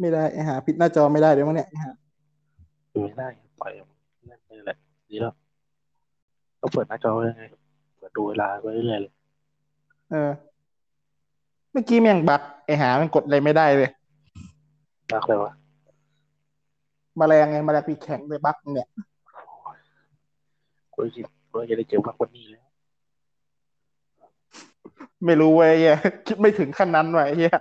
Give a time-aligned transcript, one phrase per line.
[0.00, 1.90] ไม่ได้ไอ้หาปิดหน้าจอไม่ได้เดี๋ยวมั้งเนี่ยไอ้หา
[2.94, 3.26] ดูไม่ได้
[3.60, 3.70] ปล่อย
[4.26, 4.76] เล่นไปแหละ
[5.10, 5.32] ดีแล้ว
[6.60, 7.44] ก็เปิดหน้าจอไว้ไง
[7.98, 9.12] เปิดดูเวลาไว้เรื่อยๆเลย
[10.10, 10.30] เออ
[11.72, 13.90] เมื่อกี้แม่งบักไอ้หามันกดอะไรไม่ได้เลย
[15.14, 15.52] รักเลยวะ
[17.18, 18.88] แมลงไงแมลงปีกแข็งเลยบักเนี่ย
[20.94, 21.20] กูจะ
[21.50, 22.64] กูจะได้เจอมากกว่านี้แล้ว
[25.26, 27.54] ไม่รู้เว้ยไอ้เหี้ยคิดไม่ถึงขั้นนั้นว่ะไอ้เหี้ย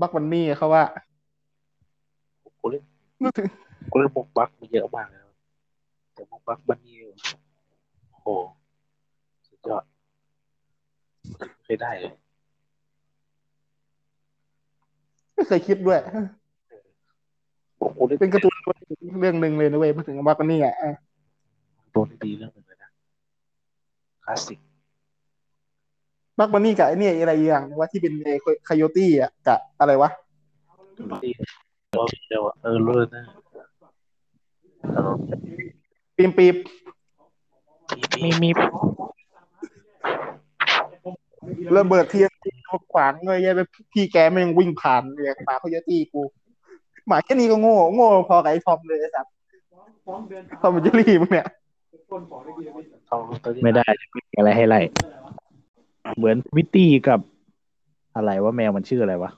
[0.00, 0.84] บักวันนี้เขาว่า
[2.60, 2.82] กูเล่น
[3.22, 3.46] นึกถึง
[3.90, 5.34] กูเล่นมุกบักมาเยอะมากเลยนะ
[6.14, 6.96] แต่มุกบักบันนี่
[8.10, 8.28] โอ้โห
[9.48, 9.84] สุดยอด
[11.38, 12.12] ไม่เคยได้เลย
[15.34, 16.00] ไม่เคยคิดด้วย
[17.98, 18.54] กูเล่นเป็นการ์ตูน
[19.20, 20.74] เรื่องหนึ่งเลยนะเว้ยพูดถึงบักวันนี้อะ
[21.94, 22.90] ตัวนี้ดีเรื่องหนึ่งเลยนะ
[24.24, 24.58] คลาสสิก
[26.38, 28.34] บักวันนี้กับไอ้นี่อะไรอย่างว่าที่เป็นไอ้
[28.68, 30.10] คายโยตี้อะกับอะไรวะ
[31.24, 31.30] ดี
[31.94, 33.24] ตัวเดียวอะเออเลิศนะ
[36.16, 36.56] ปีมปีบ
[38.22, 38.48] มีมี
[41.76, 42.30] ระเบิดเทียน
[42.92, 43.60] ขวางเลยยัยไป
[43.92, 46.22] พี่แกไม่ยังวิ่งผ่านเลยหมาคายโยตี้กู
[47.08, 49.26] หมาแค่นี้ก็โง่โง่พอกับไอ้ทอมเลยไอ้สัส
[50.60, 51.46] ทอมมันจะรีมึงเนี่ย
[53.62, 54.80] ไม่ได้ไม่มีอะไรให้ไล่
[56.16, 57.20] เหมือนวิตตี้กับ
[58.16, 59.30] อะไรว่าแมวมันชื่ออะไรวะ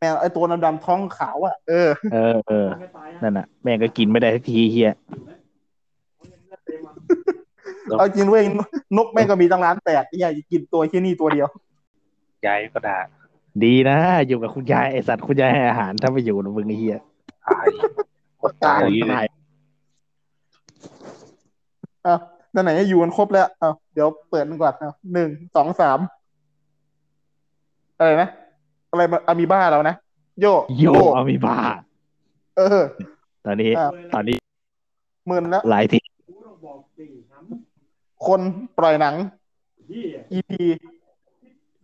[0.00, 2.68] แมวไอ้ตัวดำๆท้องขาวอะเออเออเออ
[3.22, 4.92] นั่นน่ะ แม่งก็กินไม่ได้สักทีเฮีย
[7.98, 8.44] เอาจริงเว้ย
[8.96, 11.48] นกแม่งก็มีตั้งร้านแปดที่อยากจะกินตัวแค่นี้ตัวเดียว
[12.46, 12.98] ยายก็ด่า
[13.64, 16.96] ดีนะ อยู่กับคุณยายไอสัตว์คุณยายให้อาหารถ้าไปอยู่นะมึงไอ้เฮีย
[17.48, 17.66] ตาย
[18.42, 19.26] กดตายอย่างนี้เลยตาย
[22.06, 22.18] อ้าว
[22.54, 25.98] นั่นไหนอยู่กันครบแล้วอ้าวเดี๋ยวเปิดมันก่อนอ้าวหนึ่งสองสาม
[27.98, 28.28] อะไรนะ
[28.90, 29.94] อะไรมาอะมีบ้าเรานะ
[30.40, 30.46] โย
[30.80, 31.56] โยอามีบา
[32.56, 32.84] เออ
[33.44, 34.36] ตอนนี้อ่าตอนนี้
[35.26, 36.00] หมื่นแล้วหลายที
[38.26, 38.40] คน
[38.78, 39.14] ปล่อยหนัง
[40.32, 40.50] EP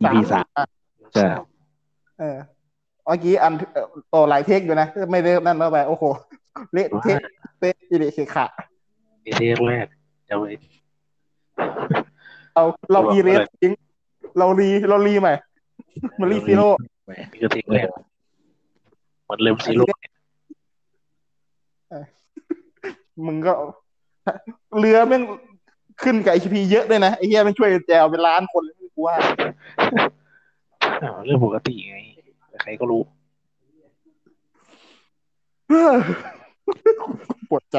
[0.00, 0.66] อีพีสามอะ
[1.12, 1.24] ใช่
[2.18, 2.38] เออ
[3.06, 6.04] เมื่อกี้อันเอ่อต่อหลายเทคอยู่นะ ไม่ได้นั่นเข้าไป โอ้โห
[6.72, 7.20] เละเทะ
[7.58, 8.46] เป๊ะอิเละเคขะ
[9.24, 9.86] นี่เทปแรก
[10.28, 10.44] จะไป
[12.54, 13.72] เราเราอีเรสทิ้ง
[14.38, 15.34] เรารีเรารีใหม่
[16.20, 16.68] มันรีซีโร่
[17.32, 17.88] นี่ก็เทปแรก
[19.24, 19.86] เหมือนเริ่มซีโร่
[23.26, 23.52] มึงก็
[24.78, 25.22] เรือแม่ง
[26.02, 29.16] ขึ้นกับไอพีเยอะด้วยนะ ไอ้เหี้ยแม่งช่วยแจวเป็นล้านคนเลยกูว่า
[31.02, 31.98] อ้าวเรื่องปกติไง
[32.62, 33.02] ใครก็รู้
[37.50, 37.76] ปวดใจ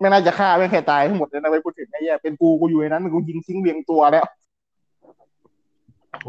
[0.00, 4.26] ไม่น่าจะฆ่าไม่งแค่ตายทั้งหมดเลยนะไปพูดถึงไอ้เหี้ยเป็นกูกูอยู่ในนั้นกูยิงทิ้งเรียงตัวแล้ว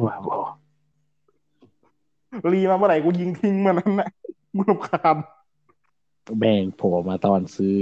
[0.05, 0.29] ว้าว
[2.53, 4.09] รีมาเมื่อไหร่กูยิงทิ้งมันนั้นนะ
[4.55, 5.17] มึงรำคาญ
[6.39, 7.75] แบ่งโผล่มาตอนซื้อ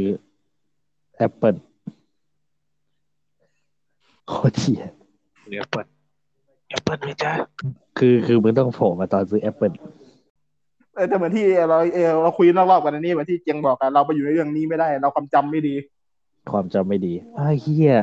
[1.17, 1.55] แอปเปิล
[4.27, 4.83] โคตรเหี้ย
[5.49, 5.85] เดี๋ยวเปิด
[6.69, 7.31] แอปเปิลเลยจ้า
[7.97, 15.75] คือคือมึงต้องโผล่มาตอนซื้อแอปเปิลเออแต่เหมือนที่เราเออเราคุยนอกรอบกันอันนี้เหมือนที่เจียงบอกกันเราไปอยู่ในเรื่องนี้ไม่ได้ เราความจำไม่ดี
[16.51, 17.95] ความจำไม่ดีอ้าวเฮีย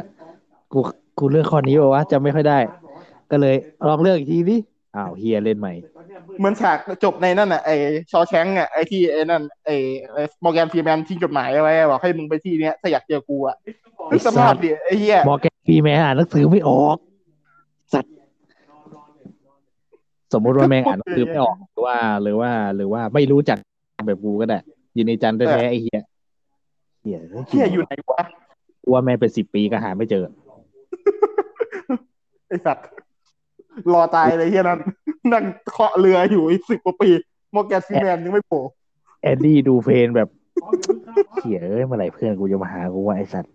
[0.72, 0.80] กู
[1.18, 2.58] กูเลือกข้อนี้วะจำไม่ค่อยได้
[3.30, 3.54] ก็เลย
[3.88, 4.56] ลองเลือกอีกทีดิ
[4.96, 5.72] อ้าวเฮียเล่นใหม่
[6.38, 7.70] เหมือนฉากจบในนั่นน่ะไอ
[8.10, 9.70] Shawshank อะไอที่ไอนั่นไอ
[10.44, 13.56] มอร์แกนฟรีแมนทิ้งจดหมายเอาไว้บอกให้มึงไปที่เนี้ยถ้าอยากเจอกูอะ
[14.08, 16.96] ไอ้สสัภาพตว์ดิไอเหี้ยมอร์แกนฟรีแมนอ่านหนังสือไม่ออก
[17.92, 18.12] สัตว์
[20.32, 23.58] สมมุติว่าแม่งอ่านหนังสือไม่ออกหรือว่าหรือว่า หรือว่าไม่รู้จัก
[24.06, 24.58] แบบกูก็ได้
[24.96, 26.00] ยินดีจันทร์แท้ๆไอ้เฮีย
[27.02, 28.22] เฮียเหี้ยอยู่ไหนวะ
[28.82, 30.24] กูว่าแม่งเป็นสิบปีก็หาไม่เจอ
[32.46, 32.86] ไอสัตว์
[33.92, 34.80] รอตายเลยเหี้ยนั่น
[35.32, 37.10] นั่งเคาะเรืออยู่อีกสิบกว่าปี
[37.54, 38.60] มอร์แกนฟรีแมนยังไม่โผล่
[39.22, 40.28] แอนดี้ดูเฟรนแบบ
[41.36, 43.52] เหี้ยเอ้ยเมื่อไหร่เพื่อนกูจะมาหากูว่าไอสัตว์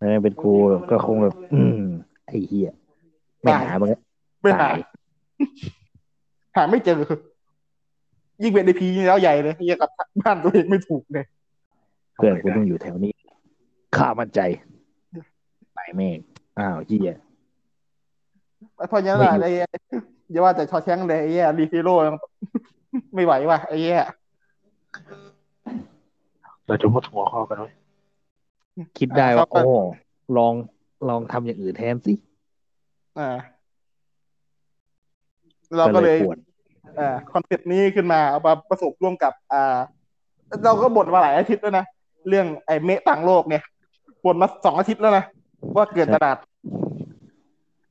[0.00, 0.52] เออเป็นกู
[0.90, 1.82] ก็คงแบบ อืม
[2.26, 2.70] ไอเฮีย
[3.42, 4.00] ไม่หามึงอะ
[4.42, 4.76] ไม่หาตาย
[6.56, 7.00] หาไม่เจอ
[8.42, 9.90] ยิ่งเป็นไอพีนี่แล้วใหญ่เลยเหี้ยกับ
[10.20, 11.24] บ้านตัวเองไม่ถูกเลย
[12.16, 13.12] เพื่อนกูต้องอยู่แถวนี้
[13.96, 14.40] ข้ามั่นใจ
[15.72, 16.18] ไหนแม่ง
[16.58, 17.14] อ้าวเฮีย
[18.88, 19.50] เพราะฉะนั้นอะไอ้
[20.30, 22.16] อย่าว่าแต่ชอแชงเลยไอ้เหี้ยรีฟิโร่ยัง
[23.14, 23.98] ไม่ไหวว่ะไอ้เหี้ย
[26.66, 27.70] เราจะมุดหัวข้อกันไว้
[28.98, 29.74] คิดได้ว่าครับโอ้
[30.36, 30.54] ลอง
[31.08, 32.12] ลองทำอย่างอื่นแทนสิ
[33.18, 33.28] อ่า
[35.76, 36.38] เราก็เลยปวด
[36.98, 39.78] อ่าคอนเซ็ปต์นี้ขึ้นมาเอามาประสบร่วมกับ อ่า
[40.64, 41.84] เราก็บ่นมาหลายอาทิตย์แล้วนะ
[42.28, 43.62] เรื่องไอ้เมะต่างโลกเนี่ย
[44.24, 45.24] บ่นมาสองอาทิตย์แล้วนะ
[45.76, 46.36] ว่าเกลื่อนกลาด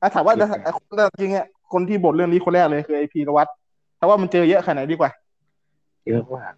[0.00, 3.50] อะถามว่าแต่จริงๆคนที่บ่นเรื่องนี้คนแรกเลยคือไอพีรวัตร
[3.98, 5.10] ถามว่ามันเจอเยอะขนาดไหนดีกว่า
[6.06, 6.54] เยอะมาก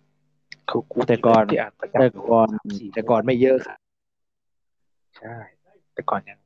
[0.67, 3.75] เขากูแต่ก่อนที่อ่านประจำแต่ก่อนสามสี่แต่ก่อนไม่เยอะค่ะ
[5.19, 5.35] ใช่
[5.95, 6.39] แต่ก่อนยัง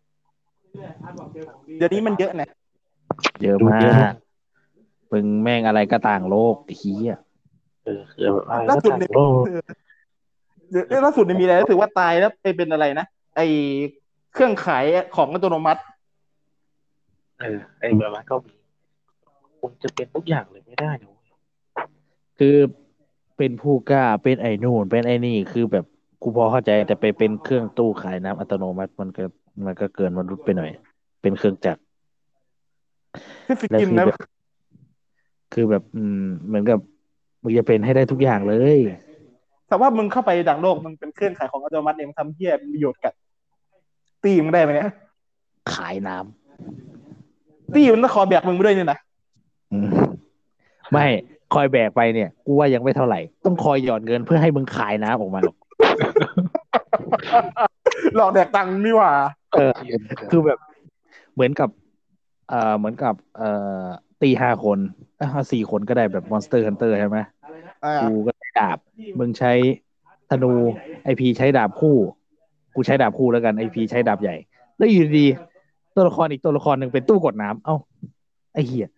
[1.78, 2.48] เดี๋ยวนี้มันเยอะนะ
[3.42, 4.23] เยอะดูมาเยอะก
[5.14, 7.16] มึงแม่งอะไรก็ต่างโลกไอ้เหี้ย
[7.84, 9.44] เออคือแบบอะไรล่าก็สุดต่างเนี่ยโลก
[10.70, 13.06] เดี๋ยวล่าสุดเนี่ยมีอะไรรู้สึกว่าตายแล้วไปเป็นอะไรนะ
[13.36, 13.40] ไอ
[14.32, 14.84] เครื่องขาย
[15.16, 15.80] ของอัตโนมัติ
[17.40, 18.52] เออไอ้แบบนั้นก็มี
[19.60, 21.30] คุณจะเป็นทุกอย่างเลยไม่ได้นะเว้ย
[22.38, 22.56] คือ
[23.38, 25.84] เป็นผู้กล้าเป็นไอ้นู่นเป็นไอ้นี่คือแบบ
[26.22, 29.24] กูพอเข้าใจแต่ไปเป็นเครื่องตู้ขายน้ำอัตโนมัติมันก็
[29.64, 30.70] มันก็เกินมนุษย์ไปหน่อย
[31.22, 31.80] เป็นเครื่องจักร
[33.46, 34.20] คือสแล้วกินคือนะแบบ
[35.54, 36.78] คือแบบอืมเหมือนกับ
[37.42, 38.78] มึงจะเป็นให้ได้ทุกอย่างเลย
[39.68, 43.12] แต่ว่ามึงเข้าไปดังโลกมึงเป็นเครื่องขายของอัตโนมัติเนี่ยมึงทำเหี้ยมีประโยชน์กับ
[44.24, 44.90] ตีมึงได้ไหมเนี่ย
[45.74, 46.16] ขายน้
[47.74, 49.88] ตีมันต้องขอแบกมึงไปด้วยเนี่ยนะำอืม
[50.92, 51.06] ไม่
[51.54, 55.56] คอยแบกไปเนี่ย กูว่ายังไม่เท่าไหร่ ต้องคอยหย่อนเงินเพื่อให้มึงขายน้ำออกมาหรอก
[58.16, 59.12] หลอกแดกตังค์นี่หว่า
[59.52, 59.72] เออ
[60.30, 60.58] คือแบบ
[61.34, 61.68] เหมือนกับ
[62.48, 63.50] เอ่อเหมือนกับ เอ่
[63.82, 63.84] อ
[64.22, 64.78] ตีห้าคน
[65.20, 67.18] อะสี่คนก็ได้แบบ Monster Hunter ใช่ไหม
[67.84, 68.78] อ่ากูก็ใช้ดาบ
[69.18, 69.52] มึงใช้
[70.30, 70.52] ธนู
[71.04, 71.96] ไอพีใช้ดาบคู่
[72.74, 74.36] กูใช้ดาบคู่แล้วกันไอพีใช้ดาบใหญ่
[74.78, 77.76] แล้วอยู่ดีๆตัวละครอีกตัวละครหนึ่งเป็นตู้กดน้ำเอ้า
[78.54, 78.88] ไอเหี้ย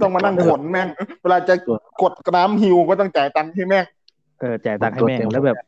[0.00, 0.88] ต้องมานั่งขนแม่ง
[1.22, 1.54] เวลาจะ
[2.02, 3.84] กดน้ำฮิวก็ต้องจ่ายตังค์ให้แม่ง
[4.40, 5.58] เออจ่ายตังค์ให้แม่งแล้วแบบ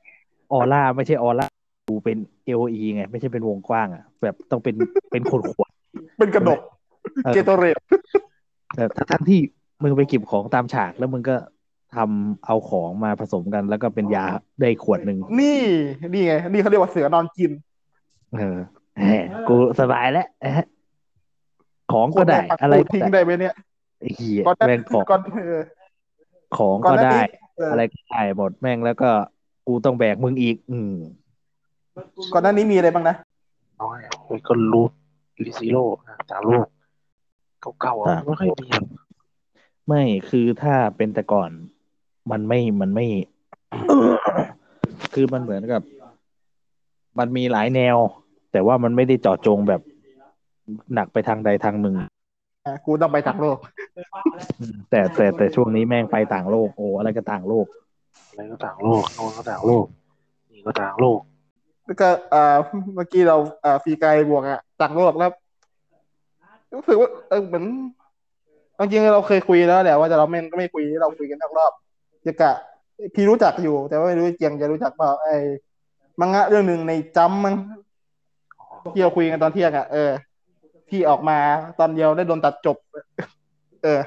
[0.52, 1.46] ออร่าไม่ใช่ออร่า
[1.88, 2.50] กูเป็นเอ
[2.94, 4.74] ไง ไม่ใช่เป็นวงกว้างอะ แบบต้องเป็น
[5.10, 5.70] เป็นขวดขวด
[6.18, 6.60] เป็นกระดก
[7.24, 7.76] เออเกโตเรต
[8.74, 9.40] แต่ทั้งที่
[9.82, 11.36] มึงไปเก็บของตามฉากแล้วมึงก็
[11.96, 14.24] ทำเอาของมาผสมกันแล้วก็เป็นยา
[14.60, 15.60] ได้ขวดหนึ่งนี่
[16.12, 17.50] นี่ไง นี่เขาเรียกว่าเสือนอนกิน
[18.36, 18.58] เออ
[18.96, 19.04] แหม
[19.48, 20.66] กูสบายแล้วแอะ
[21.92, 23.54] ของก็ได้ปักอะไรปูก็ทิ้งได้ได้ไหมเนี่ย
[24.00, 25.62] ไอ้เหี้ยก่อนหน้าแม่งของก่อนเออ
[26.56, 27.24] ของก่อนก็หน้าได้นี้
[27.56, 29.10] เออออะไรก็ได้หมดแม่งแล้วก็
[29.66, 30.94] กูต้องแบกมึงอีก อืม
[32.32, 33.16] ก่อนหน้านี้มีอะไรบ้างนะ
[33.82, 34.90] น้อยอะมันก็รูท
[35.44, 36.66] ลิซิโร่อะต่างโลก
[37.80, 38.86] เก่าๆอะไม่ค่อยมีหรอก
[39.88, 41.50] ไม่คือถ้าเป็นแต่ก่อน
[42.30, 43.06] มันไม่มันไม่
[45.14, 45.82] คือมันเหมือนกับ
[47.18, 47.96] มันมีหลายแนว
[48.52, 49.80] แต่ว่ามันไม่ได้เจาะจงแบบ
[50.94, 52.08] หนักไปทางใดทางหนึ่งอะ
[52.86, 53.58] กูต้องไปถักโลก
[54.60, 57.66] อืมแต่แต่แต่ช่วงนี้แม่งไปต่างโลกโอ้อะไรก็ต่างโลก
[58.30, 59.84] อะไรก็ต่างโลกโน่นก็ต่างโลก
[60.50, 61.20] นี่ก็ต่างโลก
[61.86, 62.56] แล้วก็อ่า
[62.94, 65.30] เมื่อกี้เราอ่าฟรีกายบวกอะต่างโลกแล้ว
[66.74, 67.64] รู้สึกว่าเออเหมือน
[68.78, 71.72] จริงๆเราเคยคุยแล้วแหละว่าแต่เราไม่ก็ไม่คุยเราคุยกันนอกรอบ
[72.22, 72.54] เกี่ยวกับ
[73.14, 75.34] พี่รู้จักอยู่ แต่ว่าไม่รู้เจียงจะรู้จักเปล่าไอ้
[76.20, 77.56] มังงะเรื่องหนึ่งในจัมมั้ง
[78.92, 80.10] ที่เราคุยกันตอนเที่ยงอะเออ
[80.90, 81.38] ที่ออกมา
[81.78, 82.76] ตอนเดียวได้โดนตัดจบ
[83.82, 84.00] เออ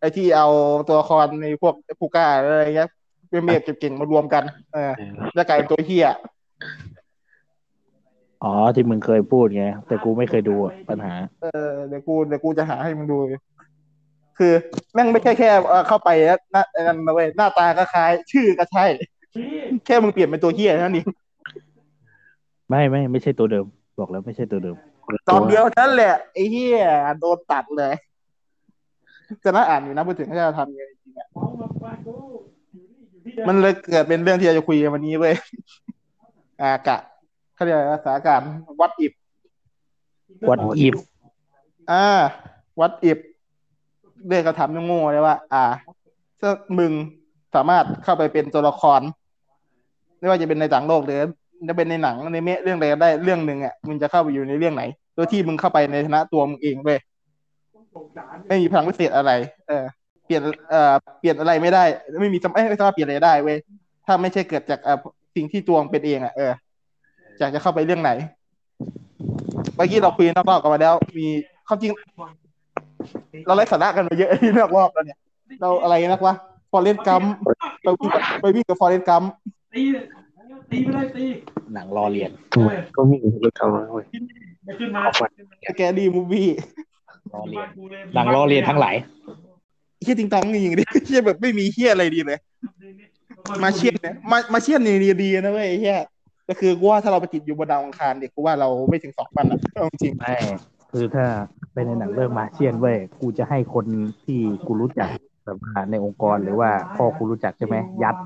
[0.00, 0.48] ไอ้ที่เอา
[0.88, 2.88] ตัวละครในพวกผูก้าอะไรเงี้ย
[3.30, 4.42] เป็นเมฆเก่งๆมารวมกัน
[4.72, 6.06] เออเออจะกลายเป็นตัวเฮีย
[8.44, 13.18] อ๋อที่มึงเคยพูดไงแต่กูไม่เคยดูอะปัญหา เออเดี๋ยวกูเดี๋ยวกูจะหาให้มึงดู
[14.38, 14.52] คือ
[14.94, 18.84] แม่งไม่ใช่แค่เอ่อเข้าไปแล้วหน้าไอ้นั่นนะเว้ยหน้าตาก็คล้าย ชื่อก็ใช่
[19.86, 21.06] แค่มึงเปลี่ยนเป็นตัวเฮียเท่านั้นเอง
[22.70, 23.66] ไม่ไม่ไม่ใช่ตัวเดิม
[23.98, 26.78] บอกแล้วไม่ใช่ตัวเดิมคนละตตัอวนเดียวนั่นแหละไอ้เฮีย
[27.20, 27.94] โดนตัดเลย
[29.44, 31.28] จะน่าอ่านอยู่นะพูดถึงถ้าจะทำอย่างจริงๆอะ
[33.48, 35.34] มันเลยเกิดเป็นเรื่องที่เราจะคุยกันวันนี้เว้ย
[36.62, 36.98] อากะ
[37.60, 38.50] เขาเรียกอะไรนะสถานการณ์
[38.80, 39.12] วัดอิบ
[40.50, 40.94] วัดอีฟ
[41.90, 42.04] อ่า
[42.80, 43.18] วัดอิบ
[44.26, 45.64] เรื่องกระทำโง่ๆเลยว่า อ่า
[46.40, 46.92] ถ้ามึง
[47.54, 49.00] สามารถเข้าไปเป็นตัวละคร
[50.18, 51.20] ไม่ว่าจะเป็นในต่างโลกหรือ
[51.68, 54.82] จะเป็นในหนังในเมะเรื่องใดก็ได้เรื่องหนึ่งอะมึงจะเข้าไปอยู่ในเรื่องไหน
[55.14, 56.98] โดยที่มึงเข้าไปในฐานะตัวมึงเองเว้ย
[58.48, 59.32] ไม่มีพลังพิเศษอะไร
[59.68, 59.84] เออ
[60.26, 61.84] เปลี่ยนเอ่อเปลี่ยนอะไรไม่ได้
[62.20, 63.58] ไม่มีสามารถไม่สามารถเปลี่ยนอะไรได้เว้ย
[64.06, 64.98] ถ้าไม่ใช่เกิดจากเอ่อ
[65.36, 66.52] สิ่งที่ตัวมึงเป็นเองอะเออ
[67.40, 68.10] อยากจะเข้าไปเรื่องไหน
[69.76, 71.26] เมื่อกี้เราคุยนอกรอบกันมาแล้ว มี
[71.66, 71.90] ความจริง
[73.46, 75.18] เราไล่สาระกันมาเยอะที่นอกรอบแล้วเนี่ย
[75.60, 76.34] เราอะไรนักวะ
[76.70, 77.22] ฟอร์เรนกัม
[77.82, 79.22] ไปวิ่งกับไปวิ่งกับฟอร์เรนกัม
[79.74, 79.82] ตี
[80.70, 81.24] ตีไม่ได้ตี
[81.74, 82.30] หนังรอเรียน
[82.96, 84.04] ก็มีรถเก่าเลยเว้ย
[84.64, 85.22] ไม่ขึ้นมาเอาไป
[85.78, 86.48] แกดีมูวี่
[87.34, 87.66] รอเรียน
[88.14, 88.94] หนังรอเรียนทั้งหลาย
[90.02, 92.38] เฮียติงตองจริงๆดิเฮียแบบไม่มีเฮียอะไรดีเลย
[93.62, 95.98] มาเชียนเนี่ยมามาเชียนนี่ดีๆนะเว้ยเฮีย
[96.50, 100.34] ก็คือกูว่าถ้าเราไปติดอยู่บนดาวอังคารเด็กกูว่าเราไม่ถึงสองพันอะเอาจริงไม่
[100.92, 101.24] คือถ้า
[101.72, 103.86] เป็นในหนังเรื่องมาเชียนเว้ยกูจะให้คน
[104.24, 105.08] ที่กูรู้จัก
[105.44, 108.16] แบบว่าในองค์กรหรือว่าพ่อกูรู้จักใช่ไหมยัด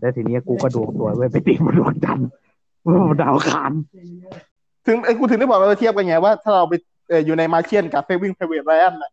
[0.00, 2.28] แล้วทีเนี้ยกูก็ดวงตัวเว้ยไปติดบนดวงจันทร์
[3.08, 3.72] บนดาวอังคาร
[4.86, 6.74] ถึงไอ้กูถึงได้บอกเราเทียบกันไงว่าถ้าเราไป
[7.08, 9.10] เอออยู่ในมาเชียนกับเซวิ่งไพรเวทไรอันน่ะ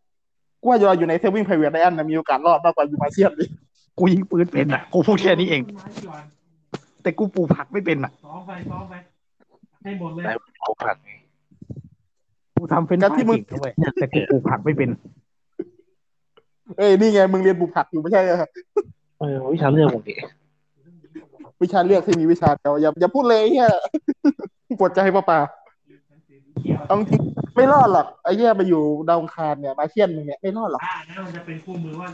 [0.61, 3.45] กูว่าเราอยู่ในเซวิ่งไพรเวทไรอันนะมีโอกาสรอดมากกว่าอยู่มาเชียนดิ
[3.99, 6.23] กูยิงปืนเป็นอะกูพูดแค่นี้เองไม้ก่อน
[7.03, 8.93] แต่กูปลูกผักไม่เป็นอะซ้อมไปซ้อมไป
[9.83, 11.11] ให้หมดเลยได้โคผัดไง
[12.55, 14.89] กูทำเป็นที่มึงด้วยแต่กูปลูกผักไม่เป็น
[16.77, 18.47] เอ้ยนี่ไงมึงเรียนบุกผักอยู่ไม่ใช่เหรอ
[19.19, 20.13] เออวิชาเรื่องมึงดิ
[21.61, 23.69] วิชาเลือกที่มีวิชาเดียวอย่าอย่าพูดเลยไอ้เฮีย
[24.79, 25.39] ปวดใจป่ะป่า
[26.87, 27.21] เอาจริง
[27.55, 32.07] ไม่รอดหรอกไอ้เหี้ยไปอยู่ดาวอังคารเนี่ยมาเชียนมึงเนี่ยไม่รอดหรอกอ่านั่นมันจะเป็นคู่มือว่า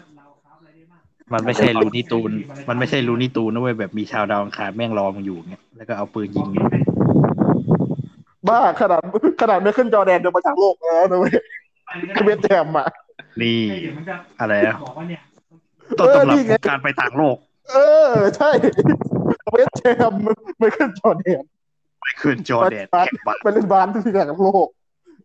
[1.34, 2.32] มันไม่ใช่ลูนี่ตูน
[2.70, 6.66] มันไม่ใช่ลูนี่ตูนนะเว้ยแบบมีชาวดาวอังคารแม่งรอมึงอยู่เงี้ยแล้วก็เอาปืนยิงอยู่
[8.48, 9.02] บ้าขนาด
[9.42, 11.34] ขนาดไม่ขึ้นจอแดนเดินมาจากโลกแล้วนะเว้ย
[11.86, 12.88] ไปคือเวทแจมอะ
[13.42, 15.22] นี่ให้เดี๋ยวมันจะอะไรอะบอกว่าเนี่ย
[16.00, 17.38] ต้นตำรับเออนี่ขไงองการไปต่างโลก
[17.72, 17.76] เอ
[18.10, 18.50] อ ใช่
[19.52, 19.82] เวทแจ
[20.12, 20.14] ม
[20.60, 21.44] ไม่ขึ้นจอแดน
[22.02, 24.68] ไปขึ้นจอแดนแข่งบัตรไปเล่นบาสทุกอย่างกับโลก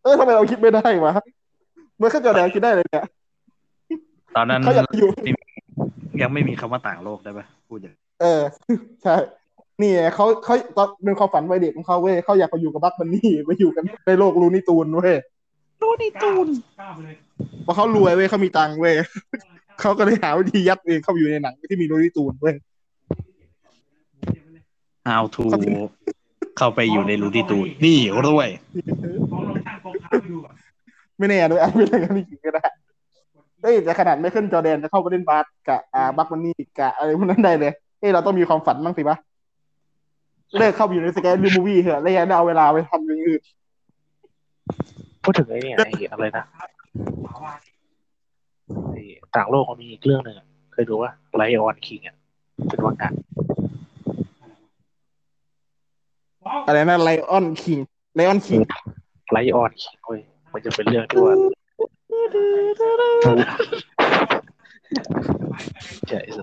[0.02, 1.12] เออทำไมเราคิดไม่ได้วะ
[1.98, 3.06] เมื่อขึ้นจอแดนคิดได้เลยเนี่ย
[4.36, 5.08] ตอนนั้นเขาอยากอยู่
[6.22, 8.42] ยังไม่มีคำว่าต่างโลกได้ปะพูดอย่างเออ
[9.02, 9.14] ใช่
[9.80, 15.16] นี่ไงเขาเขาตอนเป็นความฝันวัยเด็กของเขาเว้ยเขาอยากไปอยู่กับบัคมันนี่ไปอยู่กันในโลกลูนี่ตูนเว้ย
[15.82, 16.46] ลูนี่ตูน
[16.80, 17.16] ก้าวไปเลย
[17.62, 18.94] เพราะเขารวยเว้ยเขามีตังค์เว้ย
[19.80, 22.54] เขาก็เลยหาวิธียัดเองเข้าไปอยู่ในหนังที่มีลูนี่ตูนเว้ย
[25.10, 25.44] How to
[26.58, 27.98] เข้าไปอยู่ในลูนี่ตูนนี่
[28.30, 28.48] ด้วย
[29.32, 30.54] ลองลองตั้งโปรค้าไปดูก่อน
[31.18, 32.64] ไม่แน่ด้วยอาจจะเป็นอย่างนั้นจริงก็ได้
[33.64, 39.16] เอ้ยแต่ขนาดไม่ขึ้นจอแดนจะเข้าไปเล่นบาสกับอ่าบัคมันนี่กับอะไรพวกนั้นได้เลยเอ้ยเราต้องมีความฝันบ้างสิปะ
[40.58, 43.42] เลิกเข้าไปอยู่ในสแกนดูมูวี่เถอะแล้วยังได้เอาเวลาไปทำอย่างอื่น
[45.22, 46.44] พูดถึงไอ้เนี่ยไอ้อะไรนะ
[47.26, 47.54] ถามว่า
[48.92, 49.02] ไอ้
[49.36, 52.16] ต่างโลกมันมีอีกเรื่องหนึ่งอะเคยดูว่าไลออนคิงอะ
[52.68, 53.12] เป็นวังงาน
[56.66, 57.78] อะไรนะไลออนคิง
[58.14, 58.60] ไลออนคิง
[59.32, 60.20] ไลออนคิงเว้ย
[60.52, 61.34] มันจะเป็นเรื่องที่ว่า
[66.08, 66.42] ใช่สิ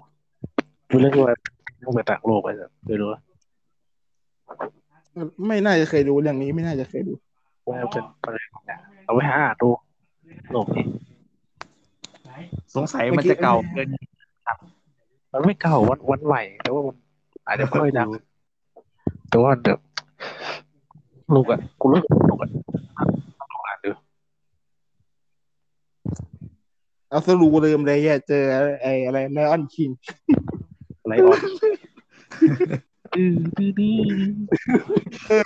[0.87, 1.33] เป็นเรื่องที่ว่า
[1.83, 3.19] ต้องไปต่างโลกไปสิเคยดูว่า
[5.47, 7.13] ไม่น่าจะเคยดูเรื่องนี้ไม่น่าจะเคยดู
[7.67, 9.69] ว่าเป็นอะไรของงานเอาไว้หาอ่านดู
[10.51, 10.85] โลกนี้
[12.75, 13.87] สงสัยมันจะเก่าเกิน
[15.33, 16.95] มันไม่เก่าวันวันใหม่แต่ว่ามัน
[17.47, 18.09] อาจจะค่อยดัง
[19.29, 19.79] แต่ว่าเดี๋ยว
[21.35, 22.49] ลูกอะกูรู้สึกลูกอะ
[23.51, 23.91] ลองอ่านดู
[27.11, 28.43] เอาสรุปเดิมเลยแย่เจอ
[28.81, 29.89] ไอ้อะไรไลออนคิง
[31.07, 31.39] ไลออน
[33.15, 35.41] ดื้อดื้อดื้อ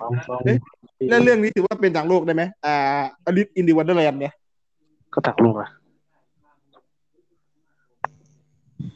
[0.00, 0.38] มามา
[1.10, 2.74] แล้วเรื่องนี้ถือว่าเป็นต่างโลกได้ไหมอ่า
[3.24, 4.34] อลิสอินดิวันเดอร์แลนด์เนี่ย
[5.14, 5.68] ก็ตักลูกอะ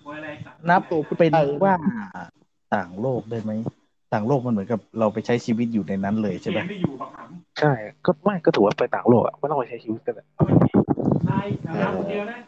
[0.03, 0.81] โวยอะไรสัตว์นับ
[1.19, 1.33] เป็น
[1.65, 1.75] ว่า
[2.75, 3.51] ต่างโลกได้ไหม
[4.13, 7.73] ต่างโลกมันเหมือนกับเราไปใช้ชีวิตอยู่ในนั้นเลยใช่ไหมเกมไม่อยู่บักหำใช่
[8.05, 10.27] ก็ไม่ก็ถือว่าไปต่างโลกอะไม่ต้องไปใช้ชีวิตกันอะ
[11.29, 12.39] นายเอาคนเดียวนะ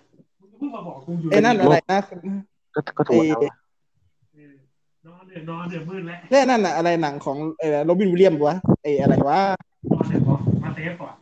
[0.40, 2.00] มึงเพิ่งมาบอกกูอยู่ไอ้นั่นอะไรนะ
[2.75, 3.54] ก็ก็ถือว่าแล้วอะ
[4.33, 4.52] เออ
[5.06, 9.38] นอนเดือดนอนเดือดมืดแล้วแน่นั่นน่ะอะไรหนังของไอ้โรบินวิลเลียมวะไอ้อะไรวะ
[9.92, 11.14] นอนเดือดก่อนมาเตฟก่อน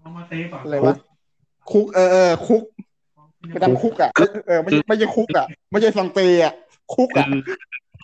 [0.00, 0.94] เอามาเตฟก่อนอะไรวะ
[1.70, 2.62] คุกเออเออคุก
[3.50, 4.10] ไปทำคุกอะ
[4.46, 6.54] เออไม่ใช่ไม่ใช่คุกอะไม่ใช่ซังเตอะ
[6.94, 7.34] คุกคือะอ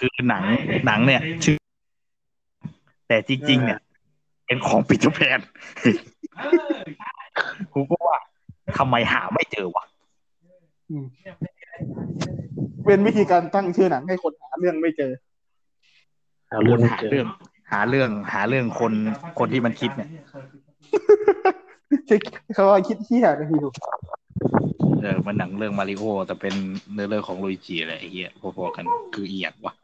[0.00, 0.44] คือหนัง
[0.86, 1.58] หนังเนี่ยชื่อ
[3.08, 3.78] แต่จริง ๆ เนี่ย
[4.46, 5.40] เป็นของปีเตอร์แพน
[5.80, 5.96] เออ
[7.72, 8.18] กูก็ว่า
[8.78, 9.84] ทำไมหาไม่เจอวะ
[12.86, 15.12] เป็นวิธีการตั้งชื่อหนังให้คนหาเรื่องไม่เจอ
[16.48, 17.26] เอาเรื่องไม่หาเจอเรื่อง
[17.72, 18.92] หาเรื่องหาเรื่องคน
[19.38, 20.08] คนที่มันคิดเนี่ย
[22.54, 23.68] เขาว่าคิดเที่ยนะพี่ดู
[25.02, 26.54] เออมันหนังเรื่องมาริโอแต่เป็น
[26.92, 29.74] เนื้อเรื่องของลุยจิอะไรไอ้เหี้ยพอๆกันคือเอียดวะ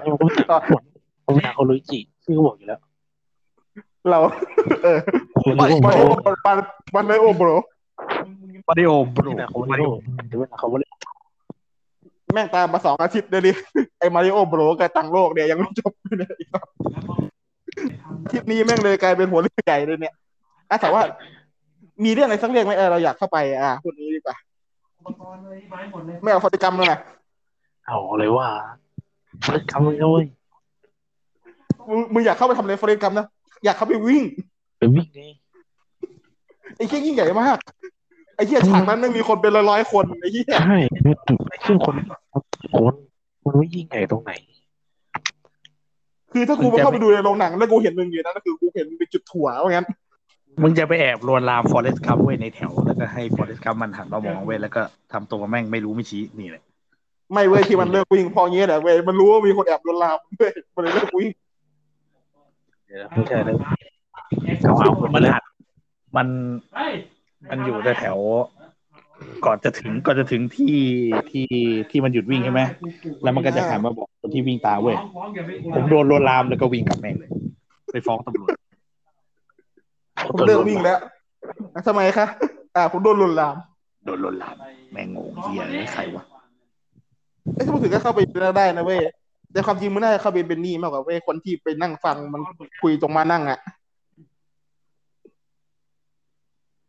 [0.00, 0.82] ไอ้มันก็ต่างคน
[1.26, 2.80] มันเป็นหนังของลุยจิที่เขาบอกอยู่แล้ว
[4.10, 4.18] เรา
[4.84, 4.98] เออ
[5.42, 6.04] คนมาลุยมาจิโอ
[6.46, 6.52] มา
[6.94, 7.48] มาเลยโอโบร
[8.68, 9.86] มาริโอบรูที่หนังของลุยจิ
[10.30, 10.96] หรือว่าหนังของลุยจิ
[12.32, 13.52] แม่งตามมาสองอาทิตย์เลยดิ
[13.98, 16.68] ไอ้มาริโอโบรกับตังโลกเนี่ยยังไม่จบเลยอีกรอบ
[18.30, 20.14] คลิปนี้แม่งเลยกลายเป็นหัวเรื่องใหญ่เลยเนี่ย
[20.70, 21.02] อะแต่ว่า
[22.04, 24.36] มีเรื่องอะไรสักเรื่องไหมเออเราอยากเข้าไป อะคนนี้ดีกว่า
[24.98, 26.98] อุปกรณ์เลยไม้หมดเลยไม่เอาฟอติกรรมเลยนะ
[27.86, 28.46] เอาเลยว่า
[29.44, 30.26] เลิกทำเลยนะเว้ย
[31.88, 33.26] มึงมึงอยากเข้าไปทำอะไรฟอติกรรมนะ
[33.64, 34.22] อยากเข้าไปวิ่ง
[34.78, 35.22] ไปวิ่งไง
[36.76, 37.58] ไอ้เหี้ยยิ่งใหญ่มาก
[38.36, 40.78] ไอ้เหี้ยฉากนั้นไม่งมีคนเป็นร้อยๆคนไอ้เหี้ยใช่
[41.66, 41.94] ซึ่งคน
[42.74, 42.94] คน
[43.44, 44.32] มันไม่ยิ่งใหญ่ตรงไหน
[46.32, 49.86] คือถ้ากูไปเข้าไปดูในโรงหนัง แล้วกูเห็นมึงอยู่นะก็คือกูเห็นมึงเป็นจุดถั่วว่างั้น
[50.62, 56.62] มึงจะไปแอบลวนลาม Forrest Gump ไว้ในแถว แล้วก็ให้ Forrest Gump มันหันมามองเว้ยแล้วก็ทำตัวแม่งไม่รู้ไม่ชี้นี่แหละ
[57.32, 61.30] ไม่เว้ยที่มันเลิกวิ่งเพองี้แหละเว้ยมันรู้ว่ามีคนแอบโดนลามเว้ยมันเลยเลิกวิ่ง
[62.86, 63.56] เดี๋ยวนะไม่ใช่แล้ว
[64.62, 65.32] เอาเอาผมมาเลย
[66.16, 66.26] มัน
[66.76, 66.94] เฮ้ย
[67.50, 70.76] มันอยู่แถวๆก่อนจะถึงก่อนจะถึงที่
[71.30, 71.46] ที่
[71.90, 72.62] ที่มันหยุดวิ่งใช่ไหม
[73.22, 77.30] แล้วมันก็จะหันมาบอกคนที่วิ่งตามเว้ยฟ้องอย่าไปอวผมโดนลวนลามแล้วก็วิ่งกลับแม่งเลย
[77.92, 78.50] ไปฟ้องตำรวจ
[80.32, 80.98] ผมเลิกวิ่งแล้ว
[81.74, 82.26] อะทำไมคะ
[82.76, 83.56] อ่าผมโดนลวนลาม
[84.04, 84.56] โดนลวนลาม
[84.92, 86.24] แม่งงงเฮียเลยใครวะ
[87.54, 88.20] ไอ้ยถ้าพูดถึงก็เข้าไป
[88.58, 89.00] ได้นะเว้ย
[89.52, 92.40] แต่ความจริงมันน่าจะเข้าไปเป็นหนี่มากกว่าเว้ยคนที่ไปนั่งฟังมัน
[92.82, 93.58] คุยตรงมานั่งอะ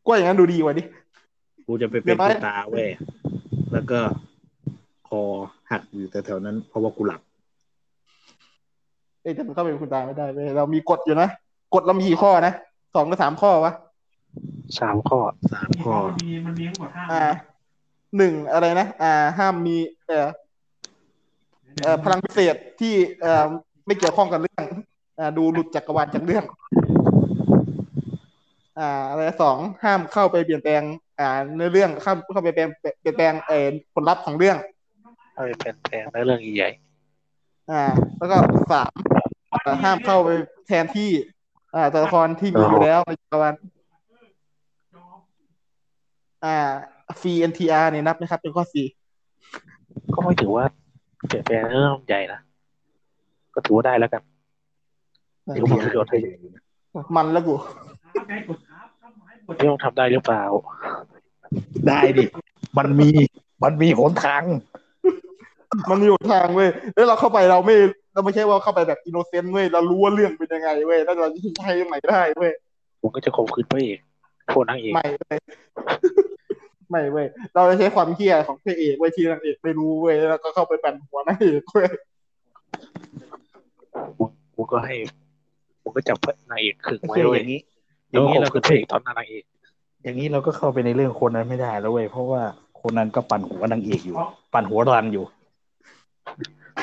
[0.05, 0.83] ก็อย่างนั้นดูดีกว่าดิ
[1.67, 2.87] กูจะไปเป็นคุณตาเว้ย
[3.73, 3.99] แล้วก็
[5.07, 5.21] คอ
[5.71, 7.21] หักอยู่แถวๆนั้น เพราะว่ากูหลับ
[9.21, 11.29] เอ้ยแต่มันเข้าไปเป็นคุณตาไม่ได้เว้ยเรามีกฎอยู่นะ
[11.73, 12.53] กฎเรามีกี่ข้อนะ
[12.95, 13.73] สองกับสามข้อวะ
[14.79, 15.19] สามข้อ
[15.53, 17.25] สามข้อมันมีมันมีทั้งหมดห้าอ่า
[18.17, 19.75] หนึ่งอะไรนะ อ่า ห้ามมี
[20.07, 20.27] เอ่อเอ่อ
[22.03, 23.45] พลังพิเศษที่เอ่อ
[23.85, 24.63] ไม่เกี่ยวข้องกับเรื่อง
[25.19, 26.45] อ่าดูหลุดจักรวาลจากเรื่อง
[28.79, 30.83] อ่าอะไรนะสองห้ามเข้าไปเปลี่ยนแปลง
[31.19, 32.69] อ่าเนื้อเรื่องเข้าเข้าไปเปลี่ยน
[32.99, 34.57] เปลี่ยนแปลงเอ่อผลลัพธ์ของเรื่อง
[35.33, 36.69] เอาไปเป็นแทนในเรื่องใหญ่
[37.71, 37.83] อ่า
[38.17, 38.37] แล้วก็
[38.71, 38.91] สาม
[39.65, 40.29] อ่าห้ามเข้าไป
[40.67, 41.11] แทนที่
[41.75, 43.53] อ่าตัวละครที่มีอยู่แล้วในจักรวาล
[46.45, 46.57] อ่า
[47.21, 48.85] ฟรี NTR เนี่ยนับไหมครับ เป็นข้อสี่
[50.13, 50.65] ก็ไม่ถือว่า
[51.27, 52.39] เปลี่ยนแปลงในเรื่องใหญ่นะ
[53.53, 54.21] ก็ถือว่าได้แล้วกัน
[55.53, 56.17] เดี๋ยวผมประโยชน์ให้
[57.15, 57.53] มันแล้วกู
[58.27, 60.43] ใครกดครับทำไมกดพี่ต้องทำได้หรือเปล่า
[61.87, 62.25] ได้ดิ
[62.77, 63.09] มันมี
[63.63, 64.43] มันมีหนทาง
[65.89, 67.75] มันมีอยู่ทางเว้ย แล้วเราเข้าไปเราไม่
[68.13, 72.51] เราไม่ใช่ว่าเข้าไปแบบ innocent เว้ย เรารู้ว่าเรื่องเป็นยังไงเว้ย แล้วเราจะใช้ยังไงได้เว้ย
[73.01, 73.99] ผมก็จะข่มขืนพระเอก
[74.49, 75.37] โดนนางเอก ไม่เว้ย
[76.89, 81.87] ไม่เว้ยเราจะใช้ความเหี้ยของพระเอกเว้ยที่นางเอกไม่รู้เว้ยแล้วก็เข้าไปปั่นหัวนางเอกเว้ย
[84.55, 84.95] ผมก็ให้
[85.81, 87.61] ผมก็จับพระนางเอกขึงโอไว้เคด้วอยย่างนี้
[88.11, 89.43] อแล้วย่างก็นี้ข่มเราขืก็นพระเอกตอนหน้านางเอก
[90.03, 92.41] อย่างนี้เราก็เข้าไปในเรื่องคนนั้นไม่ได้แล้วเว้ยเพราะว่า
[92.81, 94.15] คนนั้นก็ปั่นหัวนางเอกอยู่
[94.53, 95.25] ปั่นหัวรันอยู่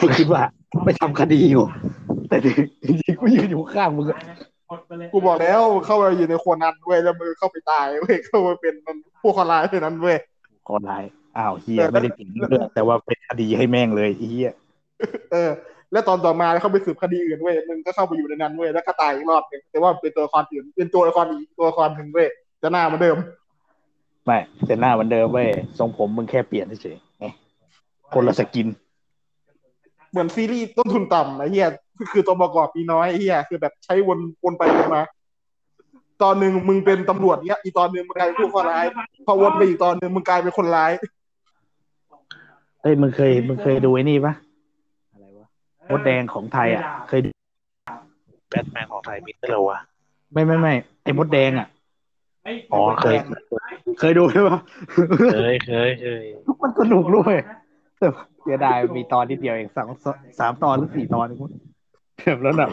[0.00, 0.42] กูคิดว่า
[0.84, 1.64] ไม่ทำคดีอยู่
[2.28, 2.46] แต่จ
[2.88, 10.18] ริงๆกูยืนอยู่ข้างมึงอะก ดไปเลยกูบอกแล้วเข้าไปอยู่ในโคนันเว้ยแล้วมือเข้าไปตายเว้ยเข้าไปเป็นมันผู้ขอร้ายเท่านั้นเว้ย
[10.68, 11.02] ขอร้าย
[11.38, 14.52] อ้าวเฮียไม่ได้ผิดเรื่องแต่ว่าเป็นคดีให้แม่งเลยไอ้เฮีย
[15.32, 15.50] เออ
[15.92, 22.28] แล้วตอนต่อมาเข้าไปสืบคดีอื่นเว้ยมึงก็เข้าไปอยู่ในนั้นเว้ยแล้วก็ตายอีกรอบหนึ่งแต่ว่าเป็นตัวละครอื่นเป็นตัวละครอีกตัวละครหนึ่งเว้ย
[22.62, 23.16] จะหน้าเหมือนเดิม
[24.26, 27.26] ไม่แต่หน้าเหมือนเดิมเว้ยทรงผมมึงแค่เปลี่ยนเฉยๆไง
[28.14, 28.66] คนละสกิน
[30.10, 31.68] เหมือนซีรีส์ต้นทุนต่ำไอ้เหี้ย
[32.12, 35.02] คือตัวประกอบมีน้อยไอ้เหี้ยคือแบบใช้วนวนไปวนมา
[36.22, 38.84] ตอนหนึ่งมึงเป็นตำรวจเนี้ย อีกตอนหนึ่งมึงกลายเป็นผู้ข้อร้าย
[39.26, 40.92] พอวนไปอีกตอนหนึ่งมึงกลายเป็นคนร้าย
[42.82, 44.34] เฮ้ยมึงเคยมึงเคยดูไอ้นี่ปะ
[45.12, 45.46] อะไรวะ
[45.90, 47.30] มดแดงของไทยอะ เคยดู
[48.50, 49.78] แบทแมนของไทยมีด้วยเหรอวะ
[50.32, 51.68] ไม่ไม่ไม่ไอ้มดแดงอะ
[52.72, 53.16] อ๋อเคย
[53.98, 54.58] เคยดูใช่ปะ
[55.34, 56.24] เคยเคยเคย
[56.62, 57.34] มันสนุกด้วย
[57.98, 58.08] แต่
[58.42, 59.88] เสียดายมีตอนนิดเดียวเองสอง
[60.38, 61.52] สามตอนหรือสี่ตอนเองมั้ง
[62.22, 62.70] แบบแล้วแบบ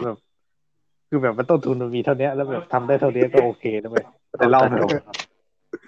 [1.08, 4.04] คือแบบมันต้นทุนมันมีเท่านี้แล้วแบบทำได้เท่านี้ก็โอเคนะเว้ย
[4.38, 4.88] แต่เราแบบ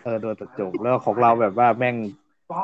[0.03, 1.97] เออโดนตัดจบแล้วของเราแบบว่าแม่ง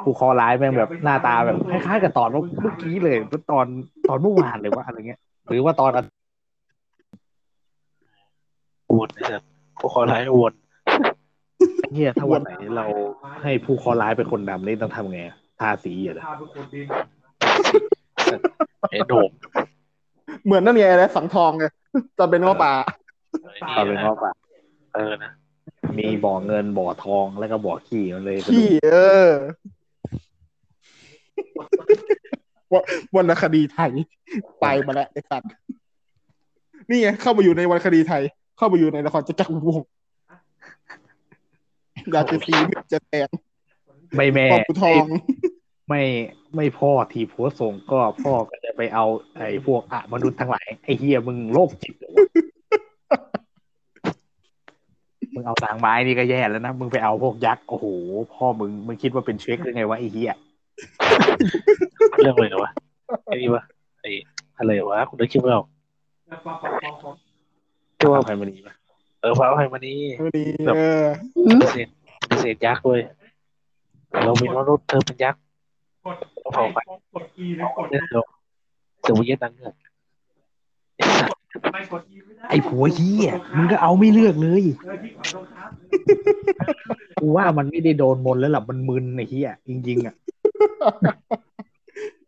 [0.05, 3.17] ผู้เคอร้ายแม่งแบบหน้าตาแบบคล้ายๆกับตอนเมื่อกี้เลย
[3.53, 3.67] ตอน
[4.09, 5.91] ตอนเมื่อวานเลยว่าอะไรเงี้ย หรือว่าตอน
[8.99, 9.43] วนนะครับ
[9.81, 10.53] พวกเขาร้ายวน
[11.93, 12.87] เฮียถ้าวันไหนเรา
[13.43, 15.19] ให้ผู้เคอร้ายเป็นคนดำนี่ต้องทำไง
[15.61, 16.87] ทาสีเหรอพาไปกดดิน
[18.91, 19.31] ไอ้โหนม
[20.45, 21.65] เหมือนนั่นไงนะสังทองไง
[22.19, 22.73] ตอนเป็นง้อป่า
[23.77, 24.35] ตอนเป็นงอกอะ
[24.95, 25.31] เออนะ
[25.99, 28.91] มีบ่อเงินบ่อทองแล้วก็บ่อขี้มันเลยขี้เอ
[29.29, 29.31] อ
[32.73, 32.83] วัน
[33.17, 33.93] วรรณคดีไทย
[34.61, 35.51] ไปมาแล้วไอ้สัตว์
[36.91, 38.23] นี่ไงเข้ามาอยู่ในวรรณคดีไทย
[38.57, 39.89] เข้ามาอยู่ในละครจะจักรวงศ์
[42.13, 42.55] อยากจะสี
[42.93, 43.29] จะแดง
[44.17, 45.05] ไม่แม่ปอบกุทอง
[45.91, 46.03] ไม่
[46.57, 49.05] ไม่พ่อทีผัวส่งก็พ่อก็จะไปเอา
[49.37, 52.25] ไอ้พวกอะมนุษย์ทั้งหลาย ไอ้เฮียมึงโรคจิตเหรอวะ
[55.35, 57.87] มึงเอาทางไม้นี่ก็แย่แล้วนะ มึงไปเอาพวกยักษ์ โอ้โห
[58.35, 60.33] พ่อมึง มึงคิดว่าเป็นเช็คหรือไงวะไอ้เฮีย
[62.19, 62.71] เรื่องอะไรเหรอวะ
[63.27, 63.63] ไอ้นี่วะ
[64.01, 64.11] ไอ้
[64.59, 65.67] อะไรวะคุณนึกคิดไม่ออก
[66.29, 67.17] แล้วปอกปอกปอกปอก
[67.99, 68.75] ที่ว่าใครมาดีปะ
[69.21, 69.99] เออฟ้าไพมานี่
[70.39, 71.05] ดีเออ
[71.61, 71.91] เกษตร
[72.29, 73.01] เกษตรยักษ์เลย
[74.25, 75.41] เราเป็นมนุษย์เธอเป็นยักษ์
[76.05, 76.79] กดต้องพอไป
[77.15, 78.23] กดอีหรือกดเนี่ยเรา
[79.03, 79.75] เสือวิญญาณนั่งเงือก
[81.73, 85.71] ไม่กดอีไม่ได้ไอ้ผัวเฮียมึงก็เอาไม่เลือกเลยเออที่ขอโทษครับ
[87.21, 90.15] กูว่ามันไม่ได้โดนมนต์แล้วหลับมันมึนไอ้เฮียจริง ๆ อะ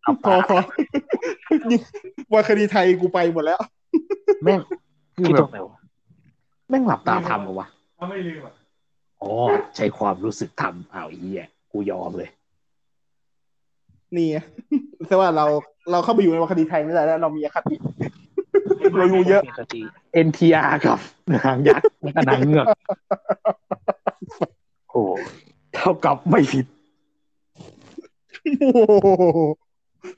[0.02, 0.58] เอาพอปากพอ
[2.32, 3.58] วรรณคดีไทยกูไปหมดแล้ว
[4.44, 4.60] แม่ง
[5.16, 5.78] คือคิดแบตรบงไหนวะ
[6.68, 8.52] แม่งหลับตาทำเหรอวะเขาไม่ลืมอะ
[9.22, 9.32] อ๋อ
[9.76, 12.30] ใช้ความรู้สึกทำอ้าวไอ้เหี้ยกูยอมเลย
[14.16, 14.38] นี่ไง
[15.08, 15.46] แต่ว่าเรา
[15.90, 17.76] เราเข้าไปอยู่ในวรรณคดีไทยไม่ได้แล้ว เรามีอคติ
[18.98, 19.80] เรารู้เยอะมีคติ
[20.26, 20.98] NTR กับ
[21.34, 22.66] นางยักษ์และก็นางเงือก
[24.90, 25.02] โอ้
[25.74, 26.66] เท่ากับไม่ผิด
[28.60, 28.80] โอ้โห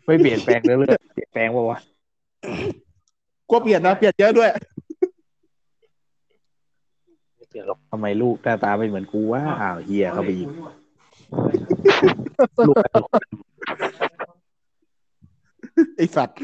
[0.07, 1.79] ไม่เปลี่ยนแปลงเรื่อยๆเปลี่ยนแปลงว่าวะ
[3.49, 4.51] กลัวเปลี่ยนนะเปลี่ยนเยอะด้วย
[7.35, 10.49] ไม่เปลี่ยนหรอกทำไมลูกหน้าตาไม่เหมือนกูวะอ้าวเฮียเข้าไปอีก
[12.69, 13.09] ลูกลูก
[15.97, 16.39] ไอสัตว์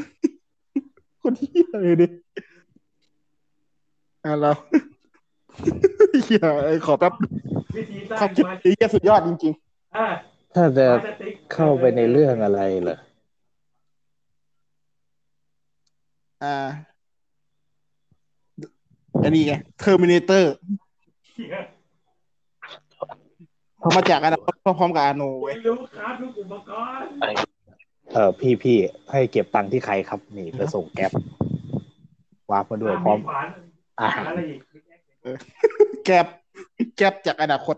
[1.21, 2.07] คนที่เลยดิ
[4.23, 4.51] อะเรา
[6.25, 7.13] เฮียไอ้ขอแป๊บ
[7.75, 9.53] วิธีสร้าความงคิดมาไอ้เฮียสุดยอดจริง
[9.95, 10.07] อ่า
[10.53, 16.55] ถ้าจะพลาสติกเข้าไปในเรื่องอะไรเหรอๆอ่า
[19.23, 20.43] อันนี้ไง Terminator
[21.27, 21.55] เหี้ย
[23.95, 27.50] มาจากอันนั้นพร้อมๆกับอาโนเว้ยไม่รู้ครับทุกอุปกรณ์
[28.13, 28.77] เออพี่พี่
[29.11, 31.11] ให้เก็บตังค์ที่ใครครับ นี่ไปส่งแก๊ป
[32.51, 33.47] วาร์ปมาด้วยพร้อมขวาน
[34.01, 34.59] อาหารอะไรอีก
[36.05, 36.25] แกบ
[36.97, 37.75] แกบจากอนาคต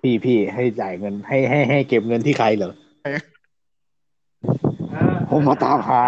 [0.00, 2.72] พี่พี่ให้จ่ายเงิน ให้ให้ให้เก็บเงินที่ใครเหรอ
[3.06, 5.00] อ่
[5.30, 6.02] ผมมาตามหา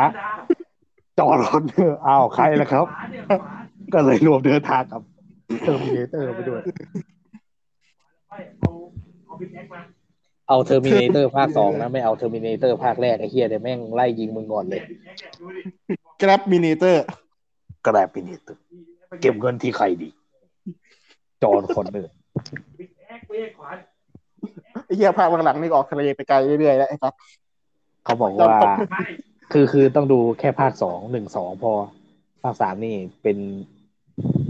[1.18, 5.03] จอรถเนอร์อ้าวใครล่ะครับขวานเนี่ยขวานก็เลยรวมเดินทางกับ
[5.62, 6.61] เทอร์มินเตอร์ไปด้วย
[8.29, 8.71] ไปเอา
[9.27, 9.81] เอาบิ๊กแอ็กมา
[10.48, 15.62] เอาเทอร์มินเตอร์ภาคสองนะ ไม่เอาเทอร์มินเตอร์ภาคแรกไอ้เฮียเดี๋ยวแม่งไล่ยิงมึงก่อนเลยบิ๊กแอ็กเนี่ยดูดิ
[16.18, 17.04] แกร็บมินิเตอร์
[17.84, 18.61] ก็ได้มินเตอร์
[19.20, 20.08] เก็บเงินที่ใครดี
[21.42, 22.12] จอร์คนเนอร์
[22.78, 23.76] บิ๊กแอ็กเว้ยขวาน
[24.87, 27.14] ไอ้เฮียภาคหลังๆนี่ออกทะเลไปไกลเรื่อยๆแล้วไอ้สัส
[28.04, 28.56] เขาบอกว่า
[28.90, 29.02] ไม่
[29.52, 31.72] คือคือต้องดูแค่ภาคสองหนึ่งสองพอ
[32.42, 33.38] ภาคสามนี่เป็น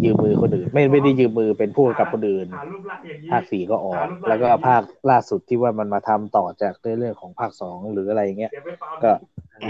[0.05, 9.13] ยืมมือคนอื่น ไม่ไม่ได้ยืมมือเป็นผู้กำกับคนอื่นหารูปลักษณ์อย่างนี้ภาคสี่ก็ออก แล้วก็ภาคล่าสุดที่ว่ามันมาทำต่อจากเรื่องของภาคสองหรืออะไรอย่างเงี้ยเดี๋ยวไปฟาร์มก็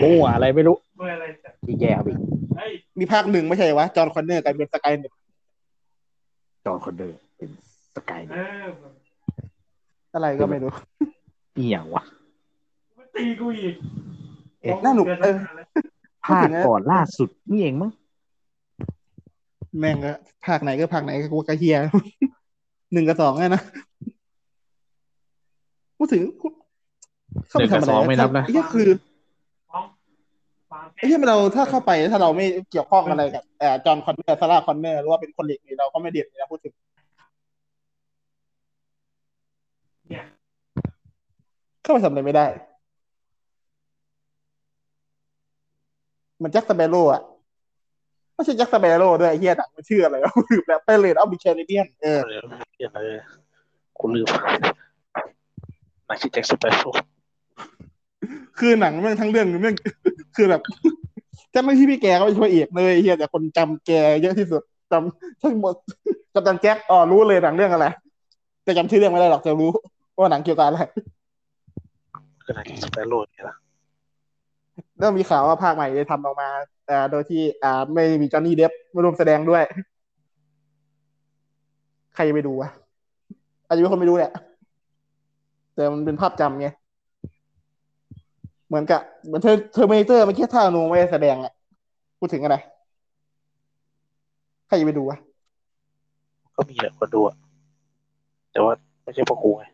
[0.03, 2.21] มั่วอะไรไม่รู้เมื่ออะไรจะที่แย่ไปอีก
[2.57, 5.13] เฮ้ยมีภาคหนึ่งไม่ใช่วะจอห์นคอนเนอร์กลายเป็น Skynet
[6.67, 7.51] จอห์นคอนเนอร์เป็น
[7.95, 8.67] Sky เออ
[10.15, 10.73] อะไรก็ไม่รู้
[11.57, 12.03] อีหยังวะ
[12.99, 13.75] มันตีกูอีก
[14.63, 15.37] เอ๊ะน่าหนุกเออ
[16.27, 17.91] ภาคก่อนล่าสุดนี่เองมั้ง
[19.79, 20.13] แม่งก็
[20.47, 21.77] ภาคไหนก็ภาคไหนก็กูกระเฮีย
[22.93, 23.63] หนึ่งกับสองไงนะ
[25.99, 26.23] พูดถึง
[27.49, 27.93] เข้าไปทำอะไร
[28.45, 28.89] ไอ้เหี้ยคือ
[29.71, 29.87] ฟาร์ม
[30.71, 36.73] ฟาร์มไอ้ที่เราถ้าเข้าไปถ้าเราไม่เกี่ยวข้องอะไรกับเอ่อจอห์นคอนเนอร์ซาร่าคอนเนอร์หรือว่าเป็นคนเหล็กนี่เราก็ไม่เด็ดเลยนะพูดถึง
[40.09, 40.25] เนี่ย
[41.83, 42.47] เข้าไปทำอะไรไม่ได้
[46.43, 47.23] มันแจ็คสเปโร่อะ
[48.39, 52.41] ไม่ใช่แจ็คสเปโร่ด้วยไอ้เฮียหนังมันชื่ออะไรวะลืมแล้วไปเลยเอาบิแคริเบียนเออเออ
[52.77, 53.09] เรียอะไร
[54.01, 54.27] คุณลืม
[56.09, 56.91] นายชื่อแจ็คสเปโร่
[58.59, 59.75] คือหนังมันทั้งเรื่องเรื่อง
[60.37, 60.63] คือแบบ
[61.55, 63.91] จำไม่ที่พี่แกก็เป็นพระเอกเลยเฮียแต่คนจำแก
[64.23, 65.75] เยอะที่สุดจำทั้งหมด
[66.35, 67.87] จำจำแจ็คอ๋อรู้เลยหนังเรื่องอะไร
[68.65, 69.71] แต่จำชื่อเรื่องไม่ได้หรอกจะรู้
[70.19, 70.79] ว่าหนังเกี่ยวกับอะไร
[72.43, 73.57] คือนายชื่อสแปร์โรว์เนี่ยนะ
[74.99, 76.49] เริ่มมีข่าวว่าภาคใหม่จะทำออกมา
[76.91, 79.63] อ่าโดยที่อ่าไม่มีจอห์นนี่เดปป์มาร่วมแสดงด้วย
[82.15, 82.69] ใครจะไปดูวะ
[83.67, 84.33] อาจจะมีคนไม่รู้แหละ
[85.75, 86.69] แต่มันเป็นภาพจำไง
[88.69, 91.53] เหมือนกับเหมือนเธอ Terminator เมื่อกี้อาร์โนลด์ไม่ได้แสดงอะ
[92.19, 92.57] พูดถึงอะไร
[94.67, 95.19] ใครจะไปดูวะ
[96.57, 97.37] ก็มีแหละคนดูอะ
[98.53, 99.65] แต่ว่าไม่ใช่พวกกูไง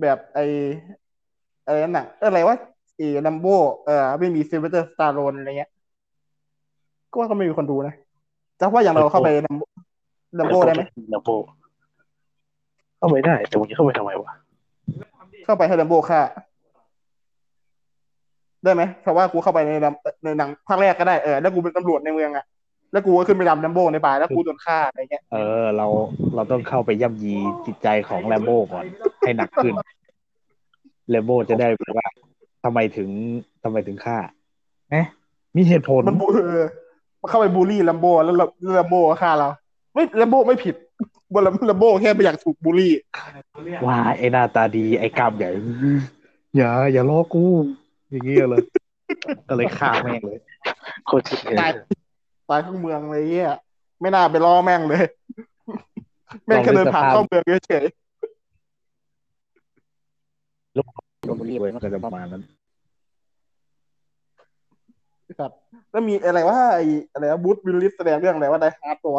[0.00, 0.38] แบบไอ
[1.64, 2.56] อะไรนั่นน่ะเอออะไรวะ
[2.96, 3.46] ไอ้ Rambo
[3.84, 5.70] เออไม่มี Sylvester Stallone อะไรเงี้ย
[7.10, 7.94] ก็ว่าก็ไม่มีคนดูนะ
[8.56, 9.62] แต่ว่าอย่างเราเข้าไป Rambo
[10.38, 10.82] Rambo ได้ไหม
[11.14, 11.30] Rambo
[12.98, 14.30] เข้าไปได้แต่มึงจะเข้าไปทำไมวะ
[15.44, 16.20] เข้าไปให้ลัมโบฆ่า
[18.64, 19.94] ได้ไหมเพราะว่ากูเข้าไปในลัม
[20.24, 22.44] ในหนังภาคแรกก็ได้เออแล้วกูเป็นตำรวจในเมืองอะ
[22.92, 25.86] แล้วกูก็ขึ้นไปดำลัมโบในป่าแล้วกูโดนฆ่าอะไรเงี้ย เออ เรา
[26.34, 27.34] เราต้องเข้าไปย่ำยี
[27.66, 28.84] จิตใจของแลมโบ้ก่อน
[29.20, 29.74] ให้หนักขึ้น
[31.08, 32.06] แลมโบ้จะได้แบบว่า
[32.64, 33.08] ทำไมถึง
[33.62, 34.18] ทำไมถึงฆ่า
[34.90, 35.06] เอ๊ะ
[35.56, 36.66] มีเหตุผลมันบูเออ
[37.20, 38.36] มันเข้าไปบูลลี่ลัมโบแล้ว
[38.80, 39.48] ลัมโบก็ฆ่าเรา
[39.94, 40.74] ไม่ลัมโบไม่ผิด
[41.32, 42.92] บนลัมโบแค่ไม่อยากถูกบูลลี่
[43.86, 45.50] ว่าไอ้หน้าตาดีไอ้กล้ามใหญ่
[46.56, 47.44] อย่า อย่าล้อกู
[48.10, 48.64] อย่างเงี้ยเลย
[49.48, 50.38] ก็เลยฆ่าแม่งเลย
[51.06, 51.70] โคตรที่ตาย
[52.48, 53.54] ตายทั้งเมืองเลยเงี้ย
[54.00, 55.04] ไม่น่าไปล้อแม่งเลย
[56.46, 57.84] แม่งแค่เดินผ่านเข้าเมืองเฉย
[60.76, 60.86] ลบ
[61.40, 62.42] บุรีไว้มันก็จะประมาณนั้น
[65.40, 65.52] ครับ
[65.90, 66.80] แล้วมีอะไรว่าไอ
[67.12, 69.16] อะไร Bruce Willis แสดงเรื่องอะไรว่า Die Hard ตัว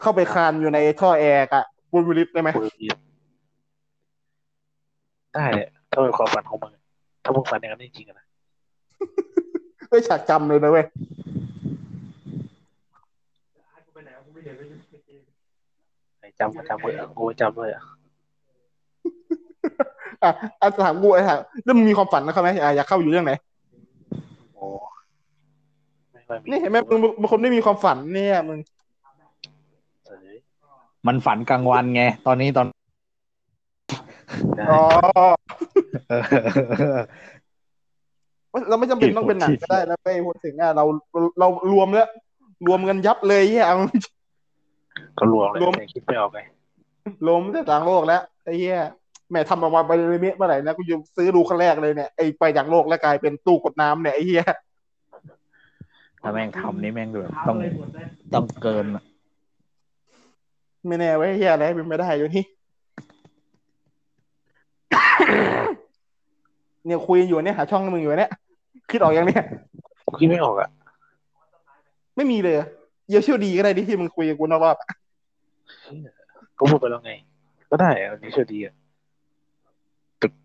[0.00, 2.50] เข้าไปคลานอยู่ในท่อแอร์อะ Bruce Willis ได้ไหม
[5.34, 6.72] ได้เลยถ้าเป็นความฝันของมึง
[7.24, 8.26] ถ้ามึงฝันอย่างนั้นจริงๆนะ
[9.88, 10.86] เอ้ยฉากจำเลยนะเว้ย
[16.40, 17.82] จำก็จำเลยกูจำเลยอะ
[20.22, 23.32] อะอะถามกูไอ้ถามแล้วมึงมีความฝันนะเขาไหมอะอยากเข้าอยู่เรื่องไหน
[24.54, 24.66] โอ้
[26.12, 28.58] ไม่ค่อยมีนี่เห็นไหมมึงมึงคนไม่มีความฝันเนี่ยมึง
[30.06, 30.36] เอ้ย
[31.06, 32.66] มันฝันกลางวันไง ตอนนี้ตอน
[34.56, 34.82] ได้อ๋อ
[36.08, 36.22] เออ
[38.68, 40.84] เราไม่จำเป็นต้องเป็นหนังก็ได้นะไปพูดถึงอะเรา
[41.40, 42.08] เรารวมแล้ว
[42.66, 43.76] รวมกันยับเลยเฮียเอา
[45.18, 46.40] ก็รวมเลยรวมแต่คิดไม่ออกไง
[47.26, 48.78] รวมแต่ต่างโลกแล้วไอ้เฮีย
[49.30, 54.44] แหม่ทำออกมาไปเลยเมื่อไหร่นะกูจะซื้อดูครั้งแรกเลยเนี่ยไอ้ไปจากโลกแล้วกลายเป็นตู้กดน้ำเนี่ยไอ้เฮีย
[56.22, 57.58] ถ้าแม่งทำนี่แม่งแบบต้ต้อองง
[58.32, 59.02] ต้ต้อองงเกินอะ
[60.86, 62.44] ไม่แน่ไว้ยเฮียอะไรเป็นไม่ได้อยู่นี่
[66.86, 68.32] เนี่ยคุยอยู่เนี่ยหาช่องให้มึงอยู่เนี่ย
[68.90, 69.44] คิดออกยังเนี่ย
[70.06, 70.68] กูคิดไม่ออกอะ
[72.16, 72.54] ไม่มีเลย
[73.10, 74.88] เยอะเชี่ยวดีก็ได้ดิที่มึงคุยกับกูนอกรอบอะ
[76.58, 77.12] ก็พูดไปแล้วไง
[77.70, 78.74] ก็ได้อะอันนี้เชื่อดีอะ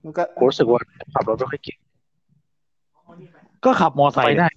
[0.03, 0.81] มึงก็กูรู้สึกว่า
[1.13, 1.77] ขับรถไม่ค่อยเก่ง
[3.65, 4.49] ก็ขับมอไซไปค์ได้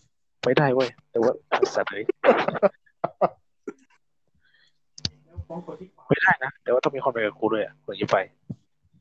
[0.42, 1.33] ไปได้เว้ย แต่ว่า
[1.74, 2.05] สัตว์เลย
[6.09, 8.18] ไม่ได้นะ แต่ว่าต้องมีคนไปกับกูด้วยอะถึงจะไป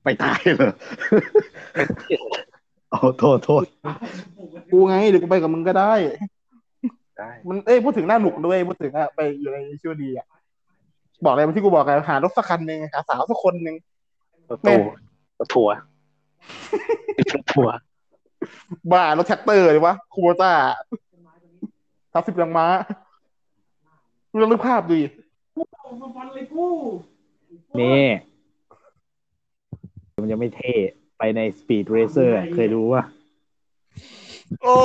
[0.03, 0.73] ไปตายเลย
[2.89, 3.63] โอ้โทษโทษ
[4.71, 5.93] กูไงเดี๋ยวกูไปกับมึงก็ได้
[7.17, 10.27] ได้ มันเอ้ยพูดถึงหน้าหนุกด้วยพูดถึงอะไปอยู่ในเชี่ยวดีอะ
[11.25, 13.75] บอกอะไรที่กูบอกไงหารถสักคันหนึ่งหาสาวสักคนหนึ่ง
[14.49, 14.77] รถตู้
[15.71, 15.73] ร
[17.31, 17.77] ถทัวร์รถทัวร์
[18.91, 20.53] บ้ารถแท็กเตอร์เลยวะคูโบต้า
[22.13, 22.67] ทับสิบยังม้า
[24.31, 25.07] มึงลองนึกภาพดูดิ
[26.01, 26.67] มาฟันเลยกู
[27.79, 28.07] นี่
[30.21, 30.73] มันจะไม่เท่
[31.17, 33.03] ไปในสปีดเรเซอร์เคยดูว่า
[34.61, 34.75] โอ้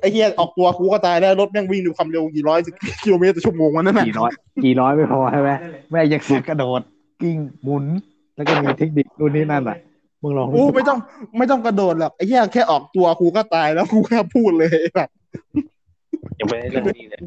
[0.00, 2.58] ไอ้เหี้ยออกตัวกูก็ตายแล้วรถแม่งวิ่งด้วยความเร็วกี่ร้อย
[3.02, 4.30] กิโลเมตรต่อชั่วโมงวันนั้นน่ะกี่ร้อย
[4.64, 5.50] กี่ร้อยไม่พอใช่ไหม
[5.90, 6.80] แม่งยังเสียกระโดด
[7.22, 7.84] กิ้งหมุน
[8.36, 9.78] แล้วก็มีเทคนิคนู่นนี่นั่นอะ
[10.22, 10.98] มึงลองกูไม่ต้อง
[11.38, 15.08] ไม่ต้องกระโดดหรอกไอ้เหี้ยแค่ออกตัวกูก็ตายแล้วกูแค่พูดเลยแบบ
[16.38, 17.20] ยังไปในเรื่องนี้เลย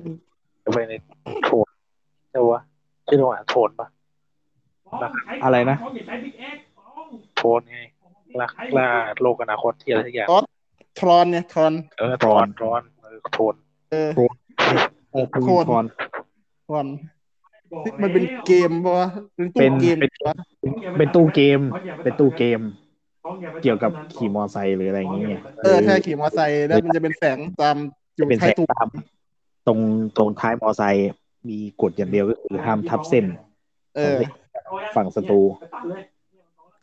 [0.63, 0.93] ยังไปใน
[1.45, 1.67] โทน
[2.31, 2.61] ใช่ปะ
[3.07, 3.87] ชื่อว่า Tron ปะ
[5.43, 5.77] อะไรนะ
[6.07, 6.63] ใช้บิ๊กเอ็กซ์
[7.37, 7.79] Tron ไง
[8.39, 8.87] ล่าล่า
[9.21, 10.27] โลกอนาคตที่อะไรสักอย่าง
[10.99, 13.55] Tron เนี่ย Tronเออ Tron Tron เออ Tron
[13.91, 14.09] เออ
[15.11, 15.85] เออโคตรก่อน
[16.67, 16.85] Tron
[18.01, 20.35] มันเป็นเกมปะวะเป็นตู้เกมปะ
[20.97, 21.59] เป็นตู้เกม
[22.03, 22.61] เป็นตู้เกม
[23.63, 25.27] เกี่ยวกับขี่มอไซค์หรืออะไรอย่างเงี้ย
[25.63, 27.75] เออใช่ขี่มอเตอร์ไซค์แล้วมันจะเป็นแสงตาม
[28.15, 28.87] อยู่เป็นท้าแสยงตู้ตาม
[29.67, 29.79] ตรง
[30.17, 31.09] ตรงท้ายมอไซค์
[31.49, 33.25] มีกฎอย่างเดียวก็คือห้ามทับเส้น
[33.97, 34.17] เออ
[34.95, 35.41] ฝั่งศัตรู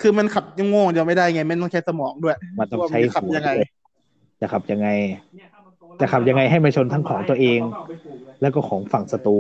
[0.00, 3.70] คือมันขับยังโง่เดียวไม่ได้ไง มันต้องใช้สมองด้วย มันต้องใช้ว่ามันจะขับหัวยังไงด้วย
[4.40, 4.88] จะขับยังไง
[6.00, 7.60] จะขับยังไงให้มันชนทั้งของตัวเอง
[8.40, 9.36] แล้วก็ของฝั่งศัตรู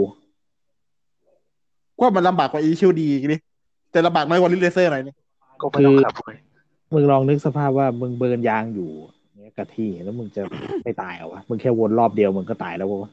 [2.00, 3.36] ว่ามันลำบากกว่าอีชิวดีอีกดิ
[3.90, 5.16] แต่ลำบากน้อยกว่าลิเลเซอร์หน่อยนึง
[5.60, 6.38] ก็ไม่ต้องขับเลย
[6.94, 8.90] มึงลองนึกสภาพว่ามึงเบิร์นยางอยู่
[9.42, 10.42] เนี่ยกับที่แล้วมึงจะ
[10.84, 13.10] ไม่ตายเหรอวะมึงแค่วนรอบเดียวมึงก็ตายแล้ววะ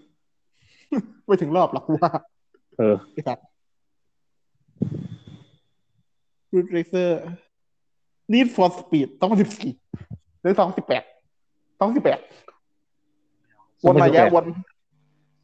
[1.25, 2.11] ไม่ถึงรอบหรอกกูว่า
[2.77, 3.45] เออไอ้สัตว์
[6.53, 7.21] ลิเลเซอร์
[8.33, 9.71] นี่ for speed ต้องสิบสี่
[10.41, 11.03] หรือสองสิบแปด
[11.81, 12.19] ต้องสิบแปด
[13.83, 14.45] วนมาแย่วน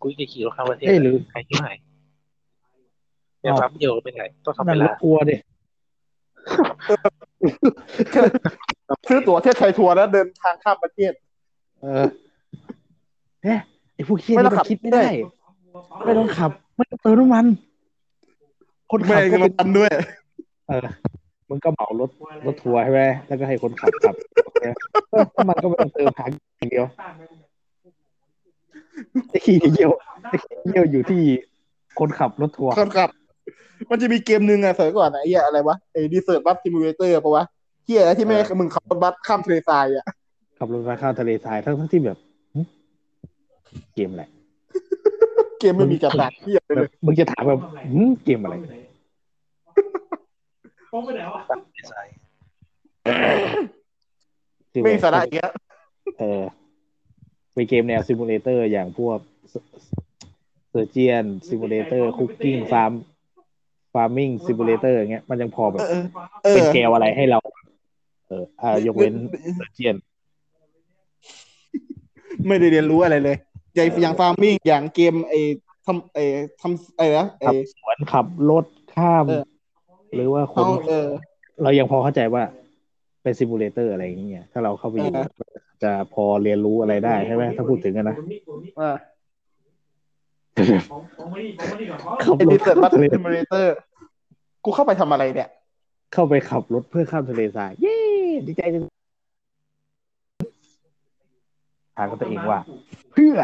[0.01, 1.71] กูจะขี่รถข้ามประเทศเอ้ยหรือใครที่ไหน
[3.41, 5.35] เนี่ยปั๊มเดียวก็เป็นไรต้องทำนั่เวนรลาถทัวร์ดิ
[9.07, 11.11] ซื้อตั๋วเที่ยวไทยทัวร์แล้วเดินทางข้ามประเทศ
[11.81, 12.05] เออ
[13.43, 13.57] เฮ้ย
[13.93, 15.07] ไอ้พวกเคี้ยไม่นี่ต้องมัขับนคิดไม่ได้
[16.05, 17.45] ไม่ต้องขับ ไม่ต้องเติมน้ำมัน
[18.91, 19.91] คนไม่ขับก็ได้เป็นกันด้วย
[20.67, 20.87] เออ
[21.49, 22.09] มึงก็เหมารถ
[22.45, 24.15] รถทัวร์ใช่ไหมแล้วก็ให้คนขับขับ
[25.37, 26.25] น้ำมันก็ไม่ต้องเติมหา
[26.57, 26.85] อย่างเดียว
[29.29, 29.91] ไอ้ขี้เยี่ยว
[30.29, 31.21] ไอ้ขี้เยี่ยวอยู่ที่
[31.99, 33.09] คนขับรถทัวร์คนขับ
[33.89, 37.43] มันจะมีเกมหนึ่งอะสมัยก่อนอะไอ้เหี้ยอะไรวะไอ้ Desert Bus Simulator ปะวะ
[37.85, 40.05] เหี้ยอะไรที่ไม่ให้มึงขับรถบัสข้ามทะเลทรายอะ
[40.57, 42.17] ขับรถไฟข้ามทะเลทรายทั้งทั้งที่แบบ
[42.53, 42.61] หึ
[43.95, 44.23] เกมอะไร
[45.59, 47.59] เกมไม่มีกับดักเหี้ยแบเลยบมึงจะถามแบบ
[47.91, 48.55] หึเกมอะไร
[50.89, 51.41] โป้งไปไหนวะ
[51.73, 52.01] ไม่ใช่
[54.71, 55.51] คือไม่มีสาระแบบอีกแล้ว
[56.19, 56.43] เออ
[57.53, 59.19] เป็นเกมแนว simulator อย่างพวก
[60.69, 62.91] Surgeon Simulator cooking ฟาร์ม
[63.93, 66.03] Farming Simulatorอย่างเงี้ย มันยังพอแบบเออ
[66.43, 67.39] เอเป็นอแกวอะไรให้เรา
[68.27, 69.13] เอออ่ายกเว้น
[69.55, 69.95] Surgeon
[72.47, 73.37] ไม่ได้เรียนรู้อะไรเลย
[73.75, 75.39] อย่างอย่าง Farming อย่างเกมไอ้
[75.85, 76.23] ทำไอ้
[76.61, 79.43] ทำไอ้นะไอ้ขับสวนขับรถข้ามเออ
[80.15, 81.07] หรือว่าคเขานเออ
[81.63, 82.43] เรายังพอเข้าใจว่า
[83.23, 85.27] เป็น simulator อะไรอย่างเงี้ย ถ้าเราเข้าไปอยู่เออ
[85.83, 88.17] จะพอเรียนรู้อะไรได้ใช่ไหมถ้าพูดถึงกันนะ
[88.79, 88.95] อ่า
[90.91, 93.75] ของของไม่ดีของไม่ดีก่อนเขาขับไอ้รถเซอร์บัข้ามทะเล Simulator
[94.63, 95.49] กูเข้าไปทำอะไรเนี่ย
[96.13, 97.97] เข้าไปขับรถเพื่อข้ามทะเลทราย เย้
[98.47, 98.83] ดีใจจัง
[101.95, 102.59] ถามกับตัวเองว่า
[103.11, 103.35] เพื่อ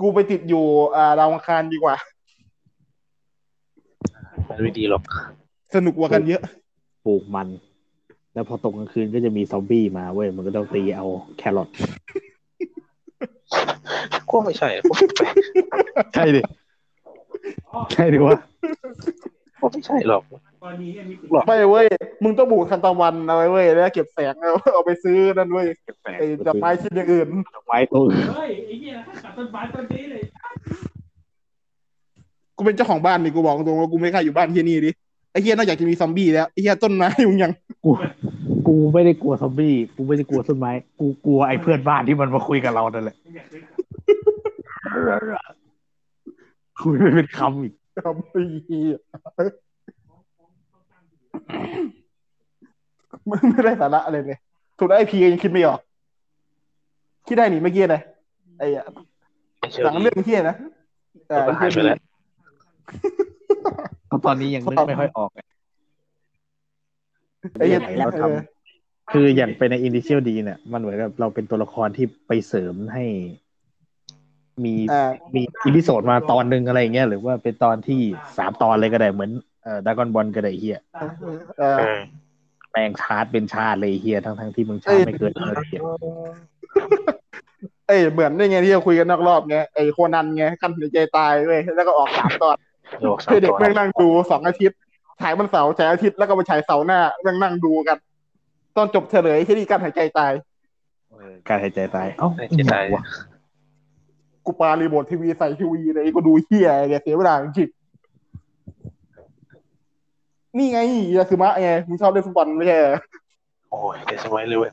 [0.00, 0.64] กูไปติดอยู่
[0.96, 1.96] อ่าดาวอังคารดีกว่า
[4.48, 5.02] มันไม่ดีหรอก
[5.74, 6.42] สนุกกว่ากันเยอะ
[7.06, 7.48] ปลูกมัน
[8.34, 11.06] แล้วพอตกกลางคืนก็จะมีซอมบี้มาเว้ย มันก็ต้องตีเอา
[11.38, 11.68] แครอท
[14.30, 15.34] ก็ไม่ใช่ก็แปลก
[16.14, 16.40] ใช่ดิ
[17.92, 18.36] ใช่ดิวะ
[19.60, 20.22] ก็ไม่ใช่หรอก
[20.62, 21.86] กรณีเนี่ยมีหรอไม่เว้ย
[22.22, 25.66] มึงต้องบูคันตะวันเอาไว้เว้ยแล้วเก็บแสงเอาเอาไปซื้อนั่นเว้ย
[26.02, 30.22] แปลกไอ้ดอกไม้ชิ้นอย่างอื่นดอกไม้ตัวอื่นเฮ้ยไอ้เหี้ยตัดต้นไม้ต้นนี้เลย
[32.56, 34.90] กูเป็นเจ้าของบ้านนี่กูบอกตรงว่ากูไม่กล้าอยู่บ้านเฮียนี่ดิ
[35.34, 37.52] ไอ้เฮียนอกจากจะมีซอมบี้แล้วไอ้เฮียต้นไม้มึงยัง
[37.84, 37.90] กู
[38.66, 43.16] กูไม่ได้กลัวซอมบี้กูไม่ได้กลัวต้นไม้กูกลัวไอ้เพื่อนบ้านที่มันมาคุยกับเรานั่นแหละ
[46.80, 48.48] คุยไม่เป็นคำอีกซอมบี้
[53.30, 54.38] มึงไม่ได้สาระอะไรเลย
[54.78, 55.80] ถูกไอพียังคิดไม่ออก
[57.26, 58.02] คิดได้หนิเมื่อกี้เลย
[58.58, 58.84] ไอ้อะ
[59.58, 60.56] ไม่เชื่อหลังดีเรื่องเฮียนะ
[61.28, 61.98] เออก็หายไปแล้ว
[62.86, 63.23] เพ
[64.14, 65.40] ราะตอนนี้ยังนึกไม่ค่อยออกไง
[67.58, 73.04] ไอ้เฮียไหนเราทำคืออย่างเป็นใน Initial D เนี่ย มันเหมือนกับเราเป็นตัวละครที่ไปเสริมให้
[74.64, 78.00] มีอ่ามีอีพิโซดมาตอนหนึ่งอะไรอย่างเงี้ยหรือว่าเป็นตอนที่
[78.36, 79.30] สามตอนเลยก็ได้เหมือน
[79.62, 80.78] เอ่อดากอนบอลก็ได้เฮีย
[81.58, 81.98] เออเออ
[82.70, 85.76] แม่งชาร์จเป็นชาติเลยเฮียทั้งทั้งๆที่มึงชาร์จไม่เกินห้านาที
[87.86, 92.73] เอ้ยเหมือนได้ไงที่เราคุยกันนอกรอบไงไอ้โคนันไงกันหัวใจตายเว้ยแล้วก็ออกสามตอนโยกสาม
[93.30, 94.78] คือเด็กตัวแม่งนั่งดูสองอาทิตย์
[95.20, 97.98] ฉายวันเสาร์ฉายอาทิตย์แล้วก็มาฉายเสาร์หน้าแม่งนั่งดูกัน
[98.76, 100.32] ตอนจบเฉลยที่นี่การหายใจตาย
[101.10, 103.02] เออการหายใจตายเอ้าไม่ใช่ตายวะ
[104.46, 107.76] กูปารีโมททีวีใส่ทีวีเลยกูดูเฮียแกเสียเวลาจริงๆ
[110.58, 110.78] นี่ไง
[111.16, 112.98] ยาซึมะไงมึงชอบเล่นฟุตบอลไม่ใช่เหรอ
[113.70, 114.72] โอ้ยแต่สมัยเลยเว้ย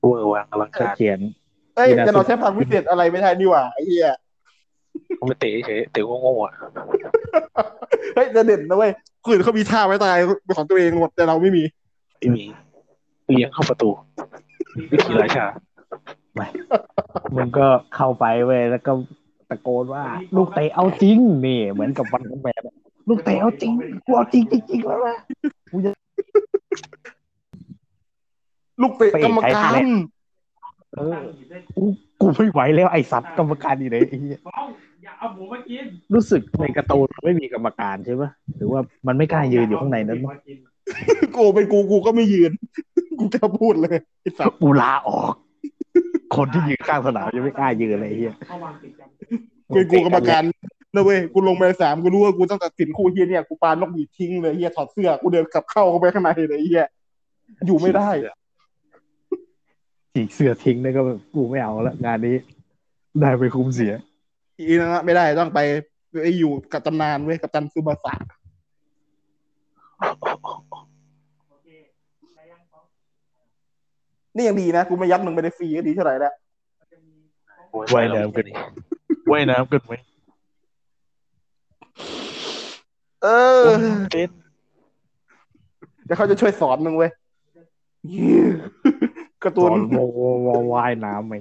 [0.00, 1.20] เวอร์วางอลังก็การเขียน
[1.76, 4.08] เอ้ยนี่นะแต่เราใช้พลังพิเศษอะไรไม่ได้นี่หว่าไอ้เฮียผ
[5.22, 6.54] มไปเตะเฉยเตะโง่ๆอะ
[8.14, 8.92] เฮ้ยจะเด่นนะเว้ย
[9.22, 11.62] คนอื่นเขามีท่าไว้ตายเป็นของตัวเองหมดแต่เราไม่มี
[12.18, 12.44] ไม่มี
[13.32, 13.88] เลี้ยงเข้าประตู
[14.90, 15.46] วิธีราชา
[17.34, 18.92] มึงก็เข้าไปเว้ยแล้วก็
[19.50, 20.04] ตะโกนว่า
[20.36, 22.62] ลูกเตะเอาจริงนี่เหมือนกับวันแมน
[23.08, 23.72] ลูกเตะเอาจริง
[24.04, 25.16] กูเอาจริงจริงๆแล้วนะ
[28.82, 29.82] ลูกเตะกรรมการ
[30.94, 31.16] เออ
[31.76, 31.84] กู
[32.20, 34.52] กูไม่ไหวแล้วไอสัตว์กรรมการอยู่ไหนไอ้เหี้ยฟ้
[35.00, 40.36] องอย่าเอาหมูมากิน รู้สึกในการ์ตูนมันไม่มีกรรมการใช่ปะหรือว่ามันไม่กล้ายืนอยู่ข้างในนั้นมั้ง
[41.36, 42.52] กูเป็นกูกูก็ไม่ยืน
[43.18, 45.34] กูจะพูดเลยไอ้สัสกูลาออก
[46.36, 49.08] คนที่ยืนข้างสนามยังไม่กล้ายืนเลยไอ้เฮียเข้าวางติดกัน
[49.74, 50.42] เป็นกูกรรมการ
[50.94, 56.84] นะเว้ยกูลงไปสามกูรู้ว่ากูต้องตัดสินคู่เฮียเนี่ยกูปานกหวีดทิ้งเลยเฮียถอดเสื้อกูเดินกลับเข้าเข้าไปข้างในเลยเฮีย
[57.66, 58.10] อยู่ไม่ได้
[60.14, 62.36] ฉีกเสื้อทิ้งนี่ก็แบบกูไม่เอาละงานนี้
[63.20, 63.92] ได้ไปคุ้มเสีย
[64.68, 65.60] อีนะไม่ได้ต้องไป
[66.22, 68.14] ไปอยู่กับตำนานเว้ยกับตันซูบาสะ
[71.50, 71.68] โอเค
[72.34, 72.84] ได้ยังฟ้อง
[74.36, 76.32] นี่ยังดีนะกูไม่ยัดมึงไปในฟรีก็ดีเท่าไหร่แล้ว
[76.92, 77.16] จะมี
[77.94, 78.44] ว่ายน้ำกัน
[79.30, 79.92] ว่ายน้ำกันไหม
[83.22, 83.28] เอ
[83.60, 83.64] อ
[84.12, 84.30] เต้น
[86.04, 87.10] เดี๋ยวเขาจะช่วยสอนมึงเว้ย
[88.08, 88.44] เหี้ย
[89.42, 89.98] การ์ตตูอนน
[90.72, 91.34] ว่ายน้ำไหม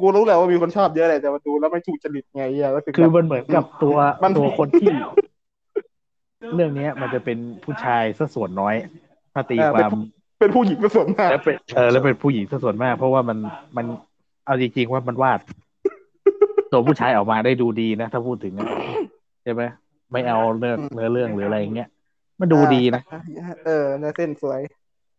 [0.00, 4.88] กูรู้แหละว่ามีคนชอบเยอะเลยแต่มาดูแล้วไม่ถูกจริตไงเฮียก็คือคือมันเหมือนกับตัวมันตัวคนที่
[6.54, 8.74] เรื่องเนี้ย มันจะเป็นผู้ชายซะส่วนน้อย
[9.34, 9.90] ถ้าตีความ
[10.40, 13.38] เป็นผู้หญิงเป็นส่วนมากแล้วเป็นเออแล้วเป็นผู้หญิงซะส่วนมาก เพราะว่ามัน
[13.76, 13.86] มัน
[14.46, 15.38] เอาจริงๆว่ามันวาด
[16.72, 18.66] ตัวผู้ชายออกมาได้ดูดีนะ ถ้าพูดถึงนะ
[19.42, 19.62] ใช่ไหม
[20.12, 21.88] ไม่เอาเรื่องเนื้อเรื่องหรืออะไรอย่างเงี้ย
[22.40, 23.02] มันดูดีนะ
[23.66, 24.60] เออเนื้อเส้นสวย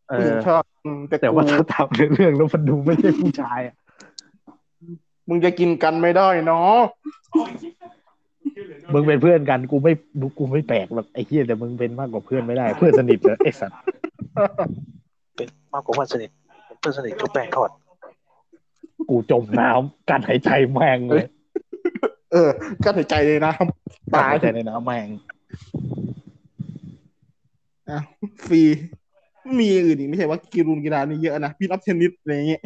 [0.09, 3.75] เอผู้หญิองชอบอืมแต่แต่กูว่าถ้าทำในเรื่องแล้วมันดูไม่ใช่ผู้ชายอะ
[5.29, 6.77] มึงจะกินกันไม่ได้เนาะ
[8.93, 9.93] มึงเป็นเพื่อนกันกูไม่
[10.37, 13.77] กูไม่แปลกหรอกไอ้เหี้ยแต่มึงเป็นมากกว่าเพื่อนไม่ได้ เพื่อนสนิทเหรอไอ้สัตว์
[15.35, 16.29] เป็นมากกว่าเพื่อนสนิท
[16.79, 17.69] เพื่อนสนิททุกแป้งทอด
[19.09, 21.25] กูจมน้ำการหายใจแม่งเลย
[22.31, 22.49] เออ
[22.83, 23.53] ก็หายใจเลยนะ
[24.13, 25.07] การตายหายใจในน้ำแม่ง
[27.89, 27.99] อะ
[28.45, 28.61] ฟรี
[29.59, 32.61] มีอย่างอื่นอีกไม่ใช่ว่ากีรูนกีฬานี่เยอะนะพินออฟเทนนิสอะไรอย่างเงี้ย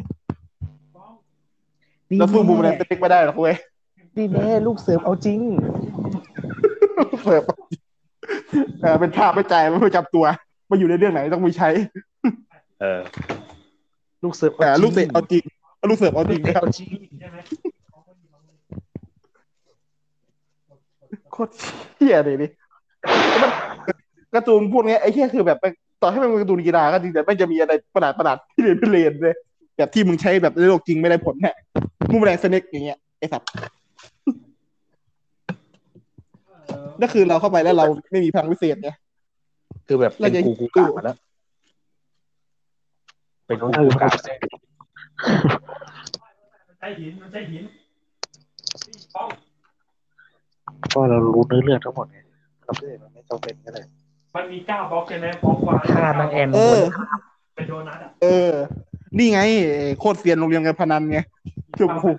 [2.18, 3.56] แล้วสู้บูมแรงสเต็กไม่ได้หรอกเว้ย
[4.18, 5.40] นี่แน่ลูกเสิร์ฟเอาจริง
[7.24, 7.44] เสิร์ฟ
[8.82, 10.26] เออเป็นภาพไม่ใจไม่ประจำตัว
[10.70, 11.70] มาอยู่ในเรื่องไหนต้องมีใช้
[12.82, 13.02] เออ
[14.24, 15.44] ลูกเสิร์ฟแต่ลูกเตะเอาจริง
[15.90, 16.64] ลูกเสิร์ฟเอาจริงนะครับ
[17.20, 17.38] ใช่ไหม
[21.32, 21.52] โคตร
[21.98, 22.48] เหี้ยเลยดิ
[23.42, 23.52] มัน
[24.34, 25.58] การ์ตูนพวกเนี้ยไอ้เหี้ยคือแบบ
[26.02, 29.36] ต่อให้มันเป็นการ์ตูนกีฬาก็จริงแต่ไม่จะมีอะไรประหลาดประหลาดที่เรียนเป็นเรียนเลย
[29.78, 31.56] แบบที่มึงใช้แบบในโลกจริงไม่ได้ผลเนี่ย
[32.12, 33.48] มูแมลงสเน็กอย่างเงี้ยไอ้สัตว์
[37.00, 38.90] นั่นคือเราเข้าไปแล้วเราไม่มีพลังวิเศษไง
[39.88, 41.18] คือแบบเป็นกูกูกามาแล้ว
[43.46, 44.10] เป็นกูกูกา
[46.80, 47.64] ใช่หินมันใช่หิน
[49.16, 49.30] ป้อง
[50.90, 52.18] เพราะเรารู้เนื้อเรื่องทั้งหมดไง
[52.66, 53.82] เราไม่ได้มันไม่จำเป็นก็ได้
[54.36, 56.82] มันมีเก้าบล็อกใช่ไหมบล็อกวางฆ่านางแอนเออ
[57.58, 58.54] เป็นโดนัทอะเออ
[59.18, 59.42] นี่ไง
[60.00, 61.20] โคตรเซียนโรงเรียนการพนันไง
[61.80, 62.12] จุบหู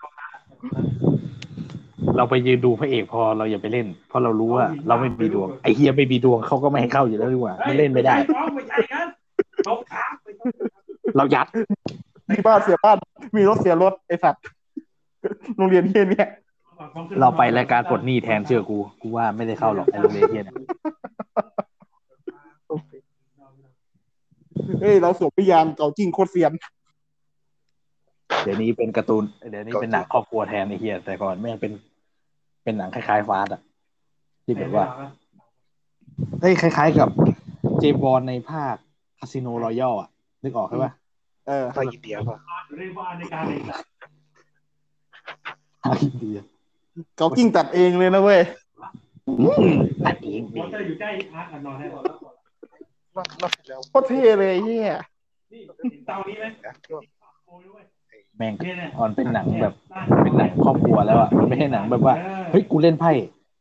[2.16, 9.07] เราไปยืนดูพระเอกพอเราอย่าไปเล่น เพราะเรารู้ว่าเราไม่มีดวงไอเฮียไม่มีดวงเขาก็ไม่ให้เข้าอยู่แล้วดีกว่าไม่เล่นไม่ได้ป้องไม่ใช่กัน
[9.64, 10.26] เขาค้าไป
[11.16, 11.47] เรายัด
[12.30, 12.97] มีบ้านเสียบ้าน
[13.36, 14.43] มีรถเสียรถไอ้สัตว์
[15.57, 16.28] โรงเรียนเฮียเนี่ย
[17.20, 20.57] เราไปรายการปลดหนี้แทนเชื่อกู กูว่าไม่ได้เข้าหรอกไอโรงเรียนเฮียเนี่ย
[24.81, 26.53] เฮ้ยเราสวมวิญญาณเก่าจริงโคตรเซียน
[28.45, 31.73] เดี๋ยวนี้เป็นการ์ตูน เดี๋ยวนี้เป็นหนังครอบครัวแทนไอเฮียแต่ก่อนแม่งเป็น
[32.62, 33.61] เป็นหนังคล้ายๆฟาสอะ
[34.45, 34.85] ที่แบบว่า
[36.41, 37.09] เฮ้ยคล้าย ๆ กับ
[37.81, 38.77] เจมส์บอลในภาค
[39.19, 40.09] คาสิโนรอยัลอะ
[40.43, 40.93] นึกออกใช่ปะ
[41.49, 42.37] เออภาคอินเดียป่ะ
[42.79, 43.62] เรียกว่าในการเอง
[45.85, 46.37] ภาคอินเดีย
[47.16, 48.41] เก่าจริงตัดเองเลยนะเว้ย
[50.07, 52.38] ตัดเองมอเตอร์อยู่ใกล้อาร์ตนอนได้หมดรอ
[53.25, 54.91] บรอบที่แล้วโคตรเท่เลยเฮีย
[55.53, 55.61] นี่
[56.07, 57.03] เตานี้ไหมนะที่ว่า
[57.47, 57.83] โอ้ยด้วย
[58.39, 59.75] แม่งเนี่ยเนี่ยมันเป็นหนังแบบ
[60.23, 62.14] เป็นหนังครอบครัวแล้วอะมันไม่ใช่หนังแบบว่า
[62.51, 63.11] เฮ้ยกูเล่นไพ่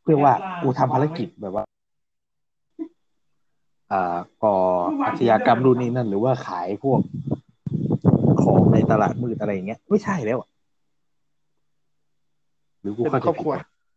[0.04, 1.64] เพื่อว่ากูทำภารกิจแบบว่า
[3.92, 4.56] อ่าก่อ
[5.06, 7.00] อาชญากรรมรุ่นนี้นั่นหรือว่าขายพวก
[8.42, 10.50] ของในตลาดมืดอะไรอย่างเงี้ยไม่ใช่แล้วอะ
[12.82, 13.54] หรือกูเป็นเข้าใจครอบครัว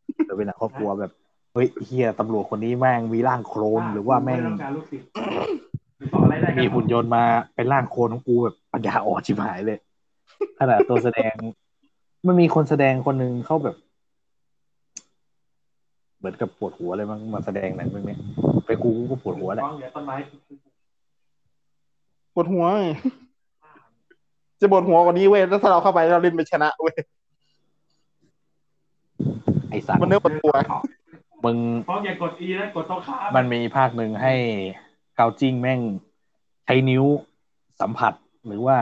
[0.07, 1.13] ผิดหรือเป็นหนังครอบครัวแบบ
[1.53, 5.07] เฮ้ยเฮียตำรวจคนนี้แม่งมีร่างโคลนหรือว่าแม่งต้องการลูกศิษย์
[6.13, 7.25] ต่ออะไรได้มีหุ่นยนต์มา
[7.55, 9.79] เป็นร่างโคลนของกูแบบปัญญาอ่อนชิบหายเลย
[10.59, 11.35] ขนาดตัวแสดง
[12.27, 13.77] มันมีคนแสดงคนหนึ่งเขาแบบ
[16.19, 18.17] เหมือนกับปวดหัวเลยมั้งมาแสดงหนังเรื่องนี้
[18.67, 20.17] ไปกูก็ปวดหัวแหละต้องเหลือต้นไม้
[22.35, 22.87] ปวดหัวไง
[24.61, 26.95] จะปวดหัวกว่านี้เว้ยแล้วถ้าเราเข้าไปเราเล่นไปชนะเว้ย
[29.71, 30.55] ไอสัตว์มันเนื้อปวดหัว
[31.45, 31.57] มึง
[31.91, 34.35] ป้องอย่ากดอีนะกดโต๊ะข้ามมันมีภาคหนึ่งให้
[35.17, 35.81] เกาจิ้งแม่ง
[36.65, 37.05] ใช้นิ้ว
[37.81, 38.13] สัมผัส
[38.47, 38.79] หรือว่า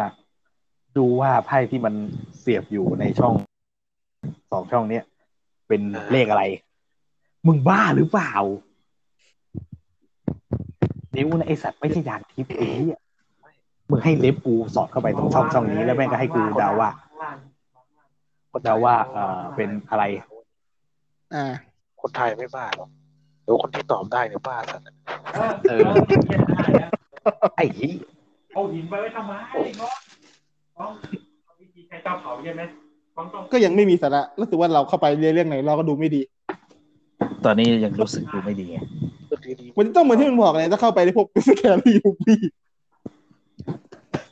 [0.96, 1.94] ดูว่าไพ่ที่มัน
[2.38, 3.34] เสียบอยู่ในช่อง
[4.50, 5.04] สองช่องเนี้ย
[5.68, 5.80] เป็น
[6.12, 6.44] เลขอะไร
[7.46, 8.32] มึงบ้าหรือเปล่า
[11.16, 12.98] นิ้วนะไอสัตว์ไม่ใช่ยานทิพย์ไอ้เหี้ย
[13.90, 16.90] มึงให้เล็บกูสอดเข้าไปตรงช่องช่องนี้ แล้วแม่งก็ให้กูเดาว่า
[18.64, 20.04] เดาว่าเอ่อเป็นอะไร
[21.34, 21.52] อ่า
[22.02, 22.88] คนไทยไม่บ้าหรอก
[23.42, 24.86] แต่ว่าคนที่ตอบได้เนี่ยบ้าสัตว์
[25.34, 25.80] เออเออ
[26.54, 26.90] ได้นะ
[27.56, 27.92] ไอ้เหี้ย
[28.54, 29.32] เอาหินไปไว้ทำไม
[29.78, 29.92] เนาะ
[30.78, 30.90] ป้อง
[31.60, 32.62] วิธีใช้เตาเผาใช่ไหม
[33.16, 36.20] ป้องต้องก็ยังไม่มีสาระรู้สึกว่าเราเข้าไปเรื่องไหนเราก็ดูไม่ดี
[37.44, 38.78] ตอนนี้ยังรู้สึกดูไม่ดีไง
[39.28, 42.40] เรื่องดีมันจะต้องเหมือนที่มันบอกเลยถ้าเข้าไปในพวกสแกรี่มูฟี่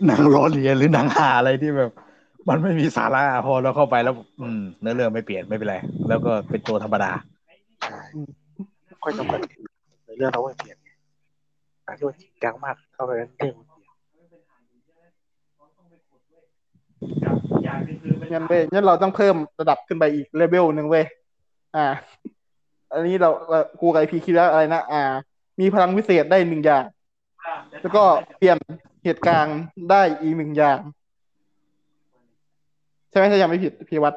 [0.06, 1.90] หนังล้อเลียนหรือหนังหาอะไรที่แบบ
[2.48, 5.76] มันไม่มีสาระพอเราเข้าไปแล้ว อืมเนื้อเรื่องไม่เปลี่ยนไม่เป็นไร
[6.08, 7.35] แล้วก็เป็นตัวธรรมดาๆ
[7.84, 8.00] ใช่
[9.02, 9.40] ค่อยจำกัด
[10.06, 10.90] ในเรื่องเราไม่เปลี่ยนไง
[11.86, 13.96] อันที่มันจริงจังมากเข้าไปแล้วเรื่องมันเปลี่ยน
[17.24, 21.04] กับอย่างหนึงคือเป็นงั้นเว้ยงั้นเราต้องเพิ่มระดับขึ้นไปอีกเลเวลหนึ่งเว้ย
[21.76, 21.86] อ่า
[22.92, 25.02] อันนี้เราเรากูกับไอพีคิดว่าอะไรนะอ่า
[25.60, 26.84] มีพลังวิเศษได้หนึ่งอย่าง
[27.80, 28.04] แล้วก็
[28.38, 28.58] เปลี่ยน
[29.04, 29.58] เหตุการณ์
[29.90, 30.78] ได้อีกหนึ่งอย่าง
[33.10, 34.14] ใช่ไหมถ้ายังไม่ผิดพี่วัด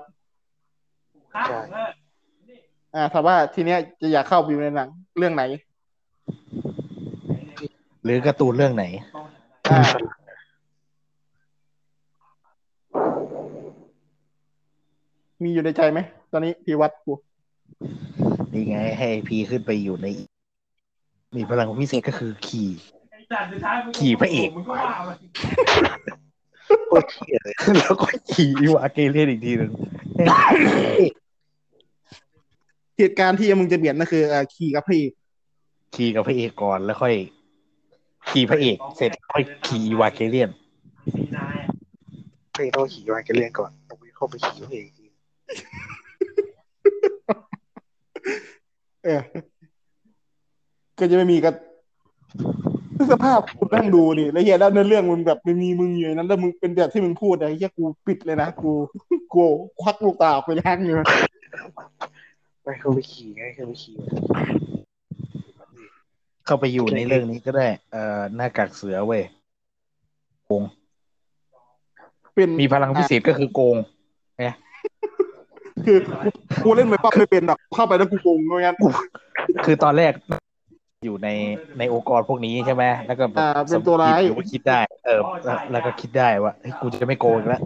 [1.34, 5.44] ข้าวเอออ่าถามว่าทีเนี้ยจะอยากเข้าไปอยู่ในหนังเรื่องไหน
[8.04, 8.86] หรือการ์ตูนเรื่องไหน
[9.72, 9.82] อ่า
[15.44, 16.00] มีอยู่ในใจไหม
[16.32, 17.14] ตอนนี้พี่วัดกู
[18.54, 20.08] นี่ไง ให้พีขึ้นไปอยู่ใน
[21.36, 22.70] มีพลังพิเศษก็คือขี่
[23.12, 25.12] ไอ้จัดสุดท้ายมึงขี่พระเอกมึงก็ว่าไป
[26.88, 29.72] โคตรเที่ยเลยแล้วก็ขี่อีวาเกเลียนอีกทีหนึ่ง
[33.00, 35.04] เหตุการณ์ที่มึงจะเปลี่ยนนั่นคืออ่าขี่กับพี่
[35.96, 37.16] ขี่กับพระเอกก่อนแล้วค่อย
[38.30, 40.50] ขี่พระเอกเสร็จค่อยขี่อีวาเกเลียน
[41.16, 41.70] สีนายอะ
[42.56, 45.06] พระเอกต้องขี่มาแกเรียนก่อนต้องไปเข้าไปขี่พระเอกอีกที
[49.06, 49.22] เออ
[51.00, 51.54] ก็จะไม่มีกัน
[53.12, 58.72] สภาพคุณนั่งดูนี่แล้วเฮียแล้วเนื้อเรื่องมึงแบบไม่มีมึงอยู่ในนั้นแล้วมึงเป็นแบบที่มึงพูดอะเฮียกูปิดเลยนะกู
[59.34, 59.44] กู
[59.82, 60.96] ควักลูกตาออกไปล้างเลย
[62.64, 63.96] ไม่เข้าไปขี่ไงเข้าไปขี่
[66.46, 69.24] เข้าไปอยู่ในเรื่องนี้ก็ได้ เอ่อหน้ากากเสือเว้ย
[70.46, 70.64] โกง
[72.34, 73.78] เป็นมีพลังพิเศษก็คือโกง
[75.86, 76.30] คือกู
[76.64, 78.76] กูเล่นไปปั๊บไม่เป็นหรอกเข้าไปแล้วกูโกงด้วยงั้น
[79.66, 80.14] คือตอนแรก
[81.06, 81.30] อยู่ใน
[81.80, 87.62] ในองค์กรพวกนี้ใช่ไหมแล้วก็แบบอ่าเป็นตัวร้ายหรือว่าคิดได้ เออ แล้วแล้วก็คิดได้ว่าเฮ้ยกูจะไม่โกงอีกแล้ว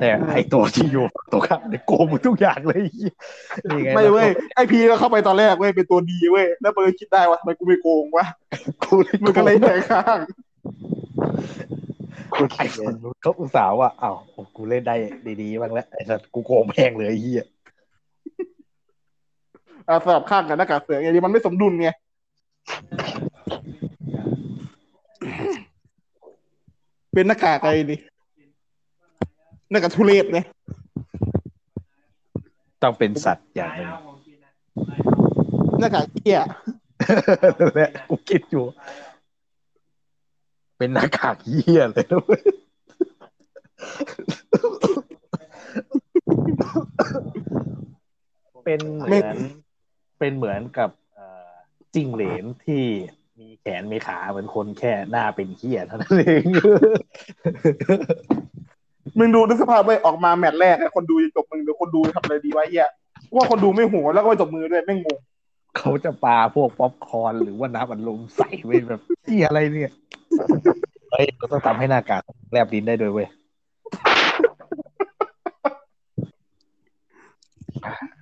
[0.00, 8.26] แต่ไอตัวที่อยู่ตัวข้างเนี่ยโกงหมดทุกอย่างเลยนี่ไงไม่เว้ยไอพีก็เข้าไปตอนแรกเว้ยเป็นตัวดีเว้ยแล้วมันก็คิดได้ว่าทำไมกูไม่โกงวะ
[8.82, 10.18] กูเลยมันก็เลยแหกข้าง
[12.34, 14.16] คุณไอ้ขี่คนนู้นเขาอุตส่าห์ว่าอ้าว
[14.56, 14.96] กูเล่นได้
[15.42, 17.44] ดีๆบ้างแล้วไอ้สัตว์กูโกงแพงเลยไอ้เหี้ย
[19.88, 21.88] อ่าสลับข้างกับหน้ากากเสือไงดิมันไม่สมดุลไง
[27.12, 27.96] เป็นหน้ากากอะไรดิ
[29.70, 30.46] หน้ากากทุเรศเนี่ย
[32.82, 33.88] ต้องเป็นสัตว์อย่างหนึ่ง
[35.80, 36.40] หน้ากากเกี้ย
[37.74, 38.64] และกูคิดอยู่
[40.78, 42.42] เป็นหน้ากากเหี้ยเลยนะเว้ย
[48.64, 49.36] เป็นเหมือน
[50.18, 51.52] เป็นเหมือนกับเอ่อ
[51.94, 52.84] จิ้งเหลนที่
[53.38, 56.44] มีแขนมีขาเหมือนคนแค่หน้าเป็นเหี้ยเท่านั้นเอง
[59.18, 62.86] มึงดูนึกสภาพไว้ยออกมาแมตช์แรกอะคนดูจะจบมึงเดี๋ยวคนดูทำอะไรดีวะเฮีย
[63.34, 65.18] ว่าคนดูไม่หัวแล้วก็ไม่จบมือด้วยไม่งง
[65.78, 69.92] เขาจะปาพวกป๊อปคอร์นหรือว่าน้ำอัดลมใส่ไปแบบเหี้ยอะไรเนี่ย
[71.10, 73.28] เฮ้ยเราต้องทำให้หน้ากากแลบลิ้นได้ด้วยเว้ย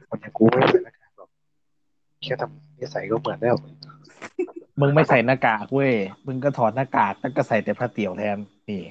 [0.08, 1.28] คนอย่างกูไม่ใส่หน้ากากหรอก
[2.22, 3.56] แค่ทำนิสัยก็เหมือนแล้ว
[4.80, 5.94] มึงไม่ใส่หน้ากากเว้ย
[6.26, 8.82] มึงก็ถอดหน้ากากแล้วก็ใส่แต่ผ้าเตี่ยวแทนนี่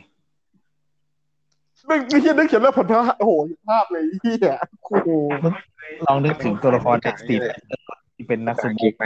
[1.87, 3.33] ไม่ไม่ใช่นึกเขียนแล้วผลพระโอ้โห
[3.69, 4.55] ภาพเลยเฮีย
[4.89, 5.09] โอ้โห
[6.07, 7.35] ลองนึกถึงตัวละครเอ็กซ์ตี
[8.15, 9.05] ที่เป็นนักสสมุกีกไหม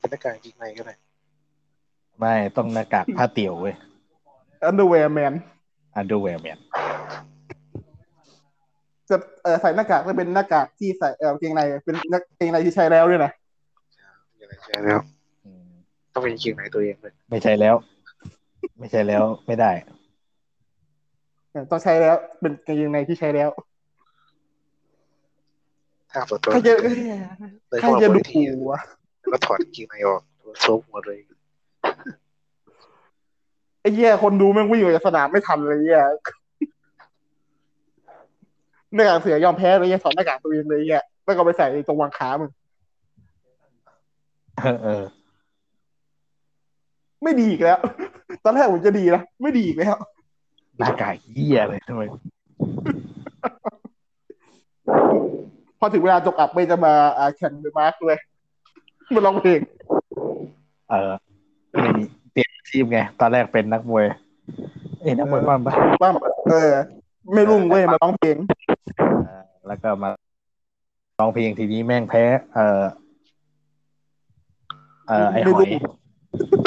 [0.00, 0.94] เป็นหน้ากากกีไหมก็ได้
[2.20, 3.74] ไม่ต้องหน้ากากผ้าเตี่ยวเว้ย
[4.64, 5.32] Underwear Man
[5.96, 6.58] Underwear Man
[9.08, 13.32] จะเออใส่หน้ากากจะเป็นหน้ากากที่ใส่เออกางเกงในเป็นหน้ากางเกงในที่ใช้แล้วด้วยนะ
[14.38, 15.00] อย่างไรใช่แล้ว
[16.12, 17.74] ต้องเป็นกีไหมตัวเองเลยไม่ใช่แล้ว
[18.78, 19.70] ไม่ใช่แล้วไม่ได้
[21.50, 23.50] เออต้องใช้แล้ว เป็นกางเกงในที่ใช้แล้ว
[26.12, 26.72] ถ้าเปิดตัวใครจะ
[27.70, 28.80] เลยใครเข้ามาจะบนดูเวทีวะ
[29.20, 30.22] แล้วก็ถอดกีไหมออก
[30.60, 31.18] โซฟหมดเลย
[33.80, 36.02] ไอ้เหี้ยคนดูแม่งวิ่งออกจากสนามไม่ทันเลยเหี้ย
[38.94, 42.50] หน้ากากเสือยอมแพ้เลยเหี้ยถอดหน้ากากตัวเองเลยเหี้ยแล้วก็ไปใส่ตรงวางขามึง
[44.58, 45.02] เออเออ
[47.22, 47.78] ไม่ดีอีกแล้ว
[48.44, 49.96] ตอนแรกผมจะดีนะไม่ดีอีกแล้ว
[50.78, 52.02] หน้ากากเหี้ยเลยทำไม
[55.78, 58.18] พอถึงเวลาจบอับไม่จะมาอ่าแข่งเดอะมาร์กเลย
[59.14, 59.60] มาร้องเพลง
[60.90, 61.12] เออ
[61.70, 64.06] ไม่มีเปลี่ยนอาชีพไง ตอนแรกเป็นนักมวย
[65.00, 66.10] เอ้ยนักมวยปั้มปะว่า
[66.48, 66.70] เออ
[67.34, 68.36] ไม่รุ่งเว้ยมาร้องเพลง
[69.24, 70.08] เออแล้วก็มา
[71.20, 72.82] ร้องเพลงทีนี้แม่งแพ้ เออ
[75.08, 75.70] เออไอหอย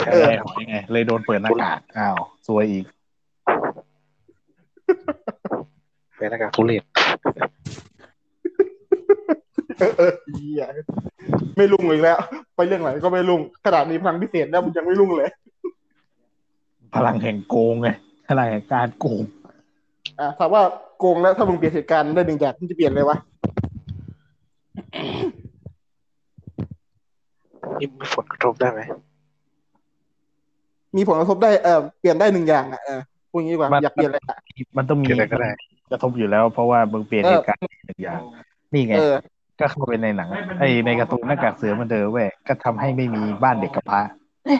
[0.03, 2.85] แพ้ไอหอยไง เลยโดนเปิดหน้ากากอ้าวซวยอีก
[6.17, 6.83] เป็นหน้ากากทุเรศ
[9.79, 10.63] เออเออเหี้ย
[11.57, 12.17] ไม่รุ่งอีกแล้ว
[12.55, 15.29] ไปเรื่องไหนก็ไม่รุ่งขนาดนี้พลังพิเศษแล้วมันยังไม่รุ่งเลย
[16.95, 17.89] พลังแห่งโกงไง
[18.29, 19.23] พลังแห่งการโกง
[20.19, 20.63] อะถามว่า
[20.99, 23.17] โกงแล้วถ้ามึงเปลี่ยนเหตุการณ์ได้หนึ่งอย่างมึงจะเปลี่ยนเลยวะ
[27.79, 28.81] นี่มีผลกระทบได้ไหม
[30.95, 32.99] มีผลกระทบได้เออเปลี่ยนได้หนึ่งอย่างอะเออ
[33.31, 34.37] พูดอย่างนี้ดีกว่าอยากเปลี่ยนอะไรอะ
[34.77, 35.49] มันต้องมีเกิดอะไรก็ได้
[35.91, 38.21] กระทบอยู่แล้วเพราะว่ามึงเปลี่ยนเออเหตุการณ์หนึ่งอย่าง
[38.73, 39.15] นี่ไงเออ
[39.59, 40.29] ก็เข้าไปในหนัง
[40.59, 43.99] ไอ้ในการ์ตูนหน้ากากเสือมันเดิมเว้ยก็ทำให้ไม่มีบ้านเด็กกำพร้า
[44.45, 44.59] เอ๊ะ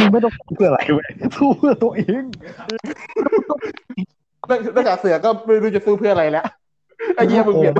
[0.00, 2.24] มึงไม่ต้องพูดเพื่ออะไรเว้ยสู้เพื่อตัวเอง
[4.74, 6.44] หน้ากากเสือก็ไม่รู้จะซื้อเพื่ออะไรแล้ว
[7.16, 7.74] ไอ้เหี้ยมึงเปลี่ยน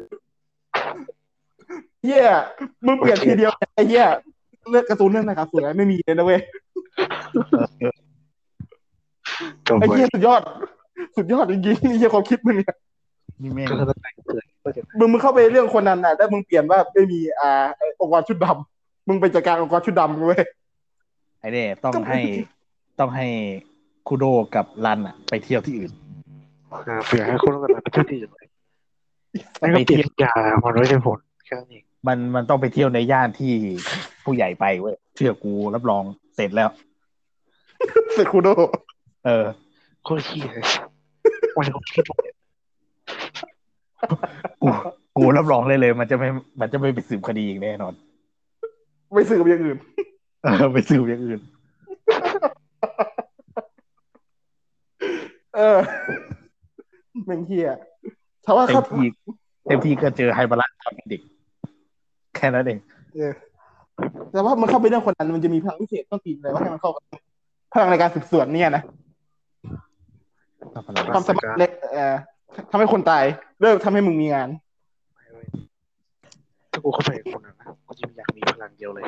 [2.04, 2.24] เหี้ย
[2.86, 4.04] มึงเปลี่ยนทีเดียวไอ้เหี้ย
[4.70, 6.63] เลือกการ์ตูนเรื่องหน้ากากเสือไม่มีเลยนะเว้ยจบ
[9.80, 10.42] ไอ้เลเหี้ยยสุดยอด
[11.16, 12.74] สุดยอดจริงๆไอ้เหี้ยความคิดมึงเนี่ย
[13.42, 20.42] นี่แม่งก็คือหน้ากากเกิดก็จะมึงมึงเข้าไปเรื่องคนนั้นน่ะแล้วมึงเปลี่ยนว่าไม่มีอ่าไอ้องค์กรชุดดำมึงไปจัดการองค์กรชุดดำเว้ย
[21.40, 22.20] ไอ้เนี่ยต้องก็ไม่ให้
[22.98, 23.26] ต้องให้
[24.08, 24.24] คูโด
[24.54, 25.92] กับรันอะไปเที่ยวที่อื่น
[26.72, 28.46] อ่าเผื่อให้คนกันไปเที่ยวที่อื่นเลย
[29.58, 30.34] ไม่ก็เปลี่ยนยา
[30.64, 33.52] มันไม่ใช่ผลแค่นั้นเองมันมันต้องไปเที่ยวในย่านที่
[34.24, 36.04] ผู้ใหญ่ไปเว้ยเชื่อกูรับรอง
[36.34, 36.70] เสร็จแล้ว
[38.12, 38.48] เซคุโด
[39.24, 39.46] เออ
[40.04, 40.64] โคตรขี้เลย
[41.56, 42.18] วันนี้เขาคิดว่า
[44.62, 44.68] กู
[45.16, 46.28] กูรับรองเลยเลย มันจะไม่
[46.60, 47.94] มันจะไม่ไปสืบคดีอีกแน่นอน
[49.12, 49.78] ไม่สืบอย่างอื่น
[50.42, 51.40] เออไปสืบอย่างอื่น
[55.56, 55.78] เออ
[57.26, 57.68] แม่งเฮีย
[58.44, 59.06] ถ้าว่าเต็เขามที่
[59.66, 61.20] เต็มที่ก็เจอไฮบาระตอนเป็นเด็ก
[62.36, 62.78] แค่นั้นเอง
[63.14, 63.32] เออ
[64.32, 67.02] แต่ว่ามันเข้าไปเรื่องคนนั้นมันจะมีพลังพิเศษต้องตีนเลยว่าให้มันเข้ากับ
[67.72, 68.82] พลังในการสืบสวนเนี่ยนะ
[71.14, 72.14] ความสามารถเล็กเอ่อ
[72.70, 73.24] ทำให้คนตาย
[73.60, 74.48] เลิกทำให้มึงมีงาน
[76.72, 79.04] ถ้ากูเข้าไปกับคนนั้นนะกูจะอยากมีพลังเดียวเลย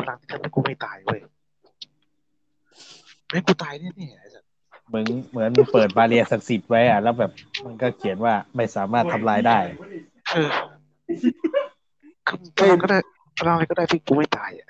[0.00, 1.20] พลังที่ทำให้กูไม่ตายเว้ย
[3.30, 4.44] ไม่กูตายแน่ๆไอ้สัส
[4.88, 7.30] เหมือนเหมือนมึงเปิดบาเรียศักดิ์สิทธิ์ไว้อะแล้วแบบ
[7.64, 9.58] มันก็เขียนว่าไม่สามารถทำลายได้
[10.32, 10.50] เออ
[12.26, 12.98] คือพลังก็ได้
[13.38, 14.68] พลังอะไรก็ได้ที่กูไม่ตายอะ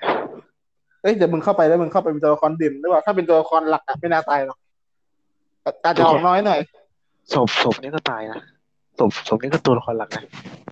[1.01, 4.57] เอ้ยแต่มึงเข้าไปแล้วมึงเข้าไปเป็นตัวละครเด่นหรือว่าถ้าเป็นตัวละครหลักอะไม่น่าตายหรอก
[5.83, 6.59] อาจจะออกน้อยหน่อย
[7.33, 8.39] ศพศพนี้ก็ตายนะ
[8.99, 10.23] ศพศพนี้ก็ตัวละครหลักนะ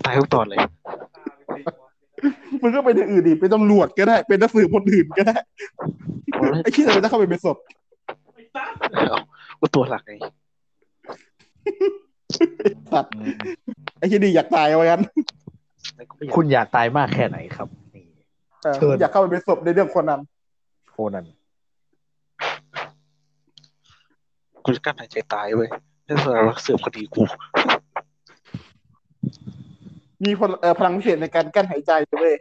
[0.05, 0.59] ตายทุกตอนเลย
[2.61, 5.35] มึงก็เป็นอย่างอื่นดิเป็นตำรวจก็ได้ เป็นนักสืบคนอื่นก็ได้
[6.63, 7.57] ไอ้ที่เราจะเข้าไปเป็นศพ
[8.91, 9.19] เอา
[9.59, 10.13] กูตัวหลักไง
[12.93, 13.13] สัตว์
[13.97, 15.01] ไอ้ที่ดีอยากตายเอาไว้กัน
[15.95, 18.03] แล้วกูไม่อยากคุณอยากตายมากแค่ไหนครับนี่
[18.63, 20.21] เออเชิญอยากเข้าไปเป็นศพในเรื่องคนนั้น
[20.91, 21.25] โคนัน
[24.63, 25.69] กูจะกลั้นหายใจตายเว้ย
[26.07, 27.23] นี่คือเราเสืบคดีกู
[30.23, 32.35] มีคนเออพลังพิเศษในการกั้นหายใจเว้ย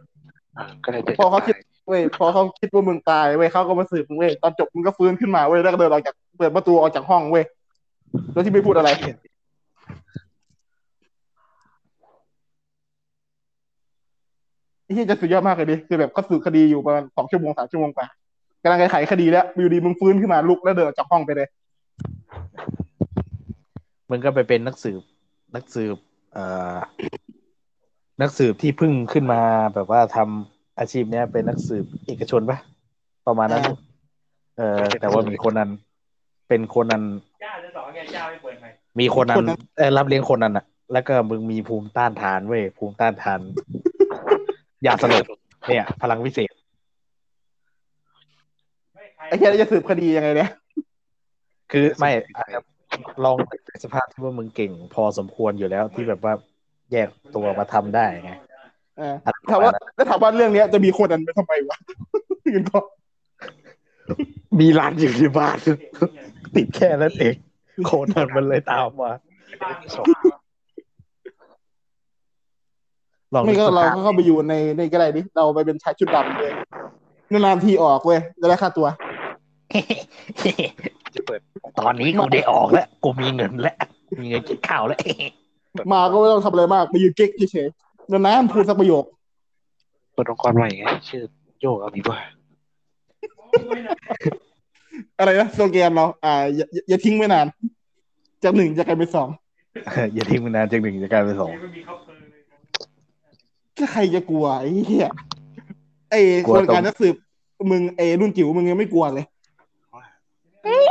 [0.57, 1.57] อ่าก็ได้แต่พอเขาคิด
[1.89, 7.45] เว้ยพอเขาคิดว่ามึงตายเว้ยเขาก็มาสืบมึงเว้ยตอนจบมึงก็ฟื้นขึ้นมาเว้ยแล้วก็เดินออกจากเปิดประตูออกจากห้องเว้ย
[8.32, 8.91] โดยที่ไม่พูดอะไร
[14.89, 18.07] ไอ้ที่จะสุดยอดมากเลยดิคือแบบเขาสืบคดีอยู่ประมาณสองชั่วโมงสามชั่วโมงกว่า
[18.62, 21.49] กำลังจะไขคดีแล้วอยู่ดีมึงฟื้นขึ้นมาลุกแล้วเดินออกจากห้องไปเลย
[24.11, 25.01] มึงก็ไปเป็นนักสืบ
[25.55, 25.97] นักสืบ
[26.32, 26.76] เอ่อ
[28.20, 29.41] นักสืบที่เพิ่งขึ้นมา
[29.74, 32.59] แบบว่าทำอาชีพเนี้ยเป็นนักสืบเอกชนปะ
[33.26, 33.74] ประมาณนั้นอ่า
[34.59, 35.70] เออแต่ว่ามีคนนั้น
[36.49, 37.05] เป็นคนนั้น
[37.45, 38.66] ย่าจะสอนไงย่าไม่เปิดไง
[39.01, 39.39] มีคนนั้น
[39.76, 43.41] เอ่อรับเลี้ยงคนนั้นอะแล้วก็มึงมีภูมิต้านทานเว้ยภูมิต้านทาน
[44.87, 45.24] ยาสลบ
[45.68, 46.53] เนี่ย พลังวิเศษ
[48.95, 50.51] ไม่ใครไอ้ที่จะสืบคดียังไงเนี่ย
[51.72, 52.61] คือไม่อาจจะ
[53.24, 53.37] ลอง
[53.68, 56.35] ในสภาพที่ว่ามึงเก่ง พอสมควรอยู่แล้วที่แบบว่า
[56.93, 58.33] แยกตัวมาทำได้ไง
[58.99, 59.14] เออ
[59.51, 61.79] ถามว่าแล้วถามว่าเรื่องเนี้ยจะมีคนนั้นไปทำไมวะ
[62.51, 62.79] เงินก็
[64.61, 65.57] มีร้านอยู่ที่บ้าน
[66.55, 67.35] ติดแค่นั้นเอง
[67.87, 69.11] โคนันมันเลยตามมา
[73.35, 76.53] ลองไม่ก็นึเราสภพก็เข้าไปอยู่ในในก็ได้ดิเราไปเป็นชายชุดดำเลย
[77.31, 78.87] นานๆทีออกเว้ยจะได้ค่าตัว
[81.14, 81.41] จะเปิด
[81.79, 83.76] ตอนนี้กูได้ออกแล้วกูมีเงินแล้ว
[84.20, 84.99] มีเงินกินข้าวแล้ว
[85.93, 89.05] มาก็ไม่ต้องทำอะไรมากไปยืนเก๊กเฉยๆนานๆพูดสักประโยค
[90.14, 91.22] เปิดองค์กรใหม่ไงชื่อ
[91.61, 92.16] โยกอาบีบ้า
[95.18, 97.47] อะไรนะสโลแกนเราอ่าอย่าอย่าอย่าทิ้งไว้นาน
[98.45, 99.29] จากหนึ่งจะกลายเป็นสอง
[100.14, 101.53] อย่าทิ้งมันนานจากหนึ่งจะกลายเป็นสอง
[103.79, 105.09] ไม่มีเขาเพลิงเลยถ้าใครจะกลัวไอ้เหี้ย
[106.11, 107.14] ไอ้กลัวคนตรง การนักสืบ
[107.70, 109.26] มึงไอ้รุ่นจิ๋วมึงยังไม่กลัวเลย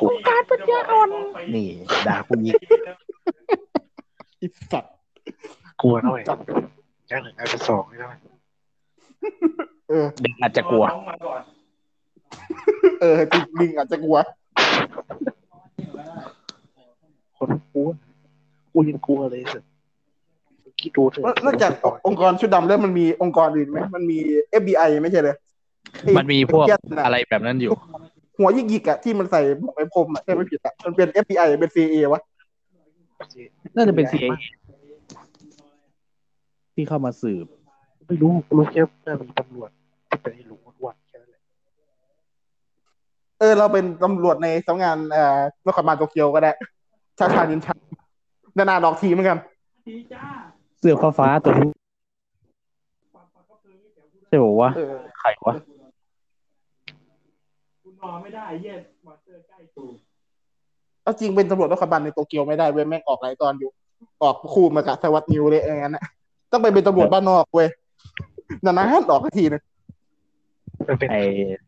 [0.01, 1.09] กูการปัญญาอ่อน
[1.55, 1.67] นี่
[2.07, 2.53] ด่ากูอีก
[4.37, 4.93] ไอิสัตว์
[5.81, 6.21] กลัวหน่อย
[7.07, 8.09] แค่หนึ่งไอ้เป็นสองไม่ได้
[9.89, 11.41] เออ เด็กอาจจะกลัว น้องมาก่อน
[13.01, 14.17] เออจริงลิงอาจจะกลัว
[17.37, 17.87] คนกลัว
[18.71, 19.59] กูยังกลัวเลยสิ
[20.81, 21.71] คิดดูเถอะนอกจาก
[22.07, 24.17] องค์กรชุดดำแล้วมันมีองค์กรอื่นไหมมันมี
[24.61, 25.35] FBI ไม่ใช่เลย
[26.03, 27.71] ไอ้มันมีพวกเหี้ยน่ะอะไรแบบนั้นอยู่
[28.37, 32.21] หัวยิกยิกๆอะที่มันใส่หมวกไอ้พรมอะใช่ไม่ผิดอะมันเป็น FBI เป็น CIA วะ
[33.75, 34.31] น่าจะเป็น CIA
[36.73, 37.45] ที่เข้ามาสืบ
[38.07, 39.69] ไม่รู้กูรู้แค่ว่ามีตำรวจ
[40.09, 41.41] ที่เป็นไอ้หลุงอ้วนๆแค่นั้นแหละ
[43.39, 46.51] เออ เราเป็นตำรวจในสำนักงานเอ่อนครบาลโตเกียวก็ได้
[47.19, 47.73] ชาชาดินชา
[48.57, 49.39] นานาดอกทีเหมือนกัน
[49.85, 50.23] ทีจ้า
[50.79, 51.69] เสื้อฟ้าฟ้าๆตัวนี้
[54.27, 55.55] ใช่บอกว่าเออใครวะ
[57.83, 59.85] คุณนอนไม่ได้เย็ดมอเตอร์ใกล้ตู
[61.03, 63.69] เอาจริงเป็นตำรวจนครบาลในโตเกียวไม่ได้เว้ยแม่งออกหลายตอนอยู่
[64.23, 66.03] ออกคู่มากับสวัสดนิวเลยอย่างนั้นนะ
[66.51, 67.67] ต้องไปเป็นตำรวจบ้านนอกเว้ย
[68.63, 69.61] นานๆออกทีนึง
[70.87, 71.21] มันเป็นไอ้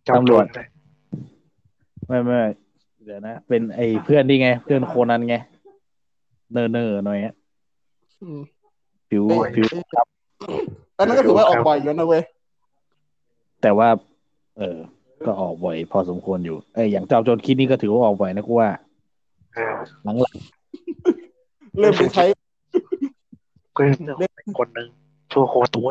[0.07, 0.67] จอมตำโจรวรจเลย
[2.07, 2.41] ไม่ไม่
[3.05, 5.35] เดี๋ยวนะ เป็นไอ้เพื่อนนี่ไง เพื่อนโคนันไง
[6.51, 7.33] เนอร์เนอร์หน่อยฮะ
[9.11, 10.07] อืมผิวเอ้ยผิวครับ
[10.97, 12.23] อันนั้นก็ถือว่าออกบ่อยอยู่นะเว้ย
[13.61, 13.89] แต่ว่า
[14.57, 14.77] เออ
[15.25, 18.69] ก็ออกบ่อย พอสมควรอยู่เอ้ยอย่างจอมโจรคิดนี่ก็ถือว่าออกบ่อยนะกูว่า
[19.53, 20.15] เออหลัง
[21.79, 22.23] เริ่มไปใช้
[23.77, 23.81] ก็
[24.17, 24.87] เรื่องของคนหนึ่ง
[25.31, 25.87] ชั่วโคตรตัว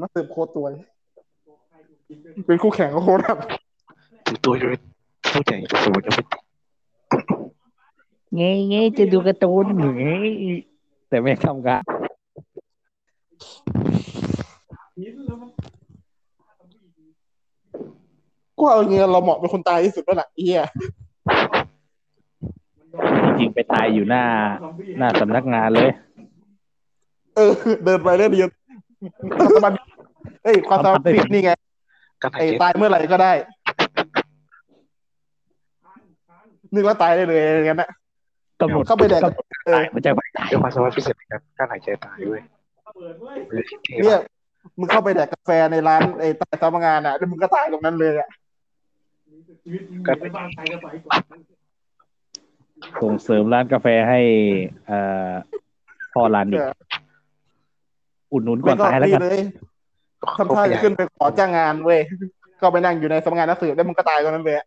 [0.00, 0.66] นักสืบโคตรตัว
[2.46, 3.38] เป็นคู่แข่งกับโคตรครับ
[4.26, 4.80] ถึงตัวจะเป็น
[5.32, 6.26] ผู้ใหญ่สูงจะเป็น
[8.36, 9.64] เงี้ยเงี้ยจะดูการ์ตูน
[9.98, 10.16] เงี้
[10.56, 10.58] ย
[11.08, 11.82] แต่ไม่ทำการ
[18.58, 20.62] กูเอาเงี้ยเราเหมาะเป็นคนตายที่สุดแล้วล่ะไอ้เฮีย
[23.24, 24.24] จริงๆไปตายอยู่หน้า
[24.98, 25.90] หน้าสำนักงานเลย
[27.36, 27.52] เออ
[27.84, 29.74] เดินไปเรื่อยๆความสามารถ
[30.44, 31.50] เอ้ยความสามารถปิดนี่ไง
[32.22, 33.32] กันไหนไอ้เจ๊ตายเมื่อไหร่ก็ได้
[36.74, 37.90] นึกแล้วตายได้เลยอย่างนั้นนะ
[38.60, 42.40] ตำรวจเข้าไปแดกตำรวจเออตายมันจะไปตายเดี๋ยวความสามารถพิเศษนะครับการหายใจตายด้วย
[42.94, 44.20] เปิดเว้ยเลยเท่เนี่ย
[44.78, 48.28] มึงเข้าไปแดกกาแฟในร้านไอ้ใต้สำนักงานอะแล้วมึงก็ตายตรงนั้นเลยอะ
[49.62, 51.22] ชีวิตมึงในบ้านใครก็ไปก่อน
[53.02, 54.20] ส่งเสริมร้านกาแฟให้
[54.86, 54.98] เอ่
[55.28, 55.30] อ
[56.12, 56.62] พ่อร้านอีก
[58.32, 59.40] อุดหนุนก่ไม่อนก็ตายแล้วนี่กันเลย
[60.38, 62.00] ทำท่าจะขึ้นไปขอจ้างงานเว้ย
[62.60, 64.66] ก็ไปนั่งอยู่ในสำนักงานนักสืบแล้วมึงก็ตายตรงนั้นเลยอะ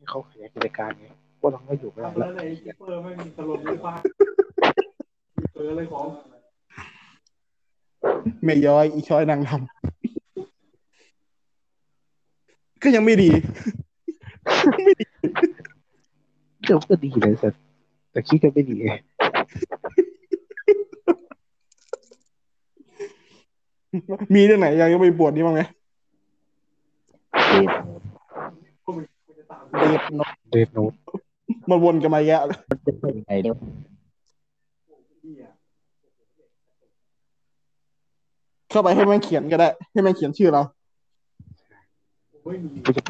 [0.00, 1.06] เท่เขาขยายกิจการไง
[1.40, 3.94] พวกเราก็อยู่ไม่ได้แล้แล้ววไอ้คิปเปอร์ไม่มีถล่มด้วยฟ้า
[5.52, 6.06] เปิดอะไรของ
[8.44, 9.60] ไม่ย้อยอีช้อยนางทำ
[12.82, 13.30] ก็ยังไม่ดี
[16.62, 17.48] เรื่องก็ดีเลยแต่
[18.12, 18.92] แต่คิดกันไม่ดีไง
[24.34, 25.62] มีเรื่องไหนยังยังไม่ปวดนี่บ้างไหม
[29.78, 30.92] เท่เดทโนเดนโนต
[31.68, 32.40] มันวนกันมาแยะ
[32.86, 33.56] จะเป็นยังไงเนี่ย
[38.70, 40.62] เข้าไปให้มันเขียนก็ได้ ให้มันเขียนชื่อเรา
[42.44, 43.08] ไม่มีก็จะไป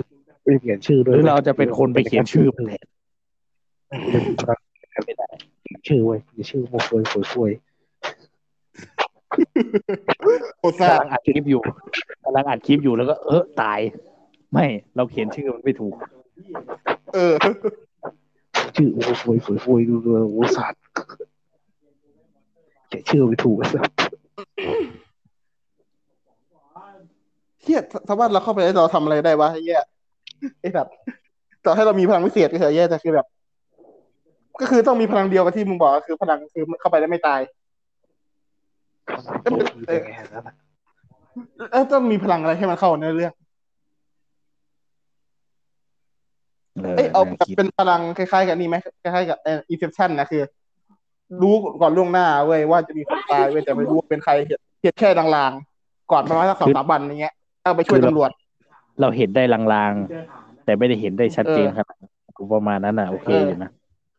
[0.61, 2.87] เปลี่ยนชื่อหด้วยรือเราจะเป็นคนไปเขียนชื่อมันแทน
[5.07, 5.29] ไม่ได้
[5.89, 7.51] ชื่อเว้ยมีชื่อโมฟวยฟวยฟวย
[10.59, 11.63] โคตรซ่ากำลังอัดคลิปอยู่
[12.25, 13.81] กำลังอัดคลิปอยู่แล้วก็เออตาย
[14.53, 15.95] ไม่เราเขียนชื่อมันไม่ถูก
[17.15, 17.35] เออ
[18.77, 20.81] ชื่อโมฟวยฟวยฟวยดูดูโอ้สัตว์
[22.91, 23.95] แกชื่อไม่ถูกสัตว์
[27.63, 29.83] เฮียถ้าว่าเราเข้าไปแล้วเราทำอะไรได้วะไอ้เหี้ย
[30.61, 30.87] ไอ้แบบ
[31.65, 33.27] ต่อให้เรามีพลังพิเศษก็เถอะแย่แต่คือแบบ
[34.61, 37.41] ก็คือต้องมีพลังเดียวกับที่มึงบอกคือพลังคือเข้าไปแล้วไม่ตาย
[39.43, 40.55] โอ้ยเป็นไงนั่นแหละ
[41.73, 43.33] เอ้ยต้องมีพลังอะไรให้มันเข้าในเรื่อง
[46.83, 50.43] เออเอ้ยเอานั่งแบบคิดเป็นพลังคล้ายๆ กับนี่ไหมคล้ายๆกับเอ่อ Inception นะคือ
[51.43, 58.31] รู้ก่อนล่วงหน้าเว้ยว่าจะมีคนตายเว้ยแต่ไม่รู้ว่าเป็นใครเห็นเห็นแค่ลางๆก่อนประมาณสักสองสามวันอย่างเงี้ยเอาไปช่วยตำรวจ
[59.01, 59.61] เราเห็นได้ลา
[59.91, 61.87] งๆเจอฐานแต่ไม่ได้เห็นได้ชัดเจนเออครับ
[62.37, 63.71] กูประมาณนั้นน่ะโอเคเออออยู่นะ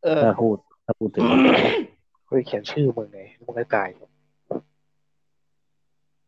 [0.04, 1.24] เออถ้าพูดถ้าพูดถึง
[2.28, 3.88] เฮ้ยเขียนชื่อมึงไงมึงไม่ตาย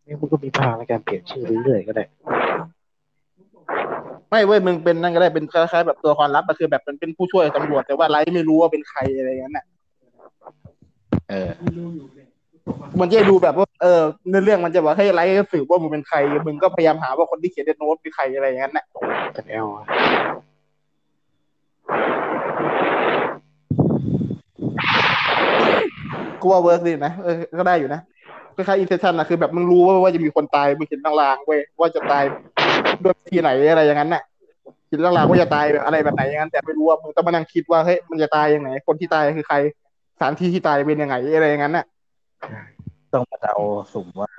[0.05, 2.03] นี่มึงก็มีพลังในการเปลี่ยนชื่อเรื่อยๆก็ได้
[4.33, 9.65] ไม่เว้ยมึงเป็นนั่นก็ได้เป็นคล้ายๆแบบตัวละครลับก็คือแบบมันเป็นผู้ช่วยตำรวจแต่ว่า Light ไม่รู้ว่าเป็นใครอะไรอย่างนั้นน่ะ
[11.29, 12.27] เออดูอยู่เนี่ย
[12.99, 16.17] มันจะดูแบบว่าเออในเรื่องมันจะบอกให้ Light สืบว่ามึงเป็นใคร
[16.47, 18.85] มึงก็พยายามหาว่าคนที่เขียน Death Note เป็นใครอะไรอย่างนั้นน่ะ
[19.33, 19.85] เป็น L อะ
[26.41, 28.01] กูว่า work ดีนะเออก็ได้อยู่นะ
[28.55, 32.23] คล้ายๆ Final Destination นะคือแบบมึงรู้ว่าว่าจะมีคนตายมึงเห็นลางๆเว้ยว่าจะตาย
[33.05, 34.23] ด้วยวิธีไหนอะไรอย่างนั้นน่ะ
[34.87, 39.57] เห็นลางๆว่าจะตายแบบอะไรแบบไหนอย่างนั้นแต่ไม่รู้ว่ามึงต้องมานั่งคิดว่าเฮ้ยมันจะตายยังไง คนที่ตายคือใคร
[40.15, 41.85] สถานที่ที่ตายเป็นยังไงอะไรอย่างนั้นน่ะ
[43.13, 43.55] ต้องมาเดา
[43.93, 44.31] สุ่มว่า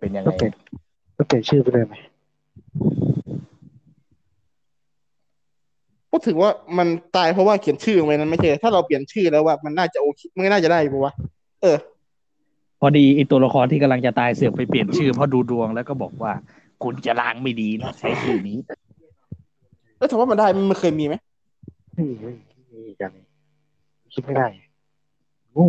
[0.00, 0.52] เป็นยังไงก็เปลี่ยน
[1.16, 1.94] ก็เปลี่ยนชื่อไปเลยไหม
[6.10, 11.12] พูดถึงว่ามันตายเพราะว่าเขียนชื่อไว้นั้นไม่ใช่ ถ้าเราเปลี่ยนชื่อแล้วว่ามันน่าจะโอเคมันน่าจะได้ปะวะ
[11.62, 11.76] เออ
[12.80, 16.32] พอดีไอตัวละครที่กำลังจะตายเสือกไปเปลี่ยนชื่อเพราะดูดวงแล้วก็บอกว่า
[16.84, 18.56] คุณจะล้างไม่ดีนะใช้ชื่อนี้
[19.98, 21.14] แล้วถามว่ามันได้มันเคยมีไหม
[21.94, 23.10] ไม่มีไม่มีไม่มีกัน
[24.12, 24.46] คิดไม่ได้
[25.54, 25.68] โง่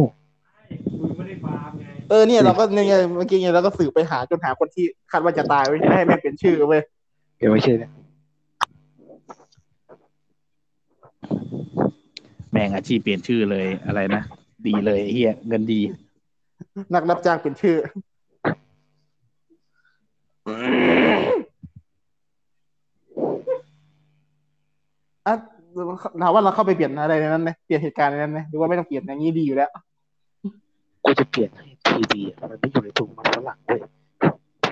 [1.00, 6.82] มึงไม่ได้ฟาร์มไงเออเนี่ยเราก็เนี่ยไงเมื่อกี้ไงเราก็สืบไปหาจนหาคนที่คาดว่าจะตายไว้จะให้แม่งเปลี่ยนชื่อเว้ย
[7.38, 7.92] เดี๋ยวไม่ใช่เนี่ย
[12.52, 14.24] แม่งอาชีพเปลี่ยนชื่อเลยอะไรนะ
[14.68, 15.82] ดีเลยไอ้เฮียเงินดี
[16.94, 17.76] นักรับจ้างเป็นชื่อ
[25.28, 25.36] อะ
[26.22, 29.70] ถามว่าเราเข้าไปเปลี่ยนอะไรในนั้นไหมเปลี่ยนเหตุการณ์ในนั้นไหมหรือว่าไม่ต้องเปลี่ยนอย่างนี้ดีอยู่แล้ว
[31.06, 33.80] กูจะเปลี่ยนให้ทีดีมันไม่อยู่ในถุงมันฝรั่งเว้ย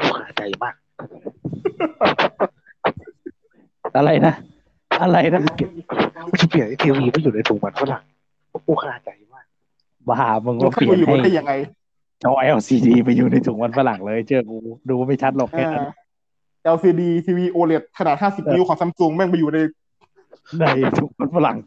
[0.01, 0.75] กูขาใจมาก
[3.97, 4.33] อะไรนะ
[5.01, 5.41] อะไรนะ
[6.27, 8.03] กูจะเปลี่ยนให้ทีวีไม่อยู่ในถุงมันฝรั่ง
[8.67, 9.45] กูขาใจมาก
[10.09, 11.53] บ้ามึงมันก็เข้าเปลี่ยไปนอยู่ให้ได้ยังไง
[12.23, 14.57] จอ LCD ไปอยู่ในถุงมันฝรั่งเลยเชื่อกู
[14.89, 19.59] ดูไม่ชัดหรอกแค่นั้นอ่า LCD TV OLED ขนาด 50 นิ้วของซัมซุงแม่งไปอยู่ใน
[20.57, 20.63] ใน
[20.97, 21.57] ถุงมันฝรั่ง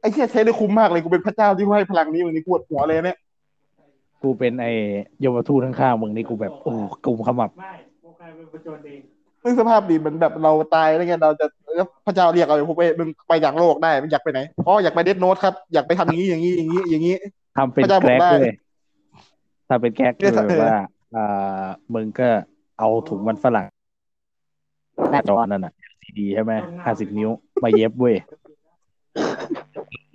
[0.00, 3.18] ไอ้เหี้ยใช้ได้คุ้มมากเลยกูเป็นพระเจ้าที่ให้พลังนี้มึงนี่ปวดหัวเลยเนี่ย
[4.22, 4.66] กูเป็นไอ
[5.20, 6.72] เยาวทูตข้างๆมึงนี่กูแบบโอ้
[7.04, 9.00] กุมขมับไม่โปรแกรมเป็นประจนเอง
[9.44, 17.16] มึงสภาพดีเหมือนแบบเราตายแล้วไงเราจะแล้วพระเจ้าเรียกเราไปมึงไปอย่างโลกได้มึงอยากไปไหนอ๋ออยากไปเดดโนตครับ อยากไปทำอย่างนี้อย่างนี้อย่างนี้อย่างนี้
[17.56, 18.54] ทำเป็นพระเจ้าบแกอกร็กได้เลย
[19.68, 20.74] ทำเป็นแกร็กเนี่เลยยเออว่า
[21.14, 21.64] อ่า
[21.94, 22.28] มึงก็
[22.78, 23.66] เอาถุงมันฝรั่ง
[25.10, 25.72] หน้าจอนั่นน่ะ
[26.12, 26.52] LCD ใช่ไหม
[26.84, 27.30] ห้าสิบนิ้ว
[27.62, 28.16] มาเย็บเว้ย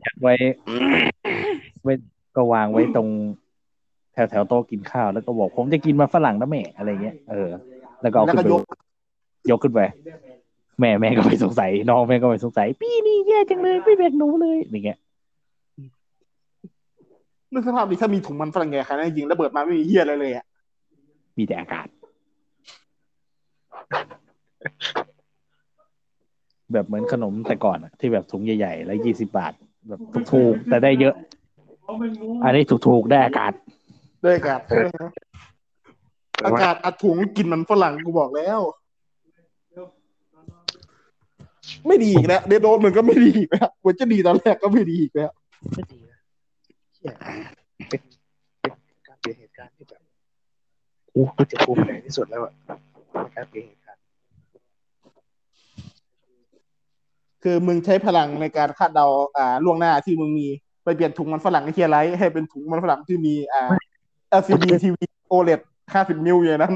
[0.04, 0.34] ยัดไว้
[1.84, 1.94] ไว้
[2.36, 3.08] ก็วางไว้ตรง
[4.14, 7.50] แถวแถวๆโต๊ะกินข้าวแล้วก็บอกผมจะกินมันฝรั่งนะแม่อะไรเงี้ยเออ
[8.02, 8.62] แล้วก็เอาแล้วขึ้ก็นไปยก
[9.50, 9.80] ยกขึ้นไป
[10.80, 14.98] แม่แม่ก็ไม่สงสัยน้องแม่ก็ไม่สงสัย พี่นี่แย่จังเลยไม่แบกหนูเลยอย่างเงี้ย
[17.54, 20.46] นึกสภาพดีถ้ามีถุงมันฝรั่งแก่ขนาดนั้นจริงแล้วเบิดมาไม่มีเหี้ยอะไรเลยอะ
[21.38, 21.88] มีแต่อากาศ
[26.74, 29.54] แบบเหมือนขนมแต่ก่อนอะที่แบบถุงใหญ่ๆ แล้วยี่สิบาท
[29.90, 30.00] แบบ
[30.32, 31.16] ถูกๆแต่ได้เยอะ
[31.84, 33.54] เพราะมันรู้อันนี้ถูกๆได้อากาศ
[34.26, 34.60] ด้วยอากาศ
[36.46, 38.60] อากาศอัดถุงกินมันฝรั่งกูบอกแล้ว
[41.88, 45.32] ไม่ดีอีกแล้วเดดโดนมันก็ไม่ดีอีกแล้วควรจะดีตอนแรกก็ไม่ดีอีกแล้ว
[45.74, 46.20] ไม่ดีนะ
[46.96, 47.14] เหี้ย
[47.90, 48.02] เป็น
[48.62, 48.74] เป็น
[49.08, 50.02] การเปลี่ยนเหตุการณ์ที่แบบ
[51.14, 52.54] กูกูจะภูมิใจที่สุดแล้วอะ
[53.12, 53.87] ในการเปลี่ยนเหตุการณ์
[57.44, 59.06] คือมึงใช้พลังในการคาดเดา
[59.38, 60.48] อ่าล่วงหน้าที่มึงมี
[60.84, 63.62] ไปเปลี่ยนถุงมันฝรั่งในเทียไรให้เป็นถุงมันฝรั่งที่มีอ่า
[64.42, 64.96] LCD TV
[65.32, 65.62] OLED
[65.94, 66.74] 50นิ้วอย่างนั้น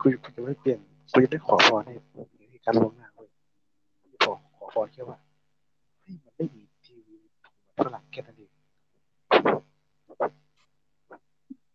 [0.00, 0.78] กูกูจะไม่เปลี่ยน
[1.12, 1.94] กูจะไม่ขอพรให้
[2.50, 3.28] เหตุการณ์ล่วงหน้าเว้ย
[4.24, 5.18] ขอขอพรแค่ว่า
[6.02, 8.50] ให้มันไม่มีทีวีถุงมันฝรั่งแค่นั้นเอง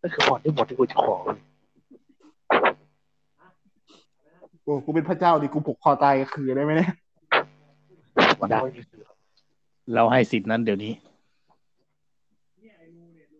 [0.00, 1.40] นั่นคือพรที่หมดที่กูจะขอเลย
[4.62, 6.92] โอ้กูเป็นพระเจ้าดิกูผูกคอตายกับคือได้ไหมเนี่ย
[8.42, 9.02] วันนั้นไม่มีคือ
[9.94, 10.92] เราให้สิทธินั้นเดี๋ยวนี้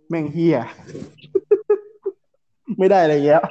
[0.09, 0.59] แม่งเฮีย
[2.79, 3.43] ไม่ได้อะไรแล้ว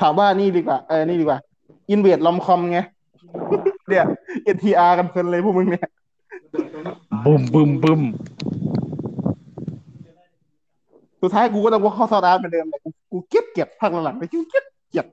[0.00, 1.38] ถามว่านี่ดีกว่า เออ นี่ดีกว่า
[1.90, 2.78] อินเวดลอมคอมไง
[3.88, 4.04] เนี่ย
[4.54, 5.88] NTR กันเพลินเลยพวกมึงเนี่ย
[7.24, 8.02] บึมบึมบึม
[11.22, 15.06] สุดท้ายกูก็ต้องว่าเข้าซอดอาร์ตเหมือนเดิมแต่กูกูเก็บเก็บภาคหลังๆไปกูเก็บเก็บ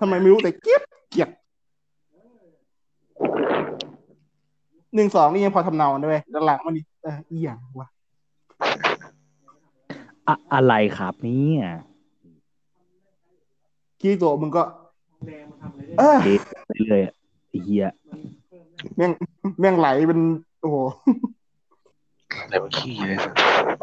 [0.00, 0.82] ทำไมไม่รู้แต่เก็บ
[1.12, 1.28] เก็บ
[4.94, 7.88] หนึ่งสองนี่ยังพอทำเนาด้วยหลังๆมันนี่เอออีหยังวะ
[10.28, 11.62] อะอะไรครับเนี่ย
[14.00, 14.62] คีโตะมึงก็
[15.26, 17.14] แดงมันทำอะไรได้เออเดทไปเลยอะ
[17.48, 17.86] ไอ้เฮีย
[18.96, 19.10] แม่ง
[19.60, 20.20] แม่งไหลเป็น
[20.60, 20.76] โอ้โห
[22.40, 23.76] อะไรวะขี้เลยสัส เอ้อ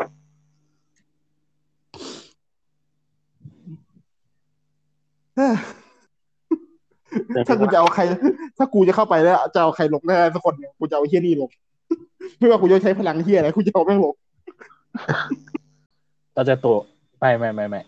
[7.47, 8.01] ถ้ากูจะเอาใคร
[8.57, 11.49] ถ้ากูจะเข้าไปแล้วจะเอาใครลงได้สักคนเนี่ยกูจะเอาไอ้เฮียนี่ลง
[12.37, 14.15] ไม่ว่ากูจะใช้พลังเฮียอะไรกูจะเอาแม่งลง
[16.35, 16.77] เราจะตัว
[17.19, 17.81] ไม่ไม่ไม่ไม่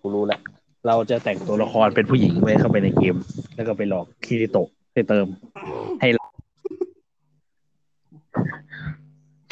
[0.00, 0.40] กูรู้แล้ว
[0.86, 3.16] เราจะแต่งตัวละครเป็นผู้หญิงไว้เข้าไปในเกม
[3.54, 5.26] แล้วก็ไปหลอกคิริโตะให้เติม
[6.00, 6.08] ให้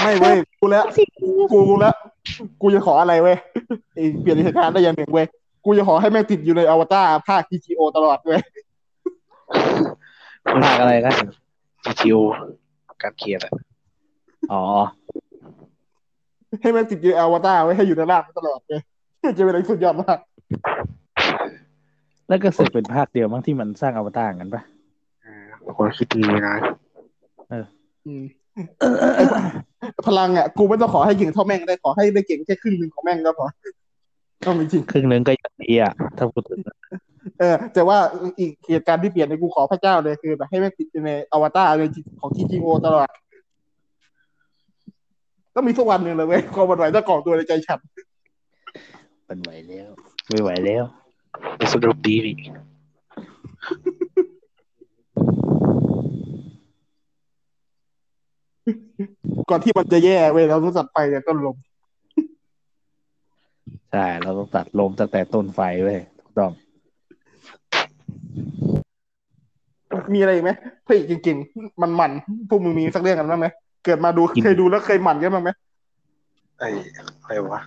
[0.03, 0.85] ไม่เว้ยกูแล้ว
[1.53, 1.95] กูกูแล้ว
[2.61, 3.37] กูจะขออะไรเว้ย
[3.95, 5.27] ไอ้เปลี่ยนเหตุการณ์ได้อย่างหนึ่งเว้ย
[5.65, 8.41] กูจะขอให้แม่งติดอยู่ในอวตารภาค GTO ตลอดเว้ย
[10.63, 11.15] ภาคอะไรนะ
[12.01, 13.53] ชิวๆการเขียนอะ
[14.53, 14.63] อ๋อ
[16.61, 18.83] ให้แม่งติดอยู่ในอวตารไว้ให้อยู่ในร่างตลอดเว้ย
[19.37, 20.19] จะเป็นอะไรสุดยอดมาก
[22.29, 24.63] แล้วก็เสร็จเป็นภาคเดียวมั้งที่มันสร้างอวตารกันปะ
[25.25, 26.57] อ่าบางคนคิดดีนะ
[28.07, 28.23] อืม
[30.07, 33.47] พลังอะ กูไม่ต้องขอให้เก่งเท่าแม่งได้ขอให้ได้เก่งแค่ครึ่งหนึ่งของแม่งก็พอ
[34.45, 36.61] ต้องจริงครึ่งหนึ่งก็ยังดีอะถ้าพูดถึง
[37.39, 37.99] เออแต่ว่า
[38.41, 41.83] อีกเหตุการณ์ที่เปลี่ยนในกูขอพระเจ้าเลยคือแบบให้แม่ติดในอวตารใน
[42.21, 43.09] ของทีจีโอตลอด
[45.55, 47.81] ก็มีสักวันหนึ่งเลยเว้ยความวันไหวต้อก่อตัวในใจฉัน
[49.29, 49.91] มันไหวแล้ว
[50.29, 50.85] ไม่ไหวแล้ว
[51.73, 52.33] สนุกดีดิ
[59.51, 61.57] ก่อนที่มันจะแย่เว้ยเราต้องสัตว์ไปเนี่ยต้นลม
[63.93, 66.53] ใช่ เราต้องตัดลมตั้งแต่ต้นไฟเว้ยถูกต้อง
[70.15, 70.51] มีอะไรอีกไหม
[70.87, 73.47] พระเอกจริงๆ มันมันๆพวกมึงมีสักเรื่องกันบ้างไหม
[73.85, 75.51] เกิดมาดูกินเคยดูแล้วเคยหมันกันบ้างไหม
[76.59, 77.61] ไอ้อะไรวะ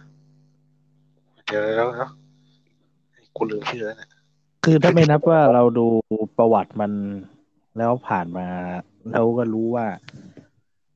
[1.48, 2.10] เดี๋ยวแล้วแล้ว
[3.14, 4.10] ไอ้กูลืมชื่อแล้วเนี่ย
[4.66, 5.86] คือถ้าไม่นับว่าเราดู
[6.38, 6.92] ประวัติมัน
[7.78, 8.48] แล้วผ่านมา
[9.12, 9.86] แล้วก็รู้ว่า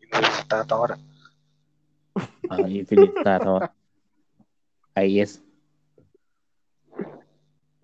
[0.00, 1.00] อินฟินิตาตอสอะ
[2.72, 3.54] อินฟินิตาทอ
[4.94, 5.30] ไอเอส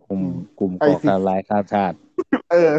[0.07, 0.23] กลุ่ม
[0.59, 1.97] กลุ่มก่อการร้ายข้ามชาติ
[2.53, 2.73] เออ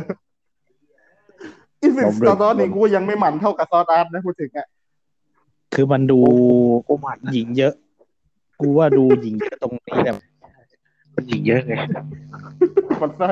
[1.84, 4.68] อินฟิผนิมตเริ่มตอนนี้กูยังไม่หมันเท่ากับซอสอาร์ตนะพูดถึงอะ
[5.74, 6.20] คือมันดู
[6.88, 7.74] กูหมันนะหญิงเยอะ
[8.62, 10.16] กูว่าดูหญิงเยอะตรงนี้แหละ
[11.16, 11.74] มันยิงเยอะไง
[13.02, 13.30] มันได้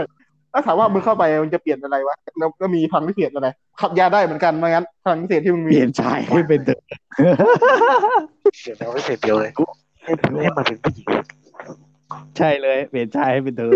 [0.57, 3.47] ถ้าถามว่ามึงเข้าไปมันจะเปลี่ยนอะไรวะแล้วก็มีพลังพิเศษอะไร
[3.81, 6.79] ขับยาได้เหมือนกันมางั้นพลังพิเศษที่มึงเปมีลี่ยนชายให้เป็นเด็ก
[8.59, 9.51] เสียแล้วไม่เสร็จเดียวเลย
[10.03, 10.11] ให้
[10.43, 11.07] ให้มันเป็นผู้หญิง
[12.37, 13.71] ใช่เลย เปลี่ยนชายให้เป็นเธอ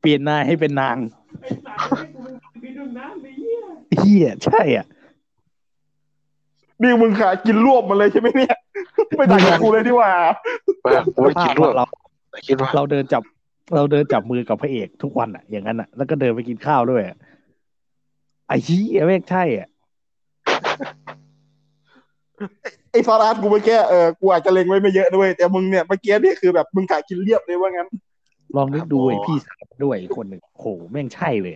[0.00, 0.96] เปลี่ยนนายให้เป็นนาง
[1.40, 3.62] ไอ้สัตว์ให้กูเป็นพี่ดุงน้ำไอ้เหี้ย
[4.00, 4.86] เฮียใช่อะ
[6.82, 8.54] นี่มึงขากินรวบมันเลยใช่ไหมเนี่ย
[9.16, 10.10] ไม่ต่างจากกูเลยที่ว่า
[10.84, 11.84] ว่ากูไม่คิดว่าเรา
[12.30, 13.22] แต่คิดว่าเราเดินจับ
[13.74, 17.16] เราเดินจับมือกับพระเอกทุกวันอะ อย่างนั้นอะ แล้วก็เดินไปกินข้าวด้วยอะ
[18.48, 19.68] ไอ้เฮียแม่งใช่อะ
[22.90, 27.88] ไอ้ซอสอาร์ตกูเมื่อกี้เออกูอาจจะเล็งไว้ไม่เยอะด้วย แต่มึงเนี่ยเมื่อกี้นี่คือแบบมึงขากินเรียบเลยว่างั้น
[28.56, 31.54] ลองนึกดูไอ้พี่สาวด้วยอีกคนหนึ่งโอ้โหแม่งใช่เลย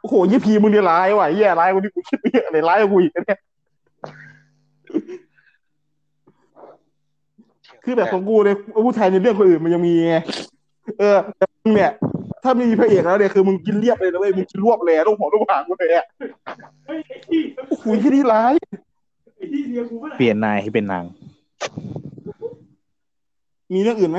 [0.00, 3.38] โอ้โหยี่พีมึงเนี่ยร้ายว่ะแย่ร้ายกว่าที่กูคิดไปเยอะเลยร้ายกว่ากูอีกนะเนี่ย
[7.84, 8.56] คือแบบของกูเนี่ย
[8.86, 10.16] ผู้ชายในเรื่องคนอื่นมันยังมีไง
[10.98, 11.90] เออแต่มึงเนี่ย
[12.42, 16.06] ถ้าไม่มีพระเอกแล้วเนี่ยคือมึงกินเรียบเลยนะเว้ยมึงกินรวบเลยอะลูกหัวลูกหางกูเลยอะ
[16.86, 18.52] เฮ้ยไอ้ที่โอ้โหที่นี่ร้าย
[19.36, 21.04] ไอ้ที่เดียวกูก็เปลี่ยนนายให้เป็นนาง
[23.72, 24.18] มีเรื่องอื่นไหม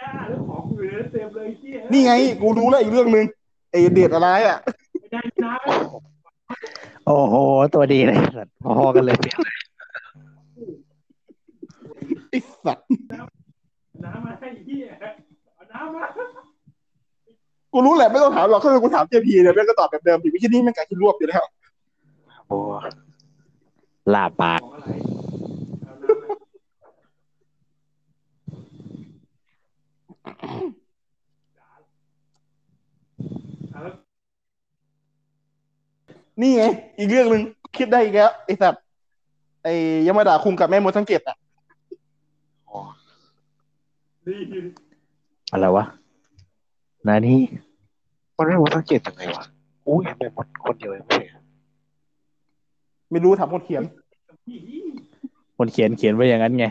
[0.00, 3.24] จ้าแล้วของกูอยู่ในนั้นเต็มเลยไอ้เหี้ยนี่ไง กูรู้แล้วอีกเรื่องหนึ่ง
[3.70, 4.58] ไอเดทอะไรอะ
[5.00, 5.54] ไม่ได้นะ
[7.06, 7.34] โอ้โห
[7.74, 9.16] ตัวดีเลยสัตว์พอๆกันเลย
[12.30, 12.34] ไอ
[12.64, 12.86] สัตว์
[14.04, 15.15] น้ำมาให้ไอ้เหี้ยเอาน้ำมา
[17.72, 21.42] กูรู้แหละไม่ต้องถามหรอกคือกูถามเจพีเนี่ยแม่งก็ตอบแบบเดิมถึงไม่ใช่นี่แม่งการกินรวบอยู่แล้ว
[22.48, 22.58] โอ้
[24.14, 24.88] ลาปากของอะไร
[25.82, 26.28] เอาน้ำมา
[33.72, 33.94] เอาแล้ว
[36.40, 36.64] นี่ไง
[36.98, 37.42] อีกเรื่องหนึ่ง
[37.76, 38.82] คิดได้อีกแล้วไอสัตว์
[39.64, 39.68] ไอ
[40.06, 41.36] ยามาดาคุงกับแม่มดสังเกตอะ
[42.66, 42.78] โอ้
[44.26, 44.40] นี่
[45.56, 45.84] อะไรวะ
[47.06, 47.40] นานี่
[48.36, 49.44] มันไม่รู้สังเกตยังไงวะ
[49.84, 51.40] กูเห็นไปหมดคนเดียวเองไม่ใช่
[53.10, 53.82] ไม่รู้ถามคนเขียน
[54.48, 54.60] นี่
[55.58, 56.66] คนเขียนเขียนไว้อย่างนั้นไง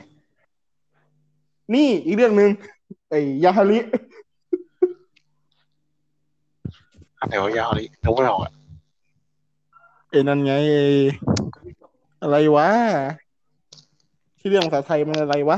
[1.73, 2.49] นี่อีกเรื่องหนึ่ง
[3.09, 3.13] ไอ
[3.43, 3.77] ยาฮาริ
[7.19, 8.53] อันไหนว่ายาวเลยนึกไม่ออกอะ
[10.09, 10.85] ไอ้นั่นไงไอ้
[12.21, 12.67] อะไรวะ
[14.39, 15.57] ที่เรื่องภาษาไทยมันอะไรวะ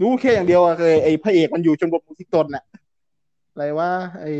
[0.00, 2.64] รู้แค่อย่างเดียวอะคือไอ้พระเอกมันอยู่ชมรมมุสิกตนน่ะ
[3.52, 3.90] อะไรวะ
[4.20, 4.32] ไอ้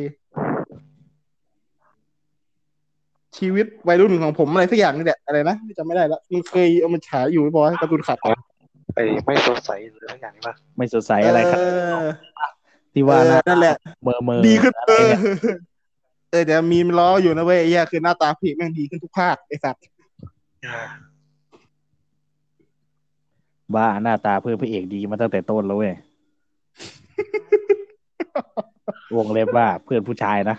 [3.36, 8.18] ชีวิตวัยรุ่นของผมอะไรสักอย่างนี่แหละอะไรนะจำไม่ได้ละมันเคยเอามาฉายอยู่บ่อยการ์ตูนขัด
[8.94, 11.62] ไอ้ไม่สดใสหรืออะไรอย่างนี้ป่ะไม่สดใสอะไรครับเอ
[11.94, 12.04] อ
[12.92, 15.20] ที่ว่าเออหน้านั่นแหละเมอเมอดีขึ้นอะเอไรอเนี่ย
[16.30, 19.82] เออแต่มีมล้ออยู่นะเว้ยไอ้เหี้ยคือหน้าตาผีแม่งดีขึ้นทุกภาคไอ้สัตว์
[20.66, 20.78] อ่า
[23.74, 25.94] บ้าหน้าตาเพื่อนพระเอกดีมาตั้งแต่ต้นแล้วเว้ย
[29.16, 30.56] วงเล็บว่าเพื่อนผู้ชายนะ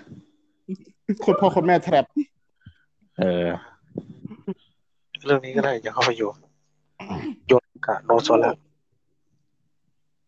[1.25, 2.05] คนพ่อคนแม่แทรป
[3.19, 3.45] เออ
[5.25, 6.29] เรื่องนี้ก็ได้จะเข้าไปอยู่
[7.51, 8.51] ยนกับโนโซล่า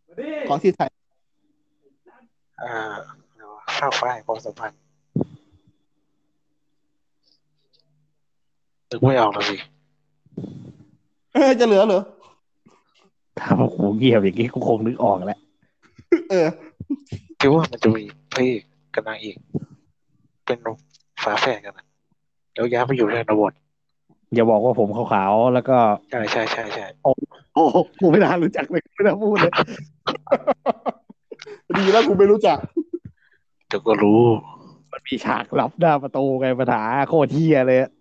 [0.07, 0.89] มาดิของที่ไทย
[2.61, 2.71] อ่า
[3.07, 4.79] อะไรวะข้าวฟ้าแห่งความสัมพันธ์
[8.89, 9.55] นึกไม่ออกเลยสิ
[11.33, 12.01] เออจะเหลือเหรอ
[13.39, 15.39] ถ้าพวกกูเงียบอย่างนี้กูคงนึกออกแล้ว
[16.29, 16.47] เออ
[17.39, 18.03] คิดว่ามันจะมี
[18.33, 18.61] พระเอก
[18.93, 19.37] กับนางเอก
[20.45, 20.57] เป็น
[21.23, 21.85] ฝาแฝดกันนะ
[22.53, 23.53] แล้วย้ายไปอยู่ในนบท
[24.33, 25.77] อย่าบอกว่าผมขาวๆแล้วก็
[26.11, 29.53] ใช่ใช่ใช่ใช่โอ้โหกูไม่น่ารู้จักเลยกูไม่น่าพูดเลย
[31.77, 32.57] ดีแล้วกูไม่รู้จัก
[33.67, 34.21] เดี๋ยวก็รู้
[34.91, 37.91] มันมีฉากลับหน้าประตูไงปัญหาโคตรเที่ยเลยอะ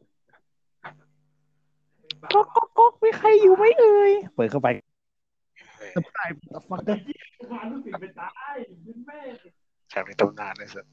[2.33, 4.69] ก๊อกก๊อกก๊อกมีใครอยู่ไหมเอ่ยเปิดเข้าไป
[5.97, 6.29] สปาย
[6.71, 7.01] ฟักเกอร์
[7.53, 8.55] พาลูกศิษย์ไปตาย
[8.87, 9.21] คุณแม่
[9.93, 10.87] ฉากในตำนานเลยสัส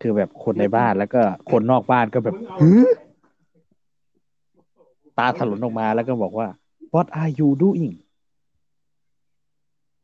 [0.00, 2.82] คือแบบคนในบ้านแล้วก็คนนอกบ้านก็แบบมึงเอาหือ
[5.18, 6.48] ตาถลนออกมาแล้วก็บอกว่า
[6.94, 7.94] What are you doing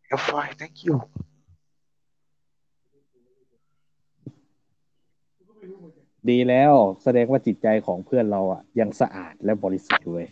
[0.09, 0.97] เอฟไฟ thank you
[6.31, 6.73] ดีแล้ว
[7.03, 10.29] แสดงว่าจิตใจของเพื่อนเราอะ ยังสะอาดและบริสุทธิ์อยู่เลย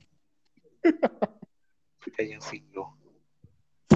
[2.12, 2.84] แต่ยังสิงอยู่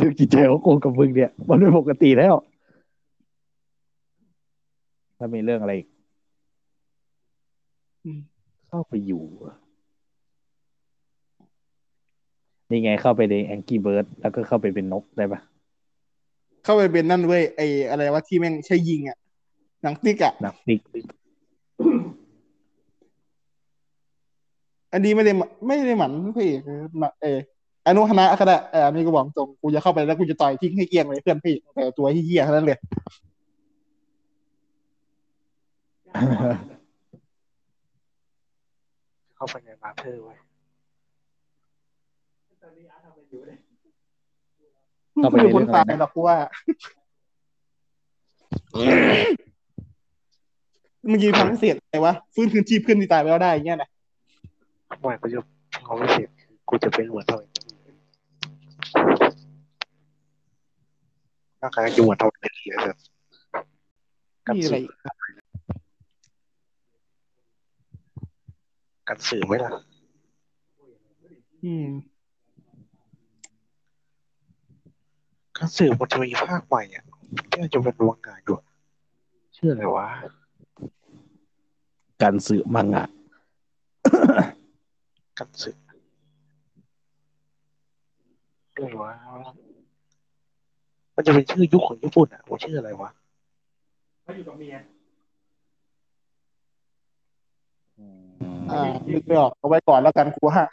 [0.01, 2.35] ซึ่งจิตใจของกูกับมึงเนี่ย มันเป็นปกติแล้ว
[5.19, 5.89] ถ้ามีเรื่องอะไรอีก
[8.05, 8.21] อืม
[8.69, 9.57] เข้าไปอยู่อะ
[12.71, 15.41] นี่ไงเข้าไปในแองกี้เบิร์ดแล้วก็เข้าไปเป็นนกได้ปะ
[16.65, 19.17] เข้าไปเป็นนั่นเว้ยไออะไรวะที่แม่งใช้ยิงอะ
[19.83, 20.81] หนังติ๊กอะหนักติ๊ก
[24.93, 27.39] อันนี้ไม่ได้หมไม่ได้หมันพี่คือมาเออ
[27.89, 32.78] อนุคณะก็ได้เอออันนี้ก็บอกตรงกูจะเข้าไปแล้วกูจะต่อยทิ้งให้เกลี้ยงเลยเพื่อนพี่แต่ตัวที่เหี้ยๆเท่านั้นเลย
[39.36, 40.34] เข้าไปในมาเธอร์ไว้
[42.62, 43.59] ตอนนี้อาร์ตทำอะไรอยู่เนี่ย
[45.20, 46.36] เข้าไปไม่ในอยู่บเรื่อนงอะไรตายนะหรอกกูว่า
[51.09, 53.89] เมื่อกี้ทำให้เสร็จอะไรวะฟื้นคืนชีพเพื่อนที่ตายไปแล้วได้อย่างเงี้ยนะ
[54.91, 55.39] ทำไมกูจะ
[55.84, 56.28] เขาไม่เสร็จ
[56.68, 57.58] กูจะเป็นเหมือนเท่าไหร่ร่างกายจะเหมือนเท่าไหร่เลยสัสกั
[64.53, 64.93] นมีอะไรสื่ออีก
[69.09, 69.73] กันสื่อไหมล่ะ
[71.65, 71.89] อืม
[75.57, 77.05] กันสื่อมันจะมีภาคใหม่อะ
[77.53, 78.59] ที่จะเป็นวงงานอยู่
[79.57, 80.09] ชื่ออะไรวะ
[82.23, 83.05] การสื่อมังงะ
[85.39, 85.77] กันสื่อ
[88.77, 89.13] ด้วยวะ
[91.19, 93.11] มันจะเป็นชื่อยุคของญี่ปุ่นอะว่าชื่ออะไรวะ
[94.23, 94.75] เขาอยู่กับเมีย
[98.71, 100.64] อ่านึกไม่ออกเอาไว้ก่อนแล้วกันกูว่า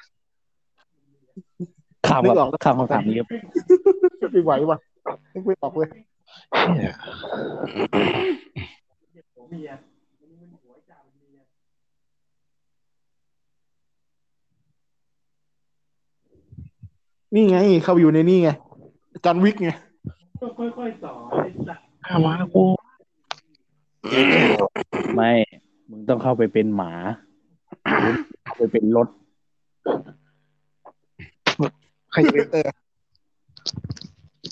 [2.07, 3.27] ข้ามนึกออกกับข้ามคำถามนี้ครับ
[4.31, 4.77] ไม่ไหวว่ะ
[5.33, 6.93] นึกไม่ออกเลยเชี่ย
[9.33, 9.69] หัวเมีย
[10.19, 11.41] อันนี้มันหัวไอ้จ่าเป็นเมีย
[17.35, 18.49] นี่ไง เข้าไปอยู่ในนี่ไง
[19.25, 19.71] จอห์นวิกไง
[20.39, 22.63] ก็ค่อยๆสอนไอ้สัตว์ข้ามาแล้วกู
[25.15, 25.31] ไม่
[25.89, 26.91] มึงต้องเข้าไปเป็นหมา
[28.43, 29.07] เข้าไปเป็นรถ
[32.11, 32.69] ใครจะเป็นเออ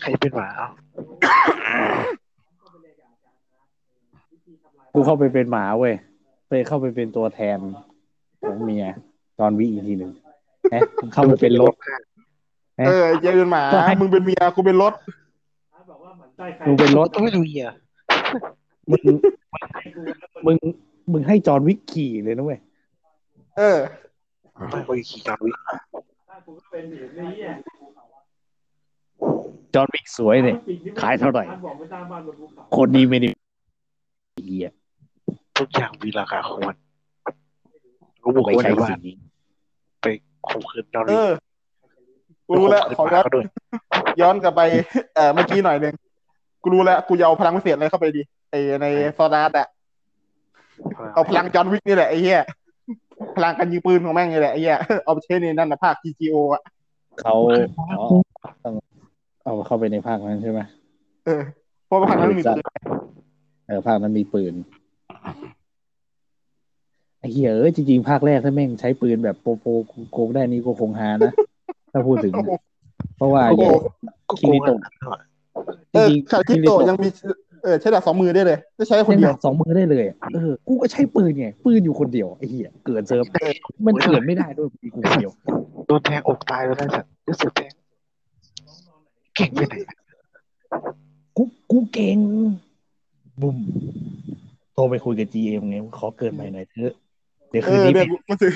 [0.02, 0.68] ใครจะเป็นหมาเอ้า
[4.94, 5.94] กูเข้าไปเป็นหมาเว้ย
[6.50, 7.60] ไปเข้าไปเป็นตัวแทน
[8.46, 8.86] ของเมีย
[9.40, 10.12] ตอนวิอีกทีหนึ่ง
[10.72, 11.74] เอ๊ะมึงเข้าไปเป็นรถ
[12.78, 14.94] เออเจเป็นหมาก็ให้มึงเป็นเมียกูเป็นรถ
[16.38, 17.68] ไส้ใครมึงเป็นรถต้องไม่ดูเหี้ย
[18.92, 19.16] มึง
[19.72, 20.56] ใครกูแล้วคนมึง
[21.12, 22.60] มึงให้จอห์นวิกขี่เลยนะเว้ย
[23.58, 23.80] เออ
[24.70, 27.56] ไม่กูจะขี่จอห์นวิกอาร์ตกูก็เป็นอยู่ในนี้อะ
[29.74, 30.58] จอห์นวิกสวยเนี่ย
[31.02, 33.30] ขายเท่าไหร่อาร์ตบอกไม่สร้างบ้านบนภูเขาคนนี้ไม่ได้
[34.46, 34.68] เฮีย
[35.58, 36.76] ทุกอย่างมีราคาของมัน
[38.22, 39.16] รู้บุกไปคนใช้ในบ้าสิ่นงนี้
[40.02, 40.06] ไป
[40.50, 41.30] ข่มขืนจอห์นเอวิกอ
[42.48, 43.46] กูรู้แล้วข่มขอขืนหย้อมานก็ด้วย
[44.22, 44.62] ย้อนกลับไป
[45.16, 45.94] เออเมื่อกี้หน่อยหนึ่ง
[46.64, 48.22] กูรู้แล้วกูจะเอาพลังพิเศษอะไรเข้าไปดี
[48.52, 48.86] ไอใน
[49.18, 49.68] ซอดาร์ดอะ
[51.14, 52.42] เอาพลังจอห์นวิกนี่แหละไอ้เหี้ย
[53.36, 56.62] พลังการยิงปืนของแม่งนี่แหละไอ้เหี้ยเอาไปใช้ในนั่นนะภาค GGO อะ
[57.22, 57.36] เขา
[58.00, 58.06] อ๋อ
[58.64, 58.74] ต้อง
[59.44, 60.60] เอาเข้าไปในภาคนั้นใช่ไหม
[61.26, 61.42] เออ
[61.86, 62.64] เพราะว่าภาคนั้นมันมีปืน
[63.68, 64.54] เออภาคนั้นมีปืน
[67.20, 69.66] ไอ้เหี้ยเอ้ยจริงๆภาคแรกถ้าแม่งใช้ปืนแบบโปโป
[70.12, 71.34] โกงได้นี่ก็คงฮานะ
[71.92, 72.34] ถ้าพูดถึง
[73.18, 73.76] เพราะว่าโอ้โหอย่าง
[74.30, 75.22] ก็คิโกริงโตะกันหน่อย
[75.94, 77.10] เออจริงคาคิโตะยังมี
[77.64, 83.26] เออใช้ดาบสองมือได้เลยจะใช้คนยังเดีหยวนักสองมือได้เลยอะเออกูก็ใช้ปืนไงปืนอยู่คนเดียวไอ้เหี้ยเกิดเซิร์ฟ
[83.86, 85.32] มันเกิดไม่ได้ด้วยมีกูคนเดียว
[85.88, 87.72] โดนแทงอกตายแล้วได้สัตว์รู้สึกแทง
[89.36, 89.76] เก่งไปไหน
[91.38, 92.18] กูกูเก่ง
[93.42, 93.58] บุ้ม
[94.74, 96.94] โทรไปคุยกับ GM ไงขอเกิดใหม่หน่อยเถอะ
[97.50, 98.52] เดี๋ยวเอคืนอนี้เดี๋ไปยวมันถือ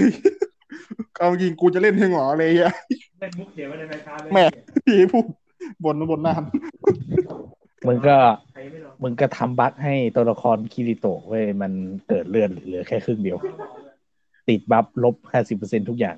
[1.18, 2.74] เอาจริงกูจะเล่นเพลงหรออะไรเงี้ย
[3.20, 4.44] เล่นมุกเดี๋ยวไว้ในรายการเลยแม่
[4.86, 5.26] พี่พูด
[5.84, 6.36] บนบนหน้า
[7.88, 8.18] มึงก็
[8.54, 11.72] ใครไม่รู้มึงก็ทำบั๊กให้ตัวละครคิริโตะเว้ยมัน
[12.08, 13.38] เกิดเลือนเหลือแค่ครึ่งเดียว
[14.50, 16.18] ติดบัฟลบห้าสิบเปอร์เซ็นทุกอย่าง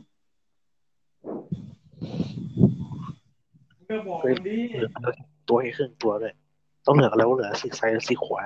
[3.89, 4.89] ก็บอกคนดีเหลือ
[5.49, 6.33] ตัวให้ครึ่งตัวเลย
[6.85, 8.41] ต้องเหลือแล้วเหลือซีกซ้ายและซีกขวา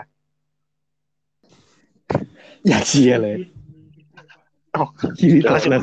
[2.67, 3.35] อยากเชียร์เลย
[4.73, 4.83] เอ้า
[5.19, 5.81] คิริเหลือโตะสิบแล้ว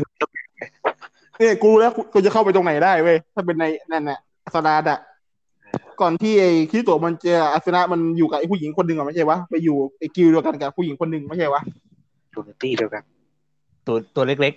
[1.38, 4.18] เนี่ยกูรู้แล้วกูกูจะเข้าไปตรงไหนได้เว้ยถ้าเป็นในนั่นน่ะ
[4.54, 4.98] Sword Art อะ
[6.00, 11.62] ก่อนที่ไอ้คิริโตะมันเจออาสึนะมันอยู่กับไอ้ผู้หญิงคนหนึ่งอะไม่ใช่วะไปอยู่ไอ้กิลด์เดียวกันกับผู้หญิงคนหนึ่งไม่ใช่วะ
[12.34, 13.02] unity เดียวกัน
[13.86, 14.54] ตัวตัวเล็ก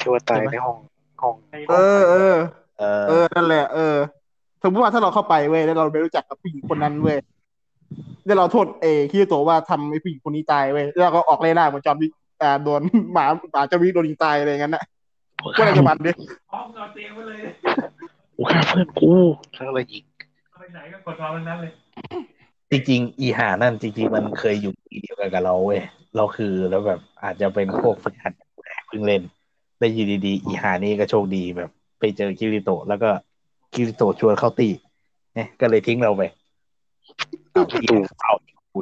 [0.00, 0.76] ที่ว่าตายในห้อง
[1.22, 1.34] ห้อง
[1.70, 3.96] เออเออๆเออเออนั่นแหละเออ
[4.62, 7.18] สมมติว่าถ้าเราเข้าไปเว้ยแล้วเราไปรู้จักกับผู้หญิงคนนั้นเว้ย
[8.26, 12.12] แล้วเราโทษเอคิริโตะว่าทำไอ้ผู้หญิงคนนี้ตายเว้ยแล้วเราก็ออกเลยหน้าเหมือนจอห์นวิก
[12.42, 12.80] อ่าโดน
[13.12, 14.84] หมาหมาจอห์นวิกโดนยิงตายอะไรอย่างนั้นน่ะ
[15.56, 16.12] ก็อะไรจะมันดิ
[16.52, 17.40] ห้องนอนเตียงไปเลย
[18.36, 19.12] กูฆ่าเพื่อนกู
[19.54, 20.04] แล้วอะไรอีก
[20.58, 21.72] ไปไหนก็กดนอนวันนั้นเลย
[22.70, 25.80] จริงๆ อีหานั่นจริงๆ มันเคยอยู่ทีเดียวกันกับเราเว้ย
[26.16, 28.32] เราคือแล้วแบบอาจจะเป็นพวกฝึกหัด
[28.86, 29.22] เพิ่งเล่น
[29.78, 33.10] ได้อยีดีๆ อีหานี่ก็โชคดีแบบ ไปเจอคิริโตะแล้วก็
[33.74, 34.68] คิริโตะชวนเข้าตี
[35.34, 36.22] เนี่ยก็เลยทิ้งเราไป
[37.52, 37.90] เอาอีก
[38.22, 38.78] เอาอีกกู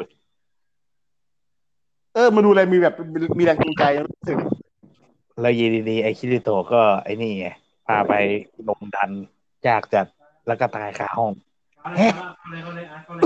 [2.14, 2.94] เออมาดูอะไรมีแบบ
[3.38, 4.36] มีแรงจูงใจรู้สึก
[5.40, 7.48] แล้วอยู่ดีๆไอ้คิริโตะก็ไอ้นี่ไง
[7.86, 8.12] พาไป
[8.68, 9.10] ลงดัน
[9.68, 10.06] ยากจัด
[10.46, 11.32] แล้วก็ตายคาห้อง
[11.82, 13.24] เอาเลยเอาเลยเอาเลยเอาเลย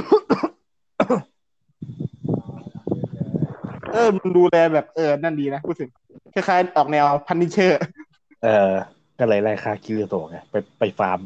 [3.93, 5.89] เออมันดูแลแบบเออ นั่นดีนะรู้สึก
[6.35, 7.81] คล้ายๆออกแนว Punisher
[8.43, 8.73] เออ
[9.19, 11.21] ก็เลยไล่ฆ่าคิริโตะไงไปไปฟาร์ม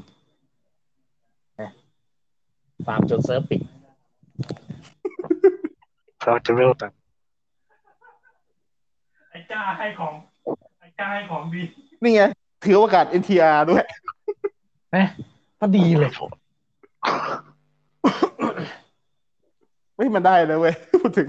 [1.60, 1.70] นะ
[2.86, 3.60] ฟาร์มจนเซิร์ฟปิด
[6.24, 6.88] เราจะเร็วแต่
[9.30, 10.12] ไอ้จ้าให้ของ
[10.80, 11.62] ไอ้จ้าให้ของดี
[12.02, 12.22] นี่ไง
[12.64, 13.84] ถือโอกาส NTR ด้วย
[14.94, 15.04] นะ
[15.58, 16.10] พอดีเลย
[19.96, 21.28] เฮ้ยมันได้เลยเว้ยพูดถึง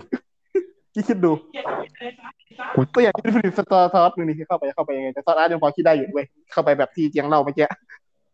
[0.94, 1.64] คิดดูเหี้ย
[1.98, 7.68] ไอ้จ้าไอ้จ้าก็อย่างที่ผลิตสตอร์ทอสหนึ่งนี่เข้าไปเข้าไปยังไงแต่ซอสอาร์ตยังพอคิดได้อยู่เว้ยเข้าไปแบบที่เจียงเล่าเมื่อกี้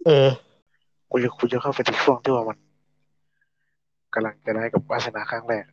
[0.06, 0.27] เออ
[1.11, 2.57] กูจะกูจะเข้าไปที่ช่วงที่ว่ามัน
[4.14, 5.65] กำลังจะได้กับวาสนาครั้งแรก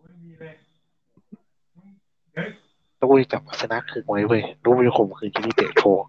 [0.00, 0.54] ไม่มีเลย
[2.96, 6.00] แล้วกูจะจับวาสนาคือไว้เว้ยรู้ว่าจะข่มคือกิริเตะโชว์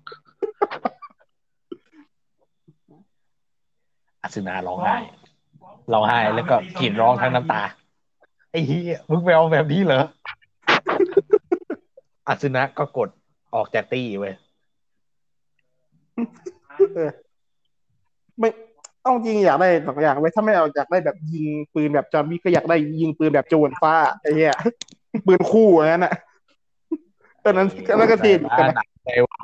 [4.25, 4.95] อาสนาร้องไห้
[5.93, 7.61] ร้องไห้แล้วก็กรีดร้องทั้งน้ำตา
[8.51, 10.03] ไอ้เหี้ยมึงไปเอาแบบนี้เหรอ
[12.27, 13.09] อาสนะก็กด
[13.55, 14.33] ออกจากตี้เว้ย
[16.95, 17.09] เออ
[18.39, 18.49] ไม่
[19.01, 24.55] เอาจริงอยากได้สองอย่างไว้ยถ้าไม่เอาอยากได้แบบยิงปืนแบบจอห์นวิกก็อยากได้ยิงปืนแบบโจรฟ้าไอ้เหี้ย
[25.27, 26.13] ปืนคู่อย่างนั้นอะ
[27.43, 29.37] ตอนนั้นตอนนั้นก็เท่ดีกันนะหนังอะไรวะ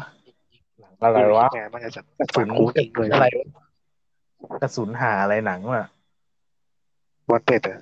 [0.82, 3.64] หนังอะไรวะแกมันจะจับกระสุฝันนคูจริงเลยอะไรวะ
[4.62, 5.86] กระสุนหาอะไรหนังวะ
[7.32, 7.80] วันเป็ดอะ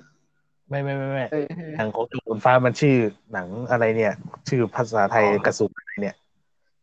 [0.68, 1.46] ไม่ไม่ไม่ไม่เออ
[1.76, 2.96] หนังของจูนฟ้ามันชื่อ
[3.32, 4.12] หนังอะไรเนี่ย
[4.48, 6.16] ชื่อภาษาไทยกระสุนอะไรเนี่ย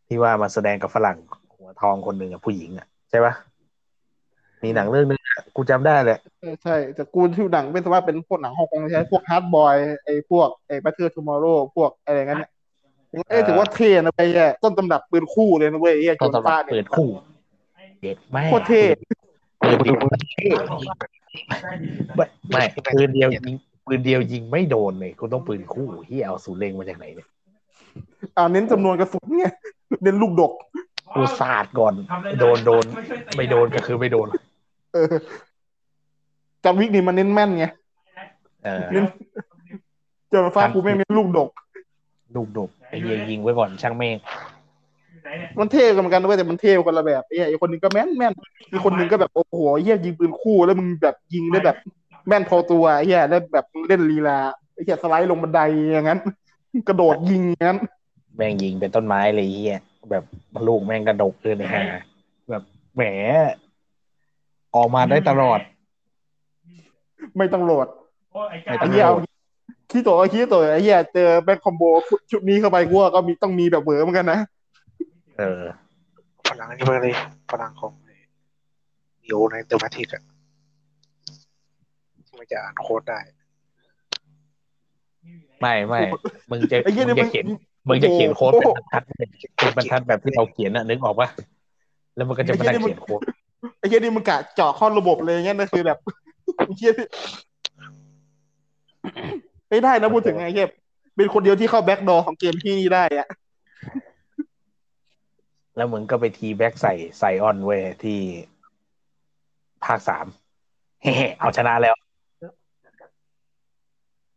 [0.08, 1.16] ที่ว่ามาแสดงกับฝรั่ง
[1.56, 3.34] หัวทองคนหนึ่งอะผู้หญิงอะใช่ปะ
[4.64, 11.44] มีหนังเรื่องนึงอะกูจำได้แหละเออใช่แต่กูที่หนังเป็นสมมติเป็นพวกหนังฮ่องกงใช่พวกฮาร์ดบอยไอ้พวกไอ้บัตเตอร์ทูมอร์โร
[11.76, 12.50] พวกอะไรงั้นเนี่ย
[13.30, 17.08] เอ้ยถือว่าเท่นะไปแย่ต้นตำรับปืนคู่เลยนะเว้ยไอ้เหี้ยโจต้นรตำรัฟ้าบเนี่เปิยดคู่
[18.00, 18.82] เด็ดแม่โคตรเท่
[19.60, 19.98] ปืนเดียว
[22.50, 23.54] ไม่ปืนเดียวยิง
[23.86, 27.28] ปืนเดียวยิงไม่โดนเลยกูต้องปืนคู่ที่เอาสูนย์เล็งมาจากไหนเนี่ย
[28.36, 29.46] อ่าเน้นจำนวนกระสุนไง
[30.02, 30.52] เน้นลูกดก
[31.14, 31.94] กูสาดก่อน
[32.40, 32.84] โดนโดน
[33.36, 34.28] ไม่โดนก็คือไม่โดน
[36.64, 37.66] จอห์นวิกนี่มันเน้นแม่นไง
[38.64, 39.04] เออเน้น
[40.32, 41.48] จรฟ้ากูไม่งเน้นลูกดก
[42.36, 44.16] ลูกดกไอ้เหี้ยยิงไว้ก่อนช่างแม่ง
[45.60, 48.32] มันเท่กันเหมือนกันนะเว้ยแต่มันเท่คนละแบบไอ้เหี้ยไอ้คนหนึงก็แม่นแม่น
[48.70, 51.76] อีกคนหนึงก็แบบโอ้โหไอ้เหี้ยยิงปืนคู่แล้วมึงแบบยิงได้แบบ
[52.28, 54.38] แม่นพอตัวไอ้เหี้ยแล้วแบบเล่นลีลา
[54.72, 55.60] ไอ้เหี้ยสไลด์ลงบันได
[55.92, 56.20] อย่างนั้น
[56.88, 57.78] กระโดดยิงอย่างนั้น
[58.36, 59.76] แม่งยิงเป็นต้นไม้เลยไอ้เหี้ย
[60.10, 60.24] แบบ
[60.66, 61.82] ลูกแม่งกระดกเลยนะฮะ
[62.50, 62.62] แบบ
[62.94, 63.02] แหม
[64.76, 65.60] ออกมาได้ตลอด
[67.38, 67.86] ไม่ต้องโหลด
[68.30, 69.14] โอ้ไอ้จ้าไม่ต้ไอ้งเหี้ยเอา
[69.90, 71.82] ขี้ตัวขี้ตัวไอ้เหี้ยเจอแบ็คคอมโบ
[72.30, 74.40] ชุดนี้เข้าไปกูว่าก็มีต้องมีแบบเหวอเหมือนกันนะ
[75.38, 75.62] เออ
[76.46, 77.14] พลังนี่ไปเลย
[77.50, 77.92] พลังของ
[79.22, 80.22] เดียวในเดอะแมทริกอะ
[82.38, 83.20] มันจะอ่านโค้ดได้
[85.60, 86.00] ไม่ไม่
[86.50, 87.46] มึงจะไอ้เหี้มึยงนี่จะมัน เขียน
[87.88, 89.02] มึงจะเขียนโค้ดเป็นบรรทัด
[89.56, 91.28] เป็นบรรทัดแบบที่เราเขียนน่ะนึกออกปะ
[92.16, 93.20] แล้วมันก็จะมานั่งเขียนโค้ด
[93.78, 95.98] ไอ้เหี้ยนี่มึงกะเจาะข้อระบบเลยงั้นนะคือแบบ
[96.56, 97.06] ไอ้เหี้ยที่
[99.68, 100.68] ไม่ได้นะพูดถึงไอ้เหี้ย
[101.16, 103.28] เป็นคนเดียวที่เข้า backdoor ของเกมที่นี่ได้อะ
[105.78, 108.18] แล้วมึงก็ไป teabag ใส่ใส่ออนเว้ยที่
[109.84, 110.26] ภาคสาม
[111.02, 111.94] เฮ้เอาชนะแล้ว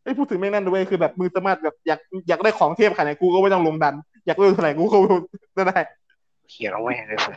[0.04, 3.96] ไอ้ยพูดถึงแม่งนั่นด้วยคือแบบมือสามารถแบบอยากอยากได้ของเทพขนาดไหนกูก็ไม่ต้องลงดัน
[4.26, 4.84] อยากเล่นเท่าไหร่กู
[5.58, 5.78] ก็ได้
[6.50, 7.32] เขียนเอาไว้ให้เลยสิ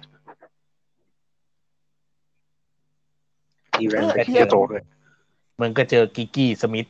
[3.73, 4.83] ทีแวนเออแต่เหี้ที่ยโตด้วย
[5.61, 6.87] มึงก็เจอกิกกี้สมิธ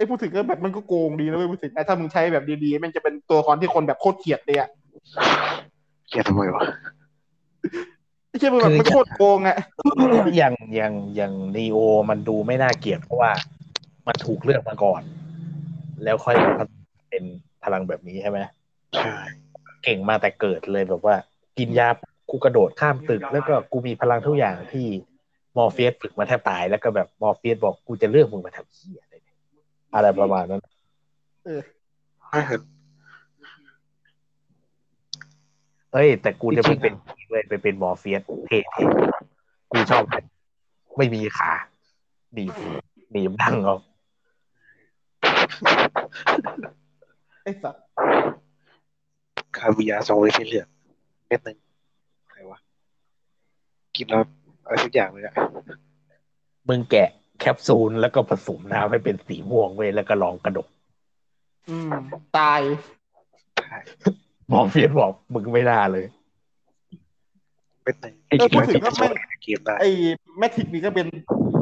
[0.00, 4.68] ไอ้พูดถึงก็แบบมันก็โกงดีนะเว้ยพูดถึงนะถ้ามึงใช้แบบดีๆ มันจะเป็นตัวละครที่คนแบบโคตรเกลียดเลยอะ
[6.08, 6.62] เกลียดทำไมวะ
[8.28, 9.58] ไม่ใช่มึงแบบมันโคตรโกงอะ
[10.36, 11.78] อย่างอย่างอย่างนีโอ
[12.10, 13.32] มันดูไม่น่าเกลียดเพราะว่า
[14.06, 15.02] มันถูกเลือกมาก่อน
[16.04, 17.24] แล้วค่อยมาพัฒนาเป็น
[17.64, 18.38] พลังแบบนี้ใช่ไหม
[18.96, 19.16] ใช่
[19.84, 21.14] เก่งมาแต่เกิดเลยแบบว่า
[21.58, 21.88] กินยา
[22.30, 24.86] กูกระโดดข้ามตึก แล้วก็กูมีพลังทุกอย่างที่
[25.56, 29.00] มอร์เฟียสฝึกมาแทบตายแล้วก็แบบมอร์เฟียสบอกกูจะเลือกมึงมาทำเหี้ย
[29.94, 30.60] อะไรเนี่ยอะไรประมาณนั้น
[32.30, 32.60] ไม่เห็น
[35.92, 36.92] เอ้ย แต่กูจะไปเป็น
[37.30, 40.04] เลยไปเป็นมอร์เฟียสเท่ๆกูชอบ
[40.96, 41.52] ไม่มีขา
[42.34, 42.52] หนีบ
[43.12, 43.76] หนีบดังเอา
[47.42, 47.76] ไอ้สัส
[49.56, 50.68] คาวิยาซองไว้ที่เหลือง
[51.26, 51.56] เม็ดหนึ่ง
[52.30, 52.58] ใครวะ
[53.96, 54.22] กินแล้ว
[54.64, 55.34] อะไรสักอย่างเลยอะ
[56.68, 57.10] มึงแกะ
[57.40, 60.68] แคปซูลแล้วก็ผสมน้ำให้เป็นสีม่วงเว้ยแล้วก็ลองกระดก
[61.68, 61.90] อืม
[62.38, 62.60] ตาย
[63.56, 63.78] ใช่
[64.52, 66.06] มอร์เฟียสบอกมึงไม่น่าเลย
[67.82, 69.90] เม็ดหนึ่งเออพูดถึงก็ไม่เกมได้ไอ้
[70.38, 71.06] แมทริกนี่ก็เป็น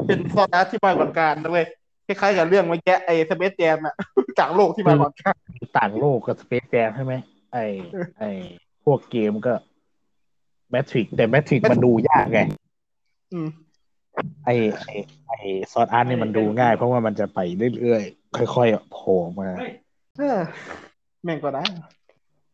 [0.06, 1.66] เป็นซอสอาร์ตที่มาก่อนการนะเว้ย
[2.06, 3.94] คล้ายๆกับเรื่องเมื่อกี้ไอ้สเปซแจมอะ
[4.38, 5.36] จากโลกที่มาก่อนการ
[5.78, 7.14] ต่างโลกกับสเปซแจมใช่ไหม
[7.52, 7.58] ไอ
[8.18, 8.22] ไอ
[8.84, 9.54] พวกเกมก็
[10.70, 12.40] แมทริกแต่แมทริกมันดูยากไง
[13.32, 13.48] อืม
[14.44, 14.88] ไอไอ
[15.26, 15.32] ไอ
[15.72, 17.38] ซอสอาร์ตนี่มันดูง่าย เพราะว่ามันจะไป
[17.76, 19.48] เรื่อยๆ ค่อยๆโผล่มา
[20.16, 20.38] เออ
[21.24, 21.64] แม่งก็ได้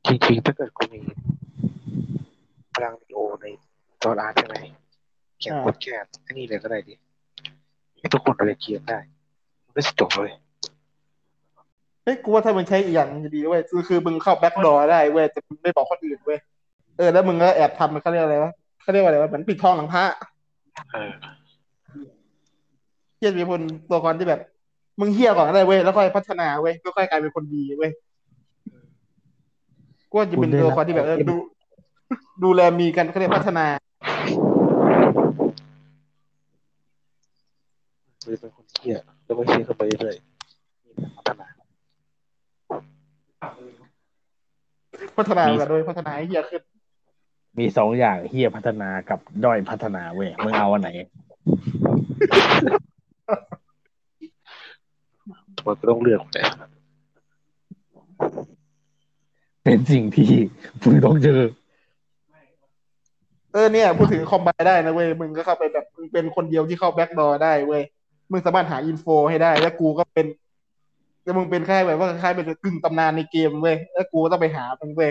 [0.07, 1.01] จริงๆ ถ้าเกิดกูมี
[2.75, 3.45] พลังดีโอใน
[4.03, 4.57] ตอนอาร์ตใช่ไหม
[5.39, 5.95] เขียนกดแค่
[6.27, 6.95] อันนี้เลยก็ได้ดิ
[7.99, 8.99] ให้ทุกคนเลยเขียนได้
[9.73, 10.31] ไม่จบเลย
[12.05, 16.39] เฮ้ยกูว่าถ้ามึงใช้อีกอย่างจะดีเว้ยคือคือมึงเข้าแบ็กดอร์ได้เว้ยแต่มึงไม่บอกคนอื่นเว้ย
[16.97, 20.05] เออแล้วมึงก็แอบทำมันเขาเรียกอะไรวะเขาเรียกว่าอะไรวะเหมือนปิดทองหลังพระ
[20.93, 21.13] เออ
[21.44, 24.41] เฮียมีคนตัวละครที่แบบ
[25.01, 27.91] มึงเฮี้ยก่อนก็ได้เว้ยแล้วค่อยพัฒนาเว้ยก็ค่อยกลายเป็นคนดีเว้ย
[30.11, 31.37] กูว่าจะเป็นตัวละครที่แบบเออดู
[32.45, 33.67] ดูแลมีกันเขาเรียกพัฒนา
[38.25, 41.49] เลยเป็นคนเที่ยแล้วก็เที่ยเข้าไปเรื่อยๆพัฒนา
[45.19, 46.63] พัฒนากันโดยพัฒนาให้เฮี้ยขึ้น
[47.59, 50.91] มีสองอย่างเฮียพัฒนากับด้อยพัฒนาเว้ยมึงเอาอันไหน
[55.57, 56.43] ทำไมก็ต้องเลือกแต่
[59.63, 60.31] เป็นสิ่งที่
[60.85, 61.41] มึงต้องเจอ
[63.53, 67.83] เออเนี่ย พูดถึง combine ได้นะเว้ย มึงก็เข้าไปแบบมึงเป็นคนเดียวที่เข้า backdoor ได้เว้ย
[68.31, 70.27] มึงสามารถหา info ให้ได้ แล้วกูก็เป็น
[71.23, 75.11] แล้วมึงเป็นแค่แบบว่าคล้ายๆเป็นกึ่งตำนานในเกมเว้ย แล้วกูก็ต้องไปหามันเว้ย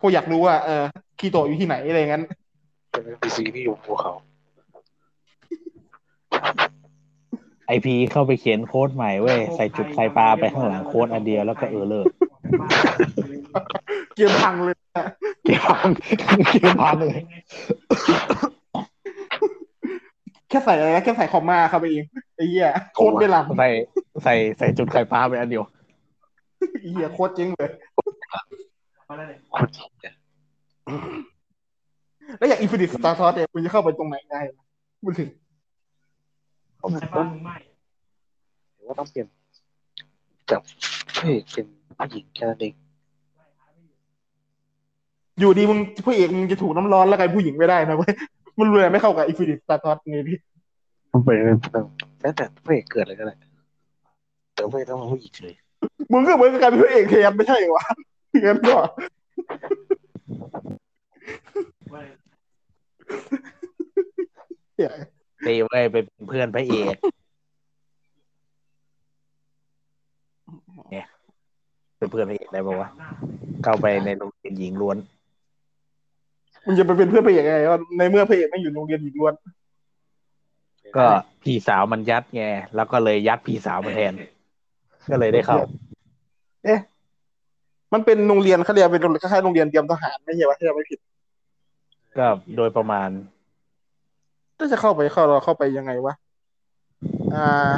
[0.00, 0.82] พวกอยากรู้ว่าเออ
[1.18, 2.22] คิริโตะอยู่ที่ไหนอะไรงั้น
[2.90, 4.12] เป็น NPC ที่อยู่ภูเขา
[6.80, 12.06] ไอพีเข้าไปเขียนโค้ดใหม่เว้ยใส่จุดไข่ปลาไปข้างหลังโค้ดอันเดียวแล้วก็เออเลิก
[14.16, 15.04] เกมพังเลยอะ
[15.44, 15.62] เกี่ยว
[16.50, 17.18] เกี่ยวพันเลย
[20.48, 22.04] แค่ใส่อะไรนะแค่ใส่คอมมาเข้าไปเอง
[22.36, 23.68] ไอ้เหี้ยโคตรไม่หลับใส่
[24.24, 25.64] ใส่ใส่จุดไข่ปลาไปอันเดียว
[26.80, 27.70] ไอ้เหี้ยโคตรเจ๊งเลย
[29.54, 30.12] คนเที่ย
[32.38, 34.64] แล้วอย่างอินฟินิตสตาร์ทอสเนี่ยคุณจะเข้าไปตรงไหนได้วะ
[35.02, 35.28] พูดถึง
[36.82, 37.56] ผมไอ้ต้บ้าองมึงไม่
[38.88, 39.26] ว่าต้องเปลี่ยน
[40.50, 40.60] จาก
[41.16, 41.66] เฮ้ยเป็น
[41.98, 42.74] ผู้หญิงแค่นั้นเอง
[45.40, 48.12] อยู่ดีมึงพระเอกมึงจะถูกน้ำร้อนแล้วกลายเป็นผู้หญิงไม่ได้นะเว้ย
[48.58, 50.38] มันเลยไม่เข้ากับ Infinite Stratos ไงพี่
[51.12, 51.36] มันเป็น
[52.22, 53.34] แล้วแต่พระเอกเกิดอะไรก็ได้
[54.54, 55.54] แต่พระเอกต้องเป็นผู้หญิงเลย
[56.12, 57.84] มึงก็เหมือนกับกลายเป็นพระเอกแทนไม่ใช่เหรอวะ
[58.46, 58.76] งั้นก็
[64.74, 64.90] เหี้ย
[65.46, 66.96] ตีไว้ยเป็นเพื่อนพระเอก
[70.90, 71.06] เนี่ย
[71.98, 72.88] เป็นเพื่อนพระเอกได้ปะวะ
[73.64, 74.96] เข้าไปในโรงเรียนหญิงล้วน
[76.64, 79.34] มึงจะไปเป็นเพื่อนพระเอกไงวะในเมื่อพระเอกไม่อยู่โรงเรียนหญิงล้วน
[80.96, 81.06] ก็
[81.42, 82.42] พี่สาวมันยัดไง
[82.76, 84.12] แล้วก็เลยยัดพี่สาวมาแทน
[85.10, 85.56] ก็เลยได้เข้า
[86.64, 86.80] เอ๊ะ
[87.92, 90.98] มันเป็นโรงเรียนเขาเรียกเป็นโรงคล้ายๆโรงเรียนเตรียมทหารไม่ใช่วะที่เราไม่ผิด
[92.18, 93.08] ก็โดยประมาณ
[94.62, 96.14] ถ้าจะเข้าไปเข้าเราเข้าไปยังไงวะ
[97.34, 97.72] อ่า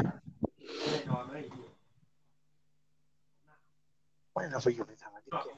[4.33, 5.55] ไม่เราไปอยู่ในฐานะที่เก่ง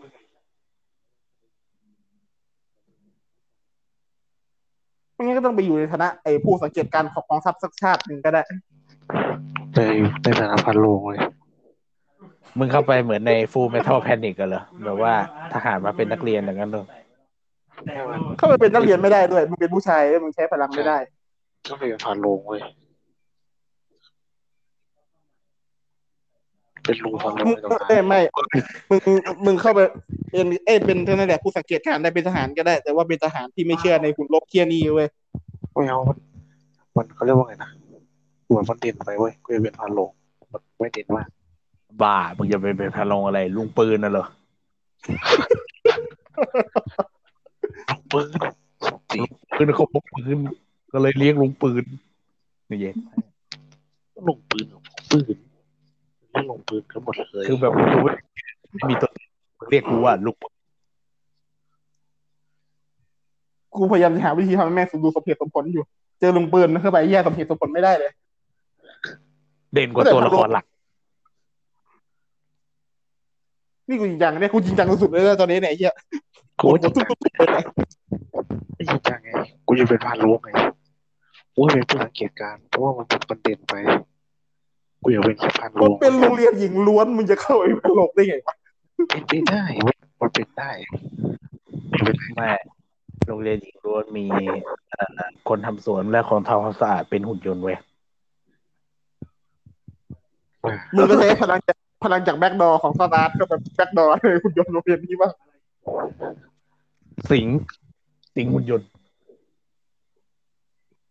[5.14, 8.42] ไม่งั้นก็ต้องไปอยู่ในฐานะไอ้ผู้สังเกตการณ์ของกองทัพสักชาติหนึ่งก็ได้
[9.74, 9.80] ใน
[10.22, 11.20] ในฐานะพันโลงเลย
[12.58, 15.12] มึงเข้าไปเหมือนในฟู l เมทัลแพนิกกันเหรอแบบว่า
[15.52, 16.86] ทหารมาเป็นนักเรียนอย่างนั้นเลย
[18.36, 20.98] เข้าไปเป็นนักเรียนไม่ได้ด้วย มึงเป็นผู้ชายมึงใช้พลังไม่ได้
[21.68, 22.60] ก็เป็นพันโลงเว้ย
[26.84, 28.20] เป็นรูพันโลงมึงในตำนานเอ้ยไม่
[28.90, 28.98] มึง
[29.46, 29.80] มึงเข้าไป
[30.30, 35.08] เป็นเอ้ยเป็นเท่านั้นแหละผู้สังเกตการณ์ได้เป็นทหารก็ได้ แต่ว่าเป็นทหารที่ไม่เชื่อในหุ่นลบเทียนี่เว้ย
[35.72, 36.16] ไม่เอามัน
[36.96, 37.70] มันเขาเรียกว่าไงนะ
[38.46, 40.10] เหมือนมันเด่นไปเว้ยกูจะเป็นพันโลง
[40.52, 41.28] มันไม่เด่นมาก
[42.02, 44.26] บ้ามึงจะไปเป็นพะลงอะไร ลุงปืนน่ะเหรอ
[47.90, 48.28] ลูกปืน
[49.10, 49.20] สี
[49.56, 50.38] ปืนเขาพกปืน
[50.92, 51.84] ก็เลยเรียกลุงปืน
[52.70, 52.96] นี่เย็น
[54.28, 55.36] ลงปืนกับปืน
[56.32, 58.12] ไม่ลงปืนกันหมดเลยคือแบบกูไม่
[58.72, 59.10] ไม่มีตัว
[59.70, 60.52] เรียกกูว่าลุงปืน
[63.74, 65.84] กูพยายามจะหาวิธีทำให้แม่งสมดูสมเหตุสมผลอยู่
[66.20, 68.10] เจอลุงปืนเข้าไปแย่สมเหตุสมผลไม่ได้เลย
[69.72, 70.64] เด่นกว่าตัวละครหลัก
[73.88, 75.92] นี่กูจริงจังเนี่ยกูจริงจังสุดๆเลยนะตอนนี้เนี่ยไอ้เหี้ย
[76.60, 77.62] กูกูจะทุกๆเลยนะ
[78.74, 79.28] ไม่จริงจังไง
[79.66, 80.48] กูจะเป็นพันโลงไง
[81.56, 83.74] กูจะเป็นผู้สังเกตการณ์เพราะว่ามันมันเด่นไป
[85.02, 88.54] กูอยากเป็นแค่พันโลมันงเป็นโรงเรียนหญิงล้วนมึงจะเข้าไปเป็นโลกได้ไงวะ
[89.10, 90.70] เป็นไปได้เว้ยมันเป็นได้
[91.88, 92.50] ไม่เป็นไรแม่
[93.26, 94.24] โรงเรียนหญิงล้วนมี
[94.90, 97.76] เอ่อคนทำสวนและคนทำความสะอาดเป็นหุ่นยนต์เว้ย
[100.96, 105.32] มึงก็ใช้พลังจากพลังจากแบ็กดอร์ของสตาร์ทก็แบบแบ็กดอร์เลยคุณยนต์โรงเรียนนี้บ้าง
[107.30, 107.46] สิง
[108.36, 108.88] สิงหุ่นยนต์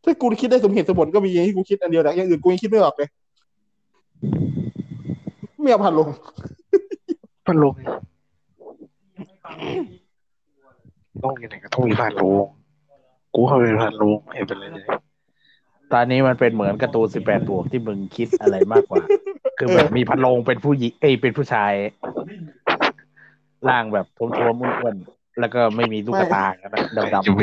[0.06, 3.10] ถ้ากูคิดได้สมเหตุสมผลก็มีอย่างที่กูคิดอันเดียวแต่อย่างอื่นกูยังคิดไม่ออกเลย
[5.62, 6.08] ไม่เอาพันลง
[7.48, 7.82] พันโลงไง
[11.24, 12.46] ต้องยังไงก็ต้องมีพันโลง
[13.36, 14.86] กูเข้าไปเป็นพันโลงไม่เห็นเป็นไรเลย
[15.94, 19.04] ตอนนี้มันเป็นเหมือนการ์ตูนสิบแปดบวกที่มึงคิดอะไรมากกว่า
[19.58, 21.74] คือแบบมีพัดลงเป็นผู้หญิงเอ้ยเป็นผู้ชาย
[23.70, 26.82] ร่างแบบท้วมๆอ้วนๆแล้วก็ไม่มีลูกตากันนะ
[27.14, 27.42] ดำอย่าไป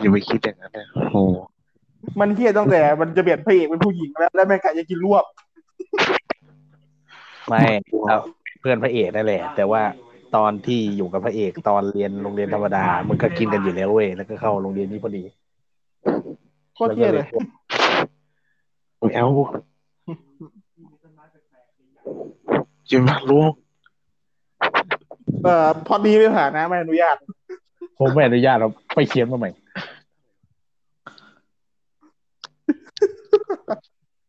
[0.00, 1.16] อย่าไปคิดอย่างนั้นนะโอ้โห
[2.20, 7.62] มันเฮี้ยตั้งแต่ มันจะเปลี่ยนพระเอกเป็นผู้หญิงแล้ว แล้วแม่งกะจะกินรวบๆไม่
[8.08, 8.18] เอา
[8.60, 9.82] เพื่อนพระเอกนั่นแหละ แต่ว่า
[10.36, 15.22] ตอนที่อยู่กับพระเอกตอนเรียนโรงเรียนธรรมดา มันก็กินกันอยู่แล้วเว้ยแล้วก็เข้าโรงเรียนนี้พอดี
[16.74, 17.26] โคตรเฮี้ยเลย
[18.98, 19.26] ไม่เอา
[22.90, 23.52] จะมาลูก
[25.42, 27.16] เอ่อพอดีไม่ผ่านนะไม่อนุญาต
[27.98, 29.50] ผมไม่อนุญาตเราไปเขียนมาใหม่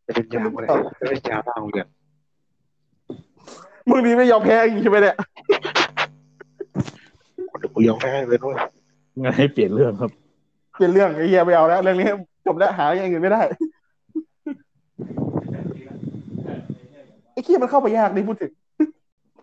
[0.08, 0.66] จะเป็นยามอะไร
[1.00, 1.88] จะเป็นยามหน้าโรงเรียน
[3.90, 5.16] มึงนี่ไม่ยอมแพ้จริงใช่ไหมเนี่ย
[7.60, 8.56] เดี๋ยวกูยอมแพ้เลยด้วย
[9.24, 10.12] งั้นให้เปลี่ยนเรื่องครับ
[10.76, 12.08] เปลี่ยนเรื่องไอ้เฮี้ยไม่เอาแล้วเรื่องนี้
[12.46, 13.42] จบแล้วหาอย่างอื่นไม่ได้
[17.32, 18.52] ไอ้เฮี้ยมันเข้าไปยากนี่พูดถึง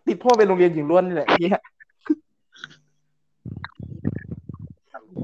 [0.06, 1.60] ติดพ่อเป็นโรงเรียนหญิงล้วนนี่แหละไอ้เฮี้ย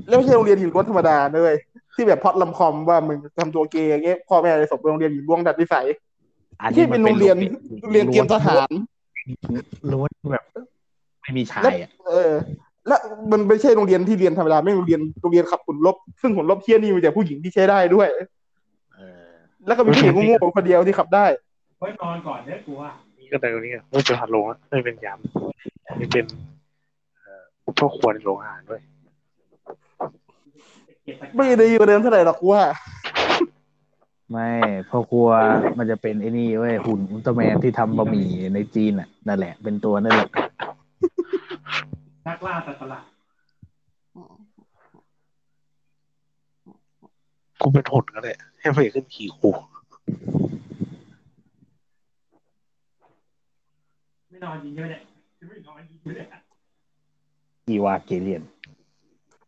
[0.09, 1.55] แล้วไม่ใช่โรงเรียนหญิงล้วนธรรมดาเลย
[1.95, 5.87] ที่แบบพล็อดลำคอมว่ามึงทำตัวเกย์อย่างเงี้ยพ่อแม่เลยส่งไปโรงเรียนหญิงล้วนดัดนิสัย
[6.61, 7.37] อันที่นี้เป็มันนโรงเรียน
[7.83, 8.71] โรงเรียนเตรียมทหาร
[9.93, 10.45] ล้วนแบบ
[11.23, 12.33] ไม่มีชายอะเออ
[12.89, 12.97] และ
[13.33, 18.09] มันไม่ใช่โรงเรียนที่เรียนธรรมดาไม่ใช่โรงเรียนโรงเรียนขับหุ่นลบ ซึ่งหุ่นลบเที่ยนี่มีแต่ผู้หญิงที่ใช้ได้ด้วย
[18.95, 19.27] เออ
[19.67, 21.27] แล้วก็มีผู้หญิงโง่ๆคนเดียวที่ขับได้
[21.79, 25.19] ไว้นอนก่อนเนี่ยกูว่านี่ก็แต่ตรงนี้ไม่เป็นพันโลงนะไม่เป็นยาม
[25.99, 26.25] ไม่เป็น
[27.21, 27.43] เอ่อ
[27.79, 29.00] พ่อครัวในโรงอาหารด้วยเก็บตะกร้า
[31.37, 32.65] ไม่ได้ดีกว่าเดิมเท่าไหร่หรอกกูว่า
[34.31, 34.49] ไม่
[34.91, 35.29] พ่อครัว
[35.79, 40.29] มันจะเป็นไอ้นี่เว้ยหุ่นอุลตร้าแมนที่ทำบะหมี่ในจีนอะนั่นแหละ เป็นตัวนั่นแหละ
[42.27, 43.05] นักล่าสัตว์ประหลาด
[47.61, 49.51] กูเป็นหุ่นก็ได้ให้พระเอกขึ้นขี่กู
[54.31, 55.03] ไม่นอนจริงใช่ไหมเนี่ย
[55.49, 56.29] ไม่นอนจริงใช่ไหมเนี่ย
[57.67, 58.43] กีวาเกเลียน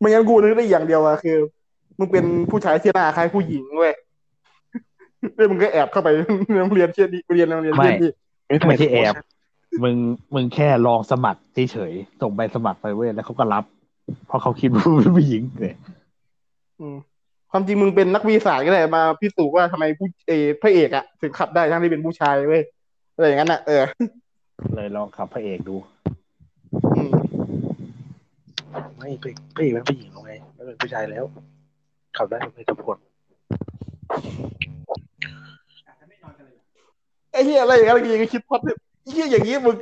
[0.02, 1.38] ไม่งั้นกูนึกได้อย่างเดียวอะคือ
[1.98, 3.94] มึงเป็นผู้ชายที่หน้าคล้ายผู้หญิงเว้ย
[5.36, 8.12] แล้วมึงก็แอบเข้าไปในโรงเรียนเที่ยนี่เรียนโรงเรียนเที่ยนี่
[8.68, 9.14] ไม่ใช่แอบ
[9.82, 9.96] มึง
[10.34, 13.64] มึงแค่ลองสมัครเฉยๆส่งใบสมัครไปเว้ยแล้วเขาก็รับ
[14.26, 15.74] เพราะเขาคิดว่าเป็นผู้หญิงเลย
[16.80, 16.96] อืม
[17.50, 22.62] ความจริงมึงเป็นนักวิทยาศาสตร์ก็ได้มาพิสูจน์ว่าทำไมผู้เออพระเอกอะถึงขับได้ทั้งที่เป็นผู้ชายเว้ย
[23.14, 23.82] อะไรอย่างนั้นอะเออ
[24.74, 25.76] เลยลองขับพระเอกดู
[26.96, 27.10] อืม
[28.98, 31.24] ไม่พระเอกพระเอกเป็นผู้หญิงแล้วไงไม่เป็นผู้ชายแล้ว
[32.16, 32.96] ขับได้ไม่ทุกคน
[35.86, 36.56] อาจจะไม่นอนกันเลย
[37.32, 39.76] ไอ้เหี้ยอะไรอย่างเงี้ยอะไรอย่างเงี้ยคิดพอดไอ้เหี้ยอย่างงี้มึง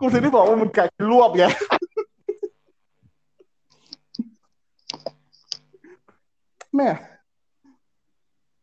[0.00, 1.44] กูถึงได้บอกว่ามึงกัดรวบไง
[6.76, 6.88] แม่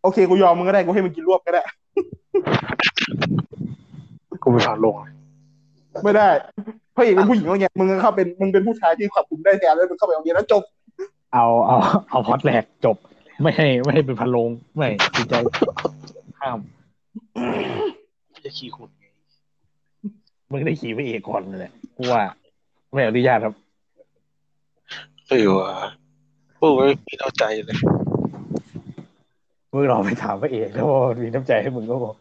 [0.04, 1.64] โอเคกูยอมมึงก็ได้กูให้มึงกินรวบก็ได้
[4.44, 4.96] กูเป็นพันโลง
[6.04, 6.28] ไม่ได้
[6.89, 10.64] พ ระเอกเป็นผู้หญิงว่าไงมึงก็เข้าเป็นมึงเป็นผู้ชายที่ขับคุมได้แทนแล้วมึงเข้าไปโรงเรียนแล้วจบ
[11.34, 11.78] เอาเอา
[12.10, 12.98] เอาพล็อดแรกจบ
[13.42, 15.34] ไม่ให้ไม่ให้เป็นพันโลงไม่ดีใจ
[16.42, 16.60] ห้าม
[18.46, 19.06] จะขี่หุ่นไง
[20.52, 22.22] มึงได้ขี่พระเอกก่อนเลยแหละกูว่า
[22.94, 23.54] ไม่อนุญาตครับ
[25.30, 25.72] เออว่ะ
[26.60, 27.78] พูดไว้มีน้ำใจเลย
[29.74, 32.16] มึงลองไปถามพระเอกแล้วว่ามันมีน้ำใจให้มึงก็บอก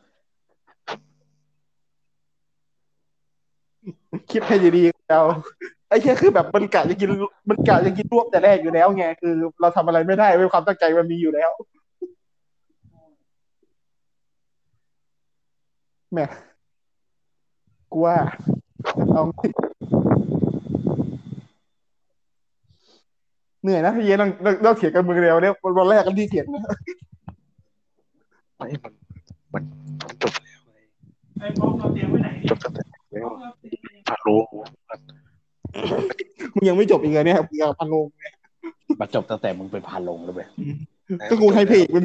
[4.33, 5.21] คิดให้ดีๆเรา
[5.89, 7.11] ไอ้แค่คือแบบมันกะจะกิน
[7.49, 11.51] มันกะจะกินรวบแต่แรกอยู่แล้วไงคือ เราทำอะไรไม่ได้เว้ยความตั้งใจมันมีอยู่แล้ว
[16.13, 16.27] แหม่
[17.93, 18.17] กูว่า
[19.13, 19.23] เอา
[23.63, 26.63] เหนื่อยนะพี่เย็นต้องต้องต้องเถียงกันมือเร็วเนี่ยวันแรกกันที่เถียงนะ
[28.57, 28.93] ไม่มัน
[29.55, 29.65] มัน
[30.05, 30.73] มันจบแล้วไง
[31.39, 33.29] ไอ้พร้อมเราเตรียมไว้ไหนจบตั้งแต่ แล้ว
[34.09, 34.29] พาโล
[34.89, 35.01] มัน
[36.55, 38.07] มึงยังไม่จบอีกเลยเนี่ยมึงยังพันโลง
[39.01, 40.49] มาจบตั้งแต่มึงเป็นพานลงเลยเว้ย
[41.31, 42.05] ก็กูให้พระเอกเป็น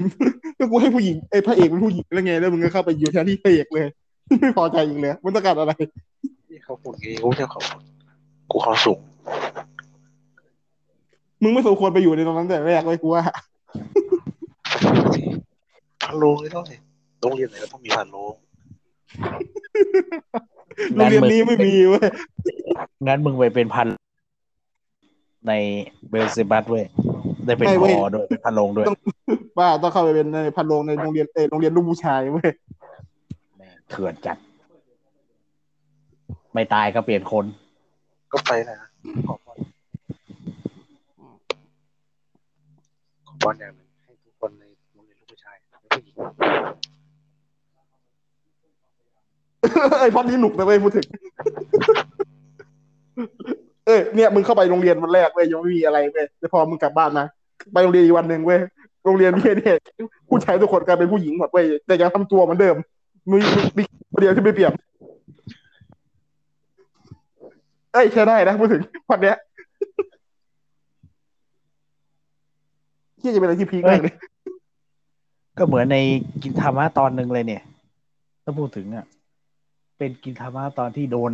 [0.60, 3.86] ก็กูให้ผู้หญิงไอ้ยพระเอกเป็นผู้หญิงแล้วไงแล้วมึงก็เข้าไปอยู่แทนที่พระเอกเลย
[4.42, 5.74] ไม่พอใจอีกเลยมึงต้องการอะไร
[6.50, 7.62] นี่เขาพูดงี้กูจะขอ
[8.52, 9.00] กูขอสูง
[11.42, 13.24] มึงไม่สมควรไปอยู่ในตรงนั้นแต่แรกเลยกูว่า
[16.02, 16.80] พาโลไม่ต้องเลย
[17.22, 18.16] โรงเรียนไหนก็ต้องมีพาโล
[20.96, 22.08] โรงเรียนนี้ไม่มีเว้ย
[23.08, 23.88] งั้นมึงไปเป็นพัน
[25.48, 25.54] ใน
[26.10, 26.86] เบลเซบัสเว้ย
[27.46, 28.88] ได้เป็นพอด้วยเป็นพันลงด้วย
[29.60, 32.50] ว่าต้องเข้าไปเป็นในพันโรงในโรงเรียนเออโรงเรียนลูกผู้ชายเว้ย
[33.58, 34.38] แม่งเถื่อนจัด
[36.54, 37.46] ไม่ตายก็เปลี่ยนคน
[38.32, 38.78] ก็ไปนะ
[39.28, 39.58] ขอบอล
[43.28, 44.64] ขอบอลอย่างหนึ่งให้ทุกคนใน
[44.94, 46.16] โรงเรียนลูกผู้ชายเป็นผู้หญิง
[50.00, 51.06] ไอ้พอดนี้หนุกนะเว้ยพูดถึง
[53.86, 57.28] เอ้ยเนี่ยมึงเข้าไปโรงเรียนวันแรกเว้ยยังไม่มีอะไรเว้ยแต่พอมึงกลับบ้านนะ
[57.74, 58.60] ไปโรงเรียนอีกวันหนึ่งเว้ย
[59.06, 59.80] โรงเรียนมีเด็ก
[60.30, 62.76] ผู้ชายทุกคนกลายเป็นผู้หญิงหมดเว้ยแต่ยังทำตัวเหมือนเดิม
[63.32, 63.38] มี
[63.78, 63.84] มี
[64.14, 64.74] มีเดียวที่ไม่เปลี่ยน
[67.94, 69.38] เอ้ยใช่ได้นะพูดถึงวันเนี้ย
[73.22, 74.14] ที่จะเป็นอะไรที่พีคมากเลย
[75.58, 75.98] ก็เหมือนใน
[76.44, 77.64] กินธรรมะตอนหนึ่งเลยเนี่ย
[78.44, 79.06] ถ้าพูดถึงอะ
[79.98, 81.32] เป็นกินธรรมะตอนที่โดน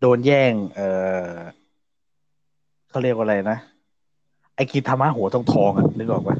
[0.00, 0.80] โดนแย่ง เอ
[1.30, 1.34] อ
[2.90, 3.58] เขาเรียกว่าอะไรนะ
[4.56, 6.36] ไอ้กินธรรมะหัวทองทองๆอะนึกออกปะ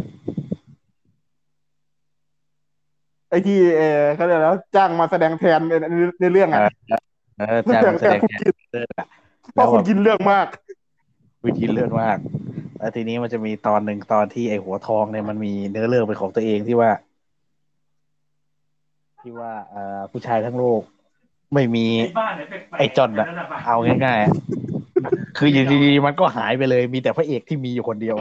[3.30, 6.60] ไอ้ที่เออเขาเรียกแล้วจ้างมาแสดงแทนในในในเรื่องอะ
[7.38, 8.40] เออจ้างมาแสดงแทน
[8.72, 9.06] เรื่องอะ
[9.52, 10.46] เพราะคุณกินเรื่องมาก
[11.44, 12.18] วิธีเลือดมาก
[12.78, 16.90] แล้วทีนี้มันจะมีตอนหนึ่งตอนที่ไอ้หัวทองเนี่ยมันมีเนื้อเรื่องเป็นของตัวเองที่ว่า
[19.26, 20.82] ที่ว่าเอ่อผู้ชายทั้งโลก
[21.54, 24.32] ไม่มีไอ้บ้านไหนแปลกๆไอ้จอนอะนั่นน่ะเอาง่ายๆอะ
[25.38, 28.16] คืออยู่ดีๆมันก็หายไปเลย มีแต่พระเอกที่มีอยู่คนเดียว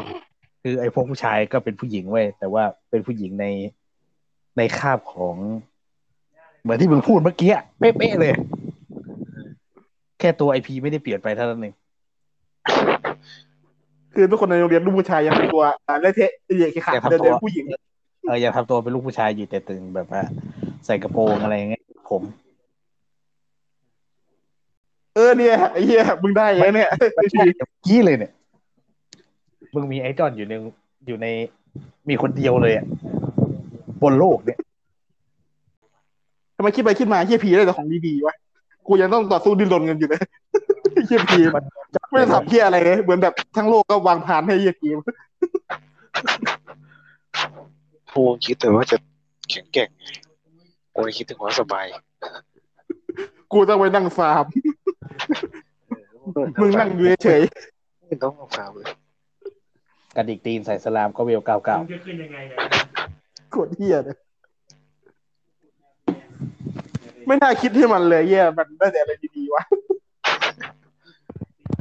[0.64, 3.46] คือไอ้พวกผู้ชายก็เป็นผู้หญิงเว้ยแต่ว่าเป็นผู้หญิงใน
[4.58, 5.36] ในคาบของ
[6.62, 8.32] เหมือนที่มึงพูดเมื่อกี้อะเป๊ะๆเลย
[10.20, 11.74] แค่ตัวไอพีไม่ได้เปลี่ยนไปเท่านั้นเอง
[14.14, 17.66] คือทุกคนในโรงเรียนลูกผู้ชายยังเป็นตัวอ่าเละเทะเด็กขาดเดินเดินผู้หญิง
[18.26, 20.22] เอออยากทำตัวเป็นลูกผู้ชายอยู่แต่ตึงแบบว่า
[20.86, 22.22] ใส่กระโปรงอะไรอย่างเงี้ยผม
[25.16, 28.32] เออเนี่ยไอ้เหี้ยมึงได้ยังเนี่ยไม่ใช่เมื่อกี้เลยเนี่ย
[29.74, 30.54] มึงมีไอจอนอยู่ใน
[31.08, 31.28] อยู่ใน
[32.10, 32.86] มีคนเดียวเลยอะ
[34.04, 34.60] บนโลกเนี่ย
[36.56, 38.36] ทำไมคิดไปคิดมาเหี้ยผีได้แต่ของดีๆวะ
[38.88, 40.22] กูยังต้องต่อสู้ดิ้นรนกันอยู่เลย
[41.08, 41.40] เหี้ยผี
[42.12, 44.88] ไม่ได้ทำเหี้ยอะไรเลยเหมือนแบบทั้งโลกก็วางพานให้เหี้ยผี
[48.12, 48.98] พูดคิดแต่ว่าจะ
[49.50, 50.04] แข็งแกร่งไง
[50.96, 51.86] กูเลยคิดถึงความสบาย
[53.52, 54.46] กูต้องไปนั่งฟาร์ม
[56.60, 57.42] มึงนั่งอยู่เฉย
[58.08, 58.88] ไม่ต้องมาฟาร์มเลย
[60.16, 64.18] กระดิกตีนใส่สลามก็เวลเก้าเก้ามึงจะขึ้นยังไงเนี่ยๆกดเหี้ยเลย
[67.28, 69.64] ไม่น่าคิดให้มันเลยเหี้ยมันได้แต่อะไรดีๆวะ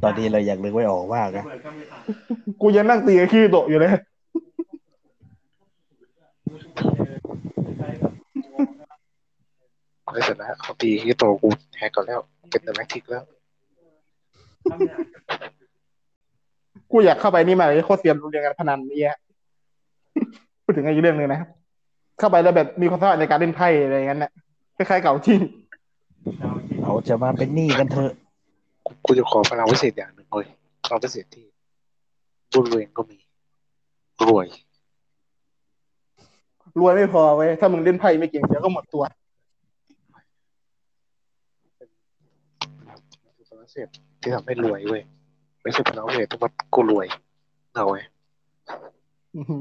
[0.03, 2.01] ตอนนี้เราอยากนึกไว้ออกมากนะเปิดก็ไม่ทัน
[2.61, 3.93] กูยังนั่งตีกับขี้โตะอยู่เลย
[10.13, 11.49] ไม่เสร็จแล้วเขาตีที่โตกู
[11.79, 12.21] แฮกก่อนแล้ว
[12.51, 13.25] เป็นเดอะแม็กทิกแล้ว
[14.71, 14.97] ทำเนี่ย
[16.91, 19.17] กูอยากเข้าไปนี่มากเลยโคตรเซียนโรงเรียนการพนันเนี่ย
[20.65, 21.49] พูดถึงอีกเรื่องหนึ่งนะครับ
[22.19, 24.31] เข้าไปแล้วแบบมีความสามารถในการเล่นไพ่อะไรอย่างนั้นนะ
[24.77, 25.41] คล้ายๆเก่าจริง
[26.41, 28.13] เอาจริงเราจะมาเป็นหนี้กันเถอะ
[29.05, 30.47] กูจะขอพลังพิเศษอย่างหนึ่งเลย
[30.85, 31.47] พลังพิเศษที่
[32.53, 33.19] บุญเวงก็มี
[34.27, 34.47] รวย
[36.81, 39.05] รวยไม่พอเว้ย ถ้ามึงเล่นไพ่ไม่เก่งเดี๋ยวก็หมดตัว
[42.79, 42.81] พ
[43.19, 43.89] ลังพิ เศษ
[44.23, 45.03] ที่ทำให้รวยเว้ย
[45.63, 47.07] ไม่ใช่พลังพิเศษที่ว่ากูรวย
[47.75, 48.01] เอาไว้
[49.37, 49.57] อือฮึ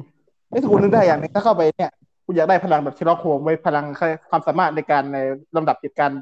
[0.49, 1.91] ไอ้ยแต่กูนึกได้อย่างหนึงถ้าเข้าไปเนี่ย
[2.25, 3.85] กูอยากได้พลังแบบเชลล็อกโฮมไว้ยพลัง
[4.29, 5.17] ความสามารถในการใน
[5.55, 6.17] ลำดับเหตุการณ์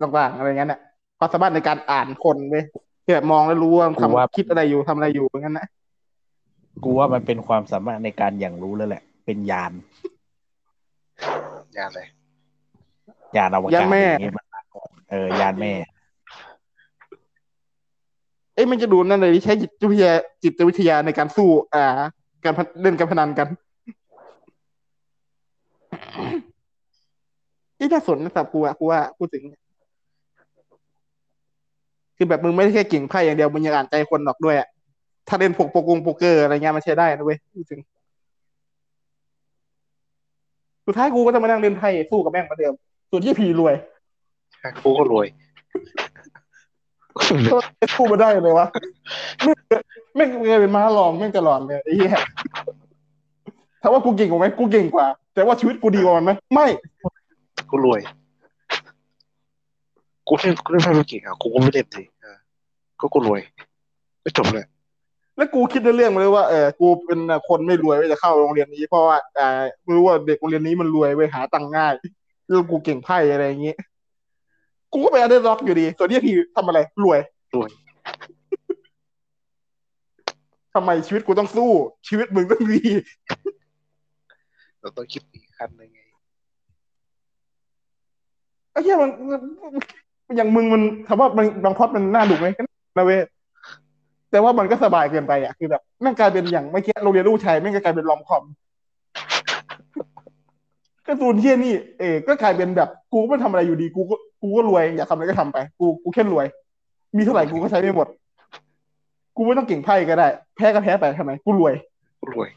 [0.00, 0.80] ต่างๆอะไรเงี้ยน่ะ
[1.18, 2.64] ความสามารถในการอ่านคนเว้ย
[3.04, 5.66] ที่แบบมองแล้วรู้ว่ากูว่าทำคิดอะไรอยู่ทำอะไรอยู่อย่างนั้นนะ
[6.84, 9.72] กูว่ามันเป็นความสามารถในการอย่างรู้แล้วแหละ เป็นยาน
[11.76, 12.06] ยานเลย
[13.36, 15.72] ยานอวกาศอย่างงี้มันมาก่อนเออยานแม่
[18.58, 20.12] เอ้ยมันจะดูนั่นเลยใช้จิตวิทยา
[20.42, 21.84] จิตวิทยาในการสู้ อ่า
[22.44, 23.48] การเล่นการพนันกัน
[27.78, 29.42] ที่น่าสนนะสับกูอะกูว่าพูดถึง
[32.16, 34.68] คือแบบมึงไม่ได้แค่เก่งไพ่อย่างเดียวมึงยังอ่านใจคนหรอกด้วยอะ
[35.28, 37.80] ถ้าเล่นพวกโปกงโปกเกอร์อะไรเงี้ยมันใช้ได้นะเว้ยพูดถึง
[40.86, 42.74] สุดท้ายกูก็ต้องมานั่งเล่นไพ่สู้กับแม่งเหมือนเดิม
[43.10, 43.74] ส่วนที่ผีรวย
[44.82, 45.26] กูก็รวย
[47.52, 48.66] ก็สู้มาได้เลยวะ
[49.42, 49.58] แม่ง
[50.16, 52.12] แม่งเคยเป็นม้าลองแม่งตลอดเลยไอ้เหี้ย
[53.82, 56.66] ถามว่ากูเก่งกว่าไหมกูเก่งกว่า แต่ว่าชีวิตกูดีกว่ามันไหมไม่
[57.70, 58.00] กูรวย
[60.26, 62.36] กูเล่นกูเล่นไพ่ไม่เก่งอะกูก็ไม่เล่นสิเออ
[63.00, 63.40] ก็กูรวย
[64.22, 64.66] ไม่จบเลย
[65.36, 67.18] แล้วกูคิดในเรื่องมาเลยว่าเออกูเป็น
[67.48, 69.48] คนไม่รวยเว้ยจะเข้าโรงเรียนนี้เพราะว่าอ่า
[69.84, 71.94] ไม่รู้ว่าเด็กโรงเรียนนี้มันรวยไปหาตังค์ง่าย
[72.46, 73.74] แล้วกูเก่งไพ่อะไรอย่างงี้
[74.92, 77.20] กูก็ไป underdog อยู่ดี ส่วนที่พี่ทำอะไร รวย
[77.54, 77.68] รวย
[80.74, 81.70] ทำไมชีวิตกูต้องสู้
[82.08, 82.82] ชีวิตมึงต้องดี
[84.80, 86.00] เราต้องคิดอีกขั้นหนึ่งไง
[88.72, 89.36] ไอ้เหี้ยมันมั
[90.32, 93.20] นอย่างมึงมันถามว่ามันบางพล็อดมันน่าดูไหมก็นะเว้ย
[94.30, 98.44] แต่ว่ามันก็สบายเกินไปอะคือแบบแม่งกลายเป็นอย่างเมื่อกี้โรงเรียนลูกชายแม่งก็กลายเป็นลอมคอม
[101.06, 106.46] การ์ตูนเที่ยนี่เออก็กลายเป็นแบบกูไม่ทำอะไรอยู่ดีกูก็ กูก็รวยอยากทำอะไรก็ทำไป กูกูแค่รวย
[107.16, 108.08] มีเท่าไหร่กูก็ใช้ไม่หมด
[109.36, 111.74] กูไม่ต้องเก่งไพ่ก็ได้ แพ้ก็แพ้ไปทำไมกูรวย
[112.20, 112.48] กูรวย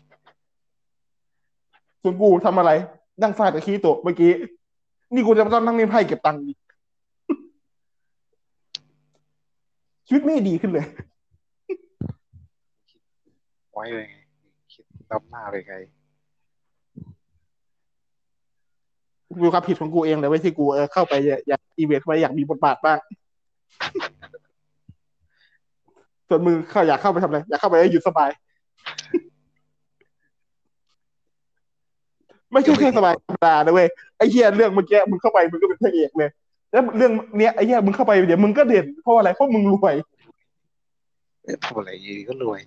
[2.02, 2.72] ส่วนกูทำอะไร
[3.22, 4.32] นั่งฟาดกับขี้โตะเมื่อกี้
[5.14, 6.58] นี่กูจะต้องนั่งเล่นไพ่เก็บตังค์อีก
[10.08, 10.86] ชีวิตไม่ดีขึ้นเลย
[13.74, 14.16] ไว้เลยไง
[14.74, 15.76] คิดนำหน้าไปไง
[19.44, 21.14] มีความผิดของกูเองเลยเว้ยที่กูเออเข้าไป
[21.48, 23.00] อยากอีเวนต์เข้าไปอยากมีบทบาทบ้าง
[26.30, 28.30] ส่วนมึงเข้าอยากเข้าไปทำอะไรอยากเข้าไปให้อยู่สบาย
[32.52, 33.88] ไม่ใช่แค่สบายธรรมดานะเว้ย
[34.18, 36.30] ไอ้เหี้ยเรื่องเมื่อกี้มึงเข้าไปมึงก็เป็นพระเอกเลย
[36.72, 39.96] แล้วเรื่องเนี้ยไอ้เหี้ยมึงเข้าไปเดี๋ยวมึงก็เด่นเพราะอะไรเพราะมึงรวย
[41.44, 42.60] เอ๊ะทำอะไรอยีก็รวย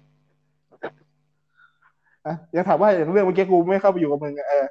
[2.27, 4.67] อะยังถามว่าอย่างเรื่องเมื่อกี้กูไม่เข้าไปอยู่กับมึงอะเออ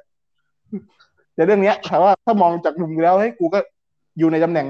[1.34, 3.58] แต่เรื่องเนี้ยถามว่าถ้ามองจากมุมแล้วให้ยกูก็
[4.18, 4.66] อยู่ในตำแหน่ง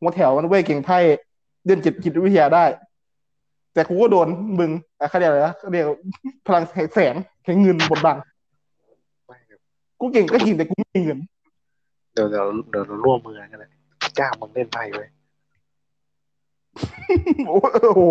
[0.00, 0.98] หัวแถวมันเว้ยเก่งไพ่
[1.64, 2.64] เรื่องจิตจิตวิทยาได้
[3.74, 4.28] แต่กูก็โดน
[4.58, 4.70] มึง
[5.00, 5.86] อะเขาเรียกอะไรนะเขาเรียก
[6.46, 6.62] พลัง
[6.94, 7.14] แสง
[7.44, 8.16] แข่งเงินบดบัง
[9.26, 9.58] ไม่ครับ
[10.00, 11.18] กูเก่งก็จริงแต่กูไม่มีเงิน
[12.14, 13.70] เดี๋ยวเดี๋ยวเดี๋ยวเราร่วมมือกันเลย
[14.18, 15.06] จ้างมึงเล่นไพ่ไว้
[17.48, 17.58] โอ้
[17.96, 18.02] โห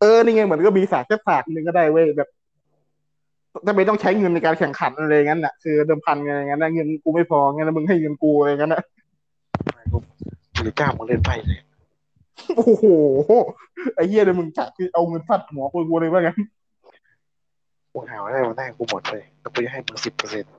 [0.00, 2.28] เออนี่ไงเหมือนก็มีศาสตร์แค่ศาสตร์หนึ่งก็ได้เว้ยแบบ
[3.66, 8.82] ถ้าไม่ต้องใช้เงินในการแข่งขันอะไรอย่างนั้นน่ะคือเดิมพันไงอย่างนั้นนะเงินกูไม่พองั้นนะมึงให้เงินกูอะไรอย่างนั้นนะ
[9.74, 9.98] ไม่กู
[10.62, 11.60] หรือจ้างมึงเล่นไพ่เลย
[12.56, 12.84] โอ้โห
[13.94, 16.38] ไอ้เหี้ยเลยมึงกะคือเอาเงินฟาดหัวกูเลยว่างั้น
[17.92, 20.52] กูหามาได้มาได้กูหมดเลยแล้วกูจะให้มึงสิบเปอร์เซ็นต์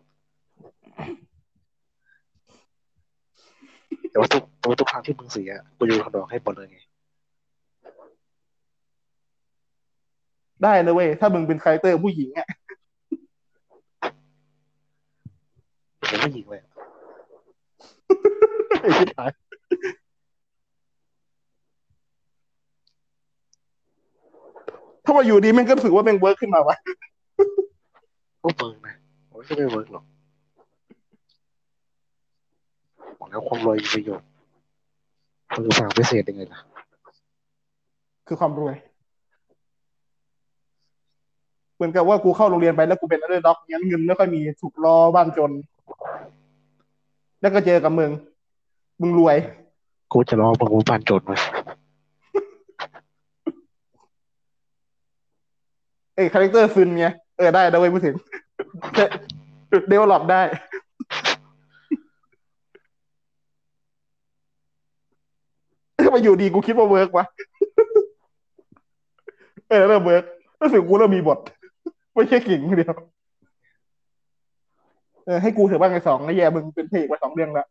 [4.11, 6.79] แต่ว่าทุกแต่ว่าทุกครั้งที่มึงเสียกูจะขนดอกให้หมดเลยไง
[10.63, 12.47] ได้เลยเว้ยถ้ามึงเป็นคาแรคเตอร์ผู้หญิงอะ
[16.09, 16.61] ผมไม่ยิงเลย
[18.81, 19.31] ไอ้ชิบหาย
[25.03, 26.75] ถ้ามาอยู่ดีแม่งก็รู้สึกว่าแม่งเวิร์กขึ้นมาวะ
[28.41, 28.95] พวกมึงนะ
[29.29, 30.05] ผมไม่ได้เวิร์กหรอก
[33.19, 34.27] บอกแล้วความรวยมีประโยชน์
[35.55, 36.59] มึงฟังพิเศษยังไงล่ะ
[38.27, 38.75] คือความรวย
[41.75, 45.51] เหมือนกับว่ากูเข้าโรงเรียนไปแล้วกูเป็น underdog งั้นเงินไม่ค่อยมีถูกล้อบ้านจน
[47.41, 48.11] แล้วก็เจอกับมึง
[49.01, 49.37] มึงรวย
[50.11, 51.37] กูจะรอมึงกูปานจนไว้
[56.15, 57.05] เอ้ย character ซึนไง
[57.37, 58.15] เออได้ได้เว้ยพูดถึง
[59.87, 60.41] develop ได้
[66.03, 67.25] ถ้ามาอยู่ดีกูคิดว่าเวิร์กวะ
[69.69, 70.23] เออเริ่มเวิร์ก
[70.61, 71.39] รู้สึกกูเริ่มมีบท
[72.13, 77.67] ไม่ใช่กิ่งคนเดียวเออให้กูเถอะบ้างไอ้สองนะแย่มึงเป็นเพลงมาสองเรื่องแล้ว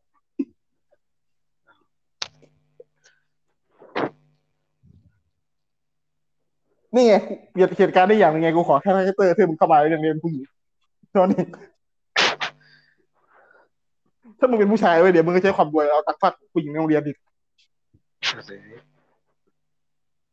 [6.95, 7.15] นี่ไง
[7.53, 10.45] เปลี่ยนเหตุการณ์ได้อย่างหนึงไงกูขอแค่คาแรคเตอร์ที่มึงเข้ามาแล้วยังเรียนผู้หญิง
[11.13, 11.43] เท่านี้
[14.39, 17.17] ถ้ามึงเป็นผู้ชายเว้ยเดี๋ยวมึงก็ใช้ความรวยเอาตังค์ฟาดผู้หญิงในโรงเรียนอีก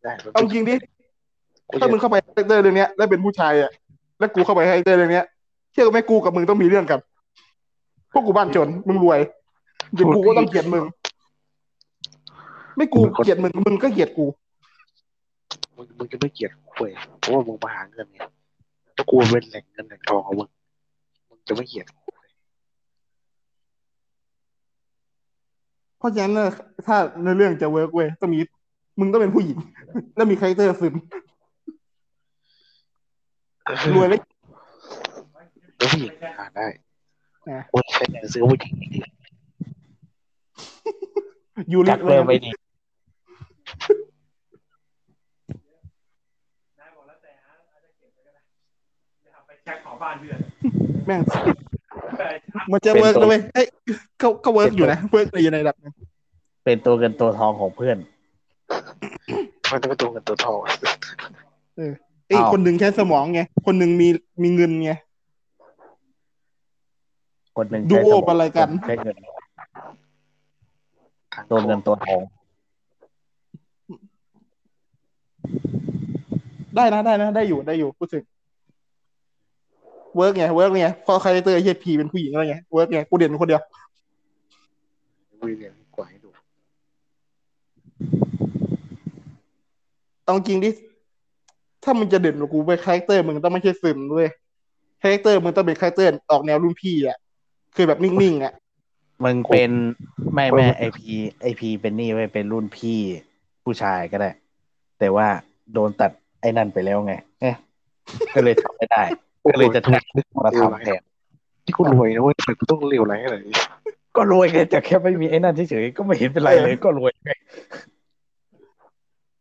[0.04, 0.76] ได้เอาจริงดิ
[1.70, 3.72] กูถ้าจะมึงเข้าไป character เรื่องเนี้ย แล้วเป็นผู้ชายอะ
[4.20, 5.26] แล้วกูเข้าไป character เรื่องเนี้ย
[5.72, 7.00] เชื่อไหมกูกับมึงต้องมีเรื่องกัน
[8.16, 9.20] พวกกูบ้านจน มึงรวย
[9.94, 10.84] เดี๋ยวกูก็ต้องเกลียดมึง
[12.78, 14.26] ไม่กูเกลียดมึง มึงก็เกลียดกู
[15.76, 18.20] มึงมึงจะไม่เกลียดกูเลยเพราะว่ามึงมาหาเงินไง
[18.96, 20.50] ถ้ากูเป็นแหล่งเงินแหล่งทองของมึง
[21.30, 22.32] มึงจะไม่เกลียดกูเลย
[25.98, 26.50] เพราะฉะนั้นน่ะ
[26.86, 28.40] ถ้าในเรื่องจะ work เว้ยต้องมี
[29.00, 29.58] มึงต้องเป็นผู้หญิง
[30.16, 30.96] แล้วมี character ซึน
[33.96, 34.20] รวยแล้ว
[35.78, 36.68] แล้วผู้หญิงหาได้
[37.50, 39.00] อะโอ้ยใช้เงินซื้อผู้หญิงดี
[41.72, 42.50] ยูริจักเริ่มไม่ดี
[46.80, 48.42] นายบอกแล้วแต่ฮะอาจจะเก็บไว้ก็ได้
[49.24, 50.40] จะทำไปแช็คของบ้านเพื่อน
[51.08, 51.22] แม่ง
[52.18, 52.36] เออ
[52.72, 53.68] มันจะเวิร์กนะเว้ยเอ้ย
[54.22, 55.94] ก็ก็เวิร์กอยู่นะเวิร์กอยู่ในระดับหนึง
[56.64, 57.98] เป็นตัวเงินตัวทองของเพื่อน
[59.72, 60.60] มันจะเป็นตัวเงินตัวทอง
[61.78, 61.92] เอ้ย
[62.36, 64.08] อ้าวคนหนึ่งใช้สมองไงคนหนึ่งมี
[64.44, 64.92] มีเงินไง
[67.56, 69.16] คนหนึ่งดูใช้โอสมงอะไรกันใช้เงิน
[71.50, 72.22] ตัวเงินตัวทอง
[76.76, 78.24] ได้นะได้นะได้อยู่ได้อยู่พูดถึง
[80.16, 83.62] เวิร์กไงเวิร์กไงพอคาแรคเตอร์เฮียพีเป็นผู้หญิงอะไรไงเวิร์กไงกูเด่นคนเดียว
[85.46, 86.30] วิเลียนกว่าให้ดู
[90.24, 90.70] เอาจริงดิ
[91.84, 94.28] ถ้ามึงจะเด่นกว่ากูไปคาแรคเตอร์มึงต้องไม่ใช่ซึมด้วย
[95.02, 97.18] คาแรคเตอร์มึงต้องเป็นคาแรคเตอร์ออกแนวรุ่นพี่อะ
[97.76, 98.54] คือแบบนิ่งๆอะ
[99.24, 99.72] มึงเป็น
[100.34, 101.12] ไม่แม่ไอพี
[101.42, 103.00] ไอพีเป็นนี่ไว้เป็นรุ่นพี่
[103.64, 104.30] ผู้ชายก็ได้
[105.00, 105.28] แต่ว่า
[105.74, 106.12] โดนตัด
[106.42, 107.56] ไอ้นั่นไปแล้วไงเอ๊ะ
[108.36, 109.04] ก็เลยทำไม่ได้
[109.54, 110.02] ก็เลยจะถูก
[110.46, 111.02] มาทำแทน
[111.66, 113.56] ที่กูรวยนะเว้ยทำไมกูต้องเลวร้ายขนาดนี้
[114.16, 117.32] ก็รวยไงแต่แค่ไม่มีไอ้นั่นเฉยๆก็ไม่เห็นเป็นไรเลย ก็รวยไง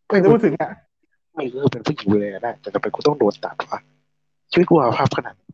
[0.07, 0.71] เออจะพูดถึงอะ
[1.35, 3.79] ไม่ก็คือเป็นผู้หญิงเลยได้แต่ทำไมกูต้องโดนตัดวะ
[4.53, 5.54] ชีวิตกูอาภาพขนาดนี้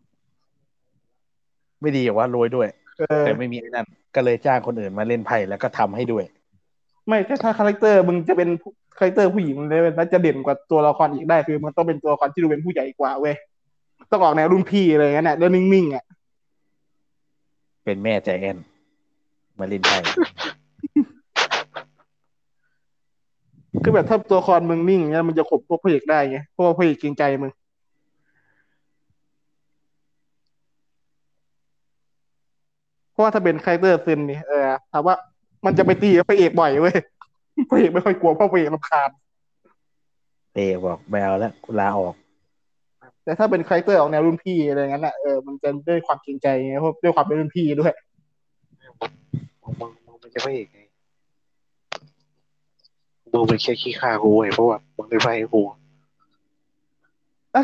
[1.80, 6.24] ไม่ดีอย่างว่ารวยด้วยเออแต่ไม่มีไอ้นั่นก็เลยจ้างคนอื่นมาเล่นไพ่แล้วก็ทำให้ด้วย
[7.06, 8.48] ไม่ถ้าถ้า character มึงจะเป็น
[8.98, 13.34] character ผู้หญิงเลยแล้วจะเด่นกว่าตัวละครอีกได้คือ มันต้องเป็นตัวละครที่ดูเป็นผู้ใหญ่กว่าเว้ย
[14.10, 16.04] ต้องออกแนวรุ่นพี่อะไรอย่างเงี้ยน่ะแล้วนิ่งๆอะ
[17.84, 18.58] เป็นแม่ใจแอน
[19.58, 19.98] มาเล่นไพ่
[23.82, 27.52] คือแบบถ้าตัวละครมึงนิ่งเนี่ยมันจะข่มพวกพระเอกได้ไงเพราะว่าพระเอกเกรงใจมึง
[33.09, 35.14] เพ ราะว่าถ้าเป็น character ซึนนี่เออถามว่า
[35.66, 36.96] มันจะไปตีกับพระเอกบ่อยเว้ย
[37.70, 39.10] พระเอกไม่ค่อยกลัวเพราะพระเอกรำคาญ
[40.54, 42.14] เตบอกแมวแล้วกูลาออก
[43.24, 47.92] แต่ถ้าเป็น character ออกแนวรุ่นพี่อะไรอย่างนั้นอะเออมันจะด้วยความเกรงใจไงเพราะด้วยความเป็นรุ่นพี่ด้วย
[49.00, 49.06] มึ
[49.70, 50.80] งมึงมึงเป็นแค่พระเอกไง
[53.32, 55.78] มึงเป็นแค่ขี้ข้ากูเว้ยเพราะว่ามึงได้ไพ่ให้กูอะ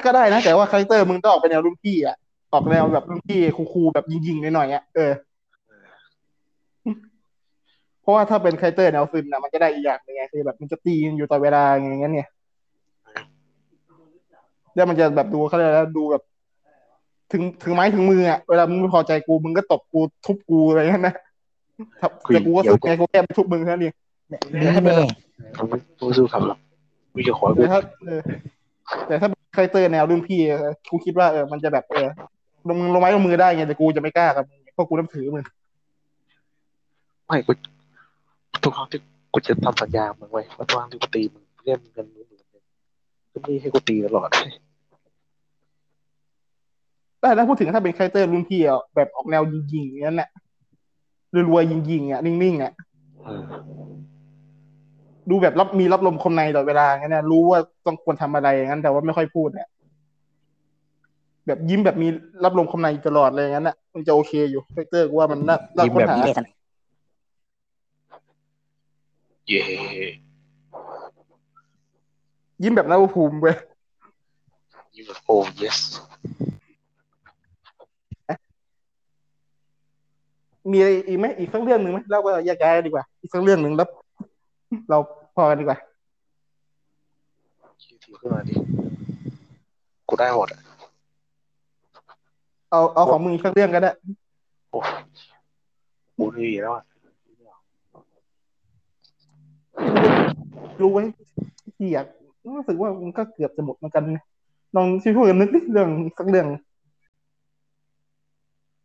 [0.04, 2.16] ก็ได้นะแต่ว่า character มึงต้องออกเป็นแนวรุ่นพี่อะ
[2.52, 3.38] ออกแนวแบบรุ่นพี่
[3.72, 5.12] คูลๆแบบยิงๆหน่อยๆอะเออ
[8.06, 12.28] เพราะว่าถ้าเป็น character แนวซึนนะมันจะได้อีกอย่างหนึ่งไงคือแบบมันจะตีกันอยู่ตลอดเวลาอย่างเงี้ยเนี่ย
[14.74, 16.22] แล้วมันจะแบบดูเขาเรียกอะไรนะดูแบบ
[17.32, 21.14] ถึงถึงไม้ถึงมืออะเวลามึงไม่พอใจกูมึงก็ตบกูทุบกูอะไรเงี้ยนะ
[22.02, 23.94] ครับแต่กูก็สู้ไงกูแค่ไปทุบมึงแค่นั้นเอง
[24.30, 24.38] นี่
[24.74, 25.04] แม่มึงไม่
[26.00, 26.58] มึงสู้คำหรอก
[27.14, 28.20] มึงจะขอให้กูแต่ถ้าเออ
[29.06, 32.08] แต่ถ้าเป็น character แนวรุ่นพี่เออกูคิดว่าเออมันจะแบบเออ
[32.68, 35.44] ลงลงไม้ลงมือได้ไงแต่กูจะไม่กล้ากับมึงเพราะกูนับถือมึง
[37.26, 37.52] ไม่กู
[38.66, 39.00] ทุกครั้งที่
[39.32, 42.64] กูจะทำสัญญามึงไว้ว่าทุกครั้งที่กูตีมึงเรียกเงินมึงหมื่นหนึ่ง
[43.32, 44.28] ก็ไม่ให้กูตีตลอด
[47.20, 50.30] แต่ถ้าพูดถึงถ้าเป็น character รุ่นพี่อะแบบออกแนวยิงๆอย่างนั้นแหละ
[51.50, 52.72] รวยๆยิงๆอะนิ่งๆอะ
[53.24, 53.42] เออ
[55.30, 59.68] ดูแบบรับมีรับลมคมในตลอดเวลางั้นนะรู้ว่าต้องควรทำอะไรอย่างนั้น แต่ว่าไม่ค่อยพูดเนี่ย
[61.46, 62.08] แบบยิ้มแบบมี
[62.44, 66.55] รับลมคมในตลอดเลยงั้นน่ะมันจะโอเคอยู่คาแรคเตอร์กูว่ามันน่าน่ายิ้มค้นแบบหานี้
[69.48, 69.62] เย่
[72.62, 73.56] ยิ้มแบบน่าภูมิเว้ย
[74.94, 75.78] ยิ้มแบบโอ้ yes
[80.70, 83.88] มีอะไรอีกไหมอีกสักเรื่องหนึ่งไหมเล่าก็แยกย้ายกันดีกว่า อีกสักเรื่องหนึ่งแล้ว
[84.90, 84.98] เรา
[85.34, 85.78] พอกันดีกว่า
[87.82, 88.54] คิดทีขึ้นมาดิ
[90.08, 90.60] กูได้หมดอะ
[92.70, 93.90] เอาเอาของมึงอีกสักเรื่องก็ได้
[94.70, 94.78] โอ้
[96.16, 96.84] กูไม่มีแล้วอะ
[100.80, 101.02] รู้ไว้
[101.76, 102.06] ที่อยาก
[102.56, 104.24] รู้สึกว่ามันก็เกือบจะหมดเหมือนกันนะ
[104.76, 105.88] ลองช่วยๆกันนึกดิเรื่อง
[106.18, 106.46] สักเรื่อง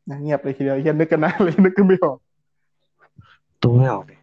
[0.10, 2.18] นะเงียบเลยทีเดียวเฮียนึกกันนะเลยนึกกันไม่ออก
[3.64, 4.20] ตัวไม่ออกเลย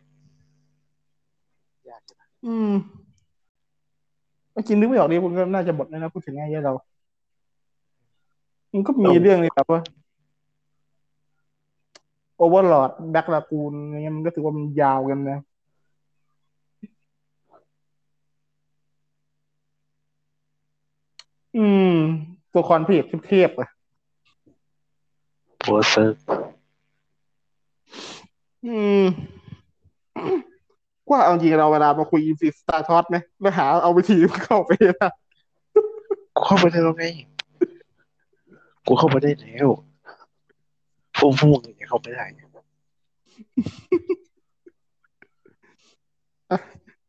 [1.90, 2.72] ยากอยู่นะอืม
[4.68, 6.72] จริงนึกไม่ออกดิผมก็น่าจะหมดแล้วนะพูดถึงไอ้เรา
[8.72, 9.80] มันก็มีเรื่องนี้แบบว่า
[12.36, 15.38] โอเวอร์ลอดแบ็กลากูนอะไรเงี้ยมันก็ถือว่ามันยาวกันนะ
[21.58, 21.94] อืม
[22.52, 23.68] ตัวคอนเพจเทพๆอะ
[25.64, 26.16] โบเซิร์ก
[28.66, 29.04] อืม
[31.10, 34.70] ว่าเอาจริงเราเวลามาคุยอินฟิสตาร์ทอสไหมแล้วหาเอาวิธีเข้าไป
[35.02, 35.10] นะ
[36.36, 37.04] กูเข้าไปได้แล้วไง
[38.86, 39.68] กูเข้าไปได้แล้ว
[41.16, 42.24] พวกพวกอย่างเงี้ยเข้าไปได้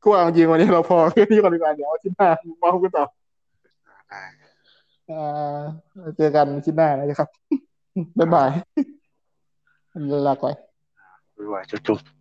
[0.02, 3.06] ก็ว่าเอาจริงวันนี้เราพอแค่นี้ก่อนดีกว่าเดี๋ยวอาที่หน้าเมากันต่อ
[4.10, 4.39] ได้อ่า
[6.18, 7.30] เจอกันอาที่หน้านะครับ
[8.20, 8.50] บ๊ายบาย
[10.28, 10.54] ลาก่อน
[11.36, 12.19] ไม่ไหวจุ๊บๆ